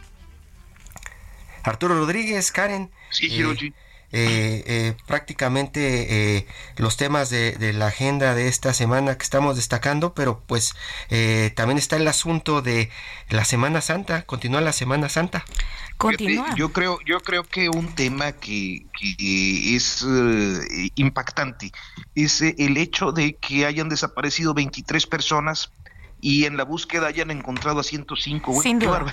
Arturo 1.64 1.96
Rodríguez, 1.96 2.50
Karen. 2.50 2.90
Sí, 3.10 3.28
eh, 3.40 3.72
eh, 4.12 4.62
eh, 4.66 4.94
prácticamente 5.06 6.36
eh, 6.36 6.46
los 6.76 6.98
temas 6.98 7.30
de, 7.30 7.72
la 7.72 7.86
agenda 7.86 8.34
de 8.34 8.48
esta 8.48 8.74
semana 8.74 9.16
que 9.16 9.24
estamos 9.24 9.56
destacando, 9.56 10.12
pero 10.12 10.42
pues 10.46 10.74
eh, 11.08 11.50
también 11.56 11.78
está 11.78 11.96
el 11.96 12.06
asunto 12.06 12.60
de 12.60 12.90
la 13.30 13.44
Semana 13.46 13.80
Santa, 13.80 14.22
continúa 14.22 14.60
la 14.60 14.72
Semana 14.72 15.08
Santa. 15.08 15.44
Continúa. 15.96 16.54
Yo 16.56 16.72
creo, 16.72 16.98
yo 17.06 17.20
creo 17.20 17.44
que 17.44 17.68
un 17.68 17.94
tema 17.94 18.32
que, 18.32 18.86
que 18.98 19.76
es 19.76 20.04
impactante 20.96 21.72
es 22.14 22.42
el 22.42 22.76
hecho 22.76 23.12
de 23.12 23.36
que 23.36 23.66
hayan 23.66 23.88
desaparecido 23.88 24.52
23 24.52 25.06
personas 25.06 25.70
y 26.22 26.44
en 26.44 26.56
la 26.56 26.64
búsqueda 26.64 27.08
hayan 27.08 27.32
encontrado 27.32 27.80
a 27.80 27.82
105. 27.82 28.62
Sin 28.62 28.78
duda. 28.78 29.04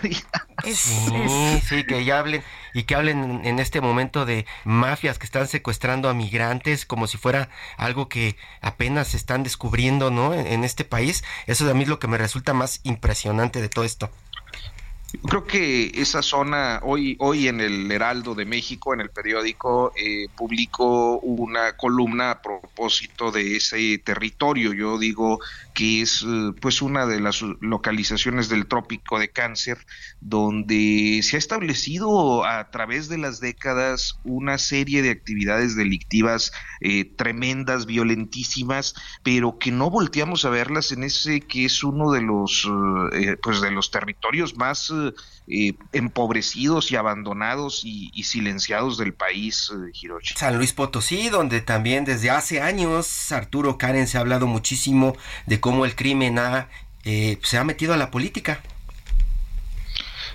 sí, 0.63 1.59
sí, 1.67 1.83
que 1.83 2.05
ya 2.05 2.19
hablen 2.19 2.43
y 2.73 2.83
que 2.83 2.93
hablen 2.93 3.41
en 3.43 3.57
este 3.57 3.81
momento 3.81 4.25
de 4.25 4.45
mafias 4.63 5.17
que 5.17 5.25
están 5.25 5.47
secuestrando 5.47 6.07
a 6.07 6.13
migrantes 6.13 6.85
como 6.85 7.07
si 7.07 7.17
fuera 7.17 7.49
algo 7.77 8.07
que 8.09 8.37
apenas 8.61 9.09
se 9.09 9.17
están 9.17 9.41
descubriendo, 9.41 10.11
¿no? 10.11 10.35
En, 10.35 10.45
en 10.45 10.63
este 10.63 10.85
país. 10.85 11.23
Eso 11.47 11.65
de 11.65 11.71
a 11.71 11.73
mí 11.73 11.81
es 11.81 11.89
lo 11.89 11.97
que 11.97 12.07
me 12.07 12.19
resulta 12.19 12.53
más 12.53 12.79
impresionante 12.83 13.59
de 13.59 13.69
todo 13.69 13.85
esto. 13.85 14.11
Creo 15.27 15.45
que 15.45 15.91
esa 15.95 16.21
zona, 16.21 16.81
hoy, 16.83 17.15
hoy 17.19 17.47
en 17.47 17.61
el 17.61 17.91
Heraldo 17.91 18.35
de 18.35 18.45
México, 18.45 18.93
en 18.93 19.01
el 19.01 19.09
periódico, 19.09 19.91
eh, 19.95 20.27
publicó 20.35 21.19
una 21.19 21.75
columna 21.77 22.31
a 22.31 22.41
propósito 22.43 23.31
de 23.31 23.55
ese 23.55 23.97
territorio. 23.97 24.71
Yo 24.71 24.99
digo 24.99 25.39
que 25.73 26.01
es 26.01 26.23
eh, 26.27 26.51
pues 26.61 26.83
una 26.83 27.07
de 27.07 27.19
las 27.19 27.41
localizaciones 27.41 28.49
del 28.49 28.67
trópico 28.67 29.17
de 29.17 29.29
cáncer, 29.29 29.79
donde 30.21 31.21
se 31.23 31.37
ha 31.37 31.39
establecido 31.39 32.45
a 32.45 32.69
través 32.69 33.09
de 33.09 33.17
las 33.17 33.39
décadas 33.39 34.19
una 34.23 34.57
serie 34.57 35.01
de 35.01 35.09
actividades 35.09 35.75
delictivas 35.75 36.51
eh, 36.81 37.05
tremendas, 37.05 37.85
violentísimas, 37.85 38.93
pero 39.23 39.57
que 39.57 39.71
no 39.71 39.89
volteamos 39.89 40.45
a 40.45 40.49
verlas 40.49 40.91
en 40.91 41.03
ese 41.03 41.41
que 41.41 41.65
es 41.65 41.83
uno 41.83 42.11
de 42.11 42.21
los 42.21 42.69
eh, 43.13 43.37
pues 43.41 43.61
de 43.61 43.71
los 43.71 43.89
territorios 43.89 44.55
más 44.55 44.91
eh, 45.47 45.73
empobrecidos 45.93 46.91
y 46.91 46.95
abandonados 46.95 47.81
y, 47.83 48.23
silenciados 48.23 48.97
del 48.97 49.13
país, 49.13 49.71
eh, 49.73 49.91
Hiroshi. 49.93 50.35
San 50.37 50.57
Luis 50.57 50.73
Potosí, 50.73 51.29
donde 51.29 51.61
también 51.61 52.05
desde 52.05 52.29
hace 52.29 52.61
años, 52.61 53.31
Arturo 53.31 53.77
Karen, 53.77 54.07
se 54.07 54.17
ha 54.17 54.21
hablado 54.21 54.47
muchísimo 54.47 55.15
de 55.45 55.59
cómo 55.59 55.85
el 55.85 55.95
crimen 55.95 56.39
ha, 56.39 56.69
eh, 57.03 57.39
se 57.43 57.57
ha 57.57 57.63
metido 57.63 57.93
a 57.93 57.97
la 57.97 58.11
política 58.11 58.61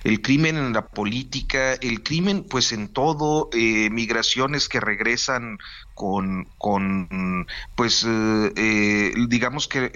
el 0.04 0.20
crimen 0.20 0.56
en 0.56 0.74
la 0.74 0.86
política, 0.86 1.72
el 1.72 2.02
crimen 2.02 2.44
pues 2.44 2.72
en 2.72 2.88
todo, 2.88 3.48
eh, 3.54 3.88
migraciones 3.90 4.68
que 4.68 4.78
regresan 4.78 5.58
con, 5.94 6.46
con 6.58 7.46
pues 7.74 8.04
eh, 8.06 8.52
eh, 8.54 9.14
digamos 9.28 9.66
que 9.66 9.90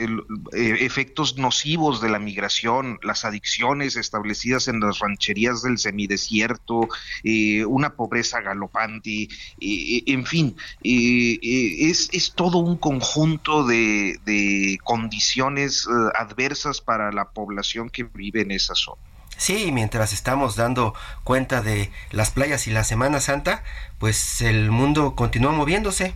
efectos 0.52 1.36
nocivos 1.36 2.00
de 2.00 2.08
la 2.08 2.18
migración, 2.18 2.98
las 3.02 3.26
adicciones 3.26 3.96
establecidas 3.96 4.68
en 4.68 4.80
las 4.80 5.00
rancherías 5.00 5.62
del 5.62 5.76
semidesierto, 5.76 6.88
una 7.66 7.90
pobreza 7.90 8.40
galopante, 8.40 9.28
en 9.60 10.24
fin, 10.24 10.56
es, 10.82 12.08
es 12.12 12.32
todo 12.34 12.58
un 12.58 12.76
conjunto 12.78 13.66
de, 13.66 14.18
de 14.24 14.78
condiciones 14.84 15.86
adversas 16.14 16.80
para 16.80 17.12
la 17.12 17.30
población 17.30 17.90
que 17.90 18.04
vive 18.04 18.40
en 18.42 18.52
esa 18.52 18.74
zona. 18.74 19.07
Sí, 19.38 19.70
mientras 19.72 20.12
estamos 20.12 20.56
dando 20.56 20.94
cuenta 21.22 21.62
de 21.62 21.90
las 22.10 22.32
playas 22.32 22.66
y 22.66 22.70
la 22.72 22.82
Semana 22.82 23.20
Santa, 23.20 23.62
pues 23.98 24.42
el 24.42 24.70
mundo 24.70 25.14
continúa 25.14 25.52
moviéndose. 25.52 26.14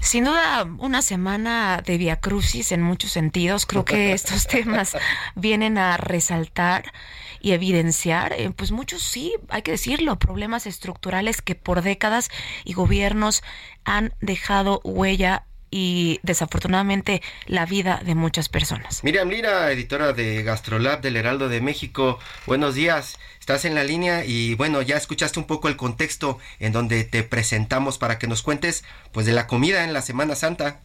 Sin 0.00 0.24
duda, 0.24 0.66
una 0.78 1.00
semana 1.00 1.80
de 1.84 1.96
Via 1.96 2.16
Crucis 2.16 2.72
en 2.72 2.82
muchos 2.82 3.12
sentidos. 3.12 3.66
Creo 3.66 3.84
que 3.84 4.12
estos 4.14 4.48
temas 4.48 4.96
vienen 5.36 5.78
a 5.78 5.96
resaltar 5.96 6.92
y 7.40 7.52
evidenciar, 7.52 8.32
eh, 8.32 8.50
pues 8.50 8.72
muchos 8.72 9.00
sí, 9.02 9.34
hay 9.48 9.62
que 9.62 9.70
decirlo, 9.70 10.18
problemas 10.18 10.66
estructurales 10.66 11.40
que 11.40 11.54
por 11.54 11.82
décadas 11.82 12.30
y 12.64 12.72
gobiernos 12.72 13.44
han 13.84 14.12
dejado 14.20 14.80
huella 14.82 15.44
y 15.70 16.20
desafortunadamente 16.22 17.22
la 17.46 17.66
vida 17.66 18.00
de 18.04 18.14
muchas 18.14 18.48
personas. 18.48 19.02
Miriam 19.04 19.28
Lira, 19.28 19.70
editora 19.70 20.12
de 20.12 20.42
Gastrolab 20.42 21.00
del 21.00 21.16
Heraldo 21.16 21.48
de 21.48 21.60
México, 21.60 22.18
buenos 22.46 22.74
días. 22.74 23.18
Estás 23.40 23.64
en 23.64 23.74
la 23.74 23.84
línea 23.84 24.24
y 24.24 24.54
bueno, 24.54 24.82
ya 24.82 24.96
escuchaste 24.96 25.38
un 25.38 25.46
poco 25.46 25.68
el 25.68 25.76
contexto 25.76 26.38
en 26.60 26.72
donde 26.72 27.04
te 27.04 27.22
presentamos 27.22 27.98
para 27.98 28.18
que 28.18 28.26
nos 28.26 28.42
cuentes 28.42 28.84
pues 29.12 29.26
de 29.26 29.32
la 29.32 29.46
comida 29.46 29.84
en 29.84 29.92
la 29.92 30.02
Semana 30.02 30.34
Santa. 30.34 30.80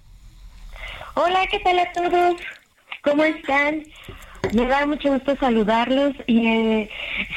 Hola, 1.15 1.45
¿qué 1.51 1.59
tal 1.59 1.79
a 1.79 1.91
todos? 1.91 2.35
¿Cómo 3.03 3.23
están? 3.23 3.83
Me 4.51 4.67
da 4.67 4.85
mucho 4.85 5.11
gusto 5.11 5.35
saludarlos 5.37 6.13
y 6.27 6.47
eh, 6.47 6.89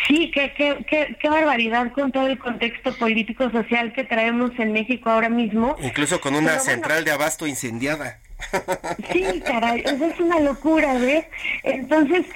sí, 0.07 0.31
qué, 0.35 0.53
qué, 0.57 0.85
qué, 0.89 1.17
qué, 1.21 1.29
barbaridad 1.29 1.93
con 1.93 2.13
todo 2.13 2.27
el 2.27 2.39
contexto 2.39 2.95
político 2.97 3.51
social 3.51 3.93
que 3.93 4.05
traemos 4.05 4.51
en 4.59 4.73
México 4.73 5.11
ahora 5.11 5.29
mismo. 5.29 5.77
Incluso 5.83 6.21
con 6.21 6.35
una 6.35 6.59
central 6.59 7.05
de 7.05 7.13
abasto 7.13 7.47
incendiada. 7.47 8.19
Sí, 9.13 9.43
caray, 9.47 9.81
eso 9.81 10.05
es 10.05 10.21
una 10.21 10.41
locura, 10.41 10.95
¿ves? 10.95 11.25
Entonces, 11.63 12.27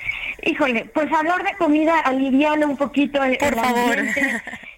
híjole, 0.44 0.86
pues 0.94 1.12
hablar 1.12 1.42
de 1.44 1.52
comida 1.58 2.00
aliviana 2.00 2.66
un 2.66 2.76
poquito 2.76 3.22
el, 3.22 3.36
Por 3.36 3.54
favor. 3.54 3.96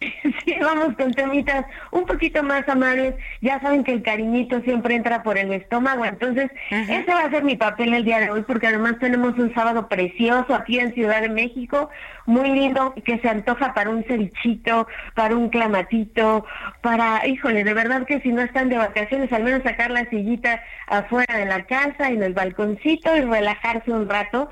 Sí, 0.44 0.54
vamos 0.60 0.96
con 0.96 1.12
temitas 1.12 1.66
un 1.90 2.06
poquito 2.06 2.42
más 2.42 2.66
amables. 2.68 3.14
Ya 3.42 3.60
saben 3.60 3.84
que 3.84 3.92
el 3.92 4.02
cariñito 4.02 4.60
siempre 4.62 4.94
entra 4.94 5.22
por 5.22 5.36
el 5.36 5.52
estómago, 5.52 6.04
entonces 6.04 6.50
ese 6.70 7.12
va 7.12 7.24
a 7.24 7.30
ser 7.30 7.44
mi 7.44 7.56
papel 7.56 7.92
el 7.92 8.04
día 8.04 8.18
de 8.18 8.30
hoy, 8.30 8.42
porque 8.42 8.68
además 8.68 8.96
tenemos 8.98 9.38
un 9.38 9.52
sábado 9.52 9.88
precioso 9.88 10.54
aquí 10.54 10.78
en 10.78 10.94
Ciudad 10.94 11.20
de 11.20 11.28
México, 11.28 11.90
muy 12.26 12.50
lindo, 12.50 12.94
que 13.04 13.18
se 13.18 13.28
antoja 13.28 13.74
para 13.74 13.90
un 13.90 14.04
cevichito, 14.04 14.86
para 15.14 15.36
un 15.36 15.50
clamatito, 15.50 16.46
para, 16.80 17.26
híjole, 17.26 17.64
de 17.64 17.74
verdad 17.74 18.06
que 18.06 18.20
si 18.20 18.30
no 18.30 18.40
están 18.42 18.68
de 18.68 18.78
vacaciones, 18.78 19.32
al 19.32 19.44
menos 19.44 19.62
sacar 19.62 19.90
la 19.90 20.08
sillita 20.08 20.62
afuera 20.86 21.36
de 21.36 21.46
la 21.46 21.64
casa, 21.64 22.08
en 22.08 22.22
el 22.22 22.32
balconcito 22.32 23.14
y 23.16 23.20
relajarse 23.20 23.90
un 23.90 24.08
rato. 24.08 24.48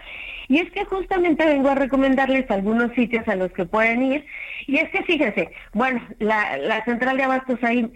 Y 0.48 0.58
es 0.58 0.70
que 0.72 0.84
justamente 0.86 1.44
vengo 1.44 1.68
a 1.68 1.74
recomendarles 1.74 2.50
algunos 2.50 2.92
sitios 2.94 3.26
a 3.28 3.36
los 3.36 3.52
que 3.52 3.66
pueden 3.66 4.02
ir. 4.02 4.24
Y 4.66 4.78
es 4.78 4.88
que 4.90 5.02
fíjense, 5.02 5.50
bueno, 5.74 6.00
la, 6.18 6.56
la 6.56 6.84
central 6.84 7.16
de 7.18 7.24
abastos 7.24 7.62
ahí 7.62 7.92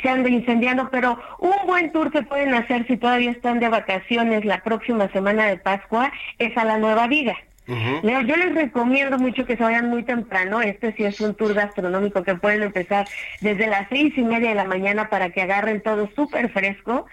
se 0.00 0.08
anda 0.08 0.28
incendiando, 0.28 0.88
pero 0.90 1.18
un 1.38 1.66
buen 1.66 1.90
tour 1.92 2.10
que 2.10 2.22
pueden 2.22 2.54
hacer 2.54 2.86
si 2.86 2.96
todavía 2.96 3.30
están 3.30 3.58
de 3.58 3.68
vacaciones 3.68 4.44
la 4.44 4.62
próxima 4.62 5.08
semana 5.08 5.46
de 5.46 5.56
Pascua 5.56 6.12
es 6.38 6.56
a 6.56 6.64
la 6.64 6.78
Nueva 6.78 7.06
Viga. 7.08 7.36
Yo 7.68 8.36
les 8.36 8.54
recomiendo 8.54 9.18
mucho 9.18 9.44
que 9.44 9.56
se 9.56 9.62
vayan 9.62 9.90
muy 9.90 10.02
temprano. 10.02 10.62
Este 10.62 10.94
sí 10.94 11.04
es 11.04 11.20
un 11.20 11.34
tour 11.34 11.52
gastronómico 11.52 12.22
que 12.22 12.34
pueden 12.34 12.62
empezar 12.62 13.06
desde 13.42 13.66
las 13.66 13.86
seis 13.90 14.16
y 14.16 14.22
media 14.22 14.50
de 14.50 14.54
la 14.54 14.64
mañana 14.64 15.10
para 15.10 15.28
que 15.30 15.42
agarren 15.42 15.82
todo 15.82 16.08
súper 16.16 16.50
fresco 16.50 17.06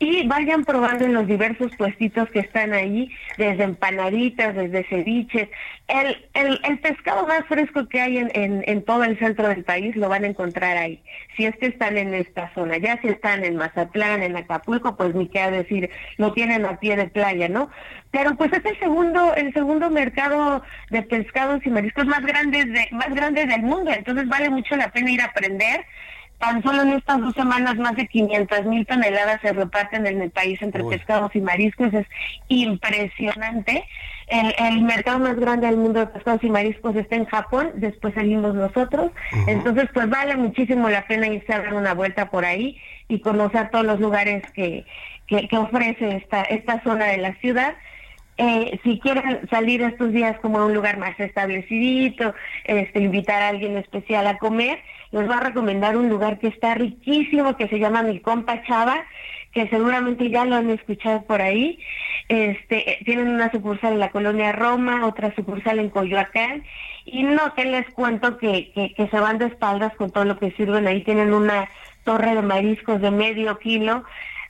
y 0.00 0.26
vayan 0.26 0.64
probando 0.64 1.04
en 1.04 1.12
los 1.12 1.26
diversos 1.26 1.76
puestitos 1.76 2.28
que 2.30 2.40
están 2.40 2.72
ahí, 2.72 3.10
desde 3.36 3.64
empanaditas, 3.64 4.54
desde 4.56 4.82
ceviches. 4.84 5.50
El, 5.88 6.16
el, 6.32 6.78
pescado 6.78 7.26
más 7.26 7.44
fresco 7.46 7.86
que 7.86 8.00
hay 8.00 8.16
en, 8.16 8.30
en, 8.34 8.82
todo 8.82 9.04
el 9.04 9.18
centro 9.18 9.48
del 9.48 9.62
país 9.62 9.94
lo 9.96 10.08
van 10.08 10.24
a 10.24 10.28
encontrar 10.28 10.78
ahí, 10.78 11.02
si 11.36 11.44
es 11.44 11.54
que 11.56 11.66
están 11.66 11.98
en 11.98 12.14
esta 12.14 12.50
zona. 12.54 12.78
Ya 12.78 12.98
si 13.02 13.08
están 13.08 13.44
en 13.44 13.56
Mazatlán, 13.56 14.22
en 14.22 14.36
Acapulco, 14.36 14.96
pues 14.96 15.14
ni 15.14 15.28
qué 15.28 15.50
decir, 15.50 15.90
lo 16.16 16.32
tienen 16.32 16.64
a 16.64 16.80
pie 16.80 16.96
de 16.96 17.08
playa, 17.08 17.50
¿no? 17.50 17.68
Pero 18.10 18.36
pues 18.36 18.50
es 18.54 18.64
el 18.64 18.78
segundo, 18.78 19.34
el 19.34 19.52
segundo 19.52 19.90
mercado 19.90 20.62
de 20.88 21.02
pescados 21.02 21.60
y 21.66 21.68
mariscos 21.68 22.06
más 22.06 22.24
grandes 22.24 22.72
de, 22.72 22.88
más 22.92 23.10
grandes 23.10 23.48
del 23.48 23.62
mundo, 23.62 23.90
entonces 23.92 24.26
vale 24.28 24.48
mucho 24.48 24.76
la 24.76 24.90
pena 24.90 25.10
ir 25.10 25.20
a 25.20 25.26
aprender 25.26 25.84
Tan 26.40 26.62
solo 26.62 26.82
en 26.82 26.94
estas 26.94 27.20
dos 27.20 27.34
semanas 27.34 27.76
más 27.76 27.94
de 27.96 28.08
500 28.08 28.64
mil 28.64 28.86
toneladas 28.86 29.42
se 29.42 29.52
reparten 29.52 30.06
en 30.06 30.22
el 30.22 30.30
país 30.30 30.60
entre 30.62 30.82
pescados 30.84 31.30
y 31.36 31.40
mariscos. 31.42 31.92
Es 31.92 32.06
impresionante. 32.48 33.84
El, 34.26 34.54
el, 34.58 34.82
mercado 34.82 35.18
más 35.18 35.36
grande 35.36 35.66
del 35.66 35.76
mundo 35.76 36.00
de 36.00 36.06
pescados 36.06 36.42
y 36.42 36.48
mariscos 36.48 36.96
está 36.96 37.16
en 37.16 37.26
Japón, 37.26 37.72
después 37.74 38.14
seguimos 38.14 38.54
nosotros. 38.54 39.12
Entonces, 39.48 39.90
pues 39.92 40.08
vale 40.08 40.36
muchísimo 40.36 40.88
la 40.88 41.06
pena 41.06 41.26
irse 41.26 41.52
a 41.52 41.58
dar 41.58 41.74
una 41.74 41.92
vuelta 41.92 42.30
por 42.30 42.46
ahí 42.46 42.78
y 43.08 43.20
conocer 43.20 43.70
todos 43.70 43.84
los 43.84 44.00
lugares 44.00 44.42
que, 44.52 44.86
que, 45.26 45.46
que 45.46 45.58
ofrece 45.58 46.16
esta, 46.16 46.42
esta 46.42 46.82
zona 46.82 47.06
de 47.06 47.18
la 47.18 47.34
ciudad. 47.34 47.74
Eh, 48.42 48.80
si 48.84 48.98
quieren 49.00 49.46
salir 49.50 49.82
estos 49.82 50.12
días 50.12 50.38
como 50.40 50.60
a 50.60 50.64
un 50.64 50.72
lugar 50.72 50.96
más 50.96 51.20
establecidito, 51.20 52.34
este, 52.64 53.00
invitar 53.00 53.42
a 53.42 53.48
alguien 53.48 53.76
especial 53.76 54.26
a 54.26 54.38
comer, 54.38 54.78
les 55.12 55.26
voy 55.26 55.36
a 55.36 55.40
recomendar 55.40 55.96
un 55.96 56.08
lugar 56.08 56.38
que 56.38 56.48
está 56.48 56.74
riquísimo, 56.74 57.56
que 57.56 57.68
se 57.68 57.78
llama 57.78 58.02
Mi 58.02 58.20
Compa 58.20 58.62
Chava, 58.62 59.04
que 59.52 59.68
seguramente 59.68 60.30
ya 60.30 60.44
lo 60.44 60.56
han 60.56 60.70
escuchado 60.70 61.22
por 61.22 61.42
ahí. 61.42 61.78
Este, 62.28 62.98
tienen 63.04 63.28
una 63.28 63.50
sucursal 63.50 63.94
en 63.94 63.98
la 63.98 64.10
colonia 64.10 64.52
Roma, 64.52 65.06
otra 65.06 65.34
sucursal 65.34 65.80
en 65.80 65.90
Coyoacán, 65.90 66.62
y 67.04 67.24
no 67.24 67.54
que 67.54 67.64
les 67.64 67.88
cuento 67.90 68.38
que, 68.38 68.70
que, 68.72 68.94
que 68.94 69.08
se 69.08 69.18
van 69.18 69.38
de 69.38 69.46
espaldas 69.46 69.94
con 69.96 70.10
todo 70.10 70.24
lo 70.24 70.38
que 70.38 70.52
sirven 70.52 70.86
ahí. 70.86 71.02
Tienen 71.02 71.32
una 71.32 71.68
torre 72.04 72.34
de 72.34 72.42
mariscos 72.42 73.00
de 73.00 73.10
medio 73.10 73.58
kilo, 73.58 74.04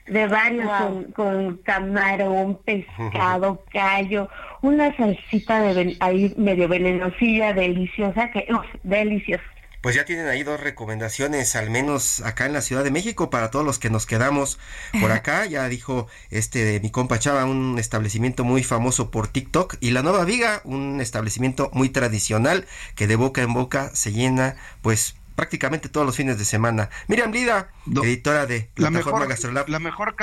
de 0.07 0.27
varios 0.27 0.69
con, 1.13 1.57
camarón, 1.63 2.59
pescado, 2.65 3.63
callo, 3.71 4.29
una 4.61 4.95
salsita 4.95 5.61
de 5.61 5.95
ahí 5.99 6.33
medio 6.37 6.67
venenosilla, 6.67 7.53
deliciosa, 7.53 8.29
que 8.31 8.47
uf, 8.49 8.65
deliciosa. 8.83 9.43
Pues 9.81 9.95
ya 9.95 10.05
tienen 10.05 10.27
ahí 10.27 10.43
dos 10.43 10.59
recomendaciones, 10.59 11.55
al 11.55 11.71
menos 11.71 12.21
acá 12.21 12.45
en 12.45 12.53
la 12.53 12.61
Ciudad 12.61 12.83
de 12.83 12.91
México, 12.91 13.31
para 13.31 13.49
todos 13.49 13.65
los 13.65 13.79
que 13.79 13.89
nos 13.89 14.05
quedamos 14.05 14.59
por 14.99 15.11
acá. 15.11 15.45
Ya 15.51 15.67
dijo 15.67 16.07
este 16.29 16.79
mi 16.81 16.91
compa 16.91 17.19
Chava, 17.19 17.45
un 17.45 17.77
establecimiento 17.79 18.43
muy 18.43 18.63
famoso 18.63 19.09
por 19.11 19.27
TikTok. 19.27 19.77
Y 19.79 19.91
la 19.91 20.03
Nueva 20.03 20.23
Viga, 20.23 20.61
un 20.63 21.01
establecimiento 21.01 21.71
muy 21.73 21.89
tradicional 21.89 22.67
que 22.95 23.07
de 23.07 23.15
boca 23.15 23.41
en 23.41 23.53
boca 23.53 23.89
se 23.93 24.13
llena, 24.13 24.55
pues 24.81 25.15
prácticamente 25.35 25.89
todos 25.89 26.05
los 26.05 26.15
fines 26.15 26.37
de 26.37 26.45
semana. 26.45 26.89
Miriam 27.07 27.31
Lida, 27.31 27.71
editora 28.03 28.45
de 28.45 28.69
la 28.75 28.91
mejor, 28.91 29.27
Gastrolab. 29.27 29.67
La 29.67 29.79
mejor 29.79 30.15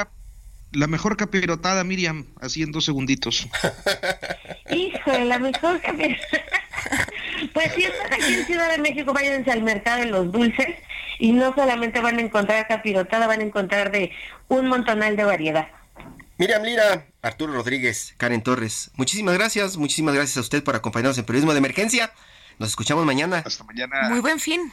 la 0.72 0.86
mejor 0.86 1.16
capirotada, 1.16 1.82
Miriam, 1.82 2.26
así 2.40 2.62
en 2.62 2.72
dos 2.72 2.84
segunditos. 2.84 3.48
Híjole, 4.70 5.24
la 5.24 5.38
mejor 5.38 5.80
capirotada. 5.80 6.47
Pues 7.52 7.72
si 7.74 7.84
están 7.84 8.12
aquí 8.12 8.34
en 8.34 8.46
Ciudad 8.46 8.70
de 8.70 8.78
México, 8.78 9.12
váyanse 9.12 9.50
al 9.50 9.62
mercado 9.62 10.00
de 10.00 10.06
los 10.06 10.32
dulces 10.32 10.76
y 11.18 11.32
no 11.32 11.54
solamente 11.54 12.00
van 12.00 12.18
a 12.18 12.22
encontrar 12.22 12.66
capirotada, 12.66 13.26
van 13.26 13.40
a 13.40 13.44
encontrar 13.44 13.90
de 13.90 14.12
un 14.48 14.68
montonal 14.68 15.16
de 15.16 15.24
variedad. 15.24 15.68
Miriam 16.38 16.62
Lira, 16.62 17.06
Arturo 17.20 17.52
Rodríguez, 17.52 18.14
Karen 18.16 18.42
Torres, 18.42 18.92
muchísimas 18.94 19.34
gracias, 19.34 19.76
muchísimas 19.76 20.14
gracias 20.14 20.36
a 20.36 20.40
usted 20.40 20.62
por 20.62 20.76
acompañarnos 20.76 21.18
en 21.18 21.24
Periodismo 21.24 21.52
de 21.52 21.58
Emergencia. 21.58 22.12
Nos 22.58 22.70
escuchamos 22.70 23.04
mañana. 23.04 23.42
Hasta 23.44 23.64
mañana. 23.64 24.08
Muy 24.08 24.20
buen 24.20 24.38
fin. 24.38 24.72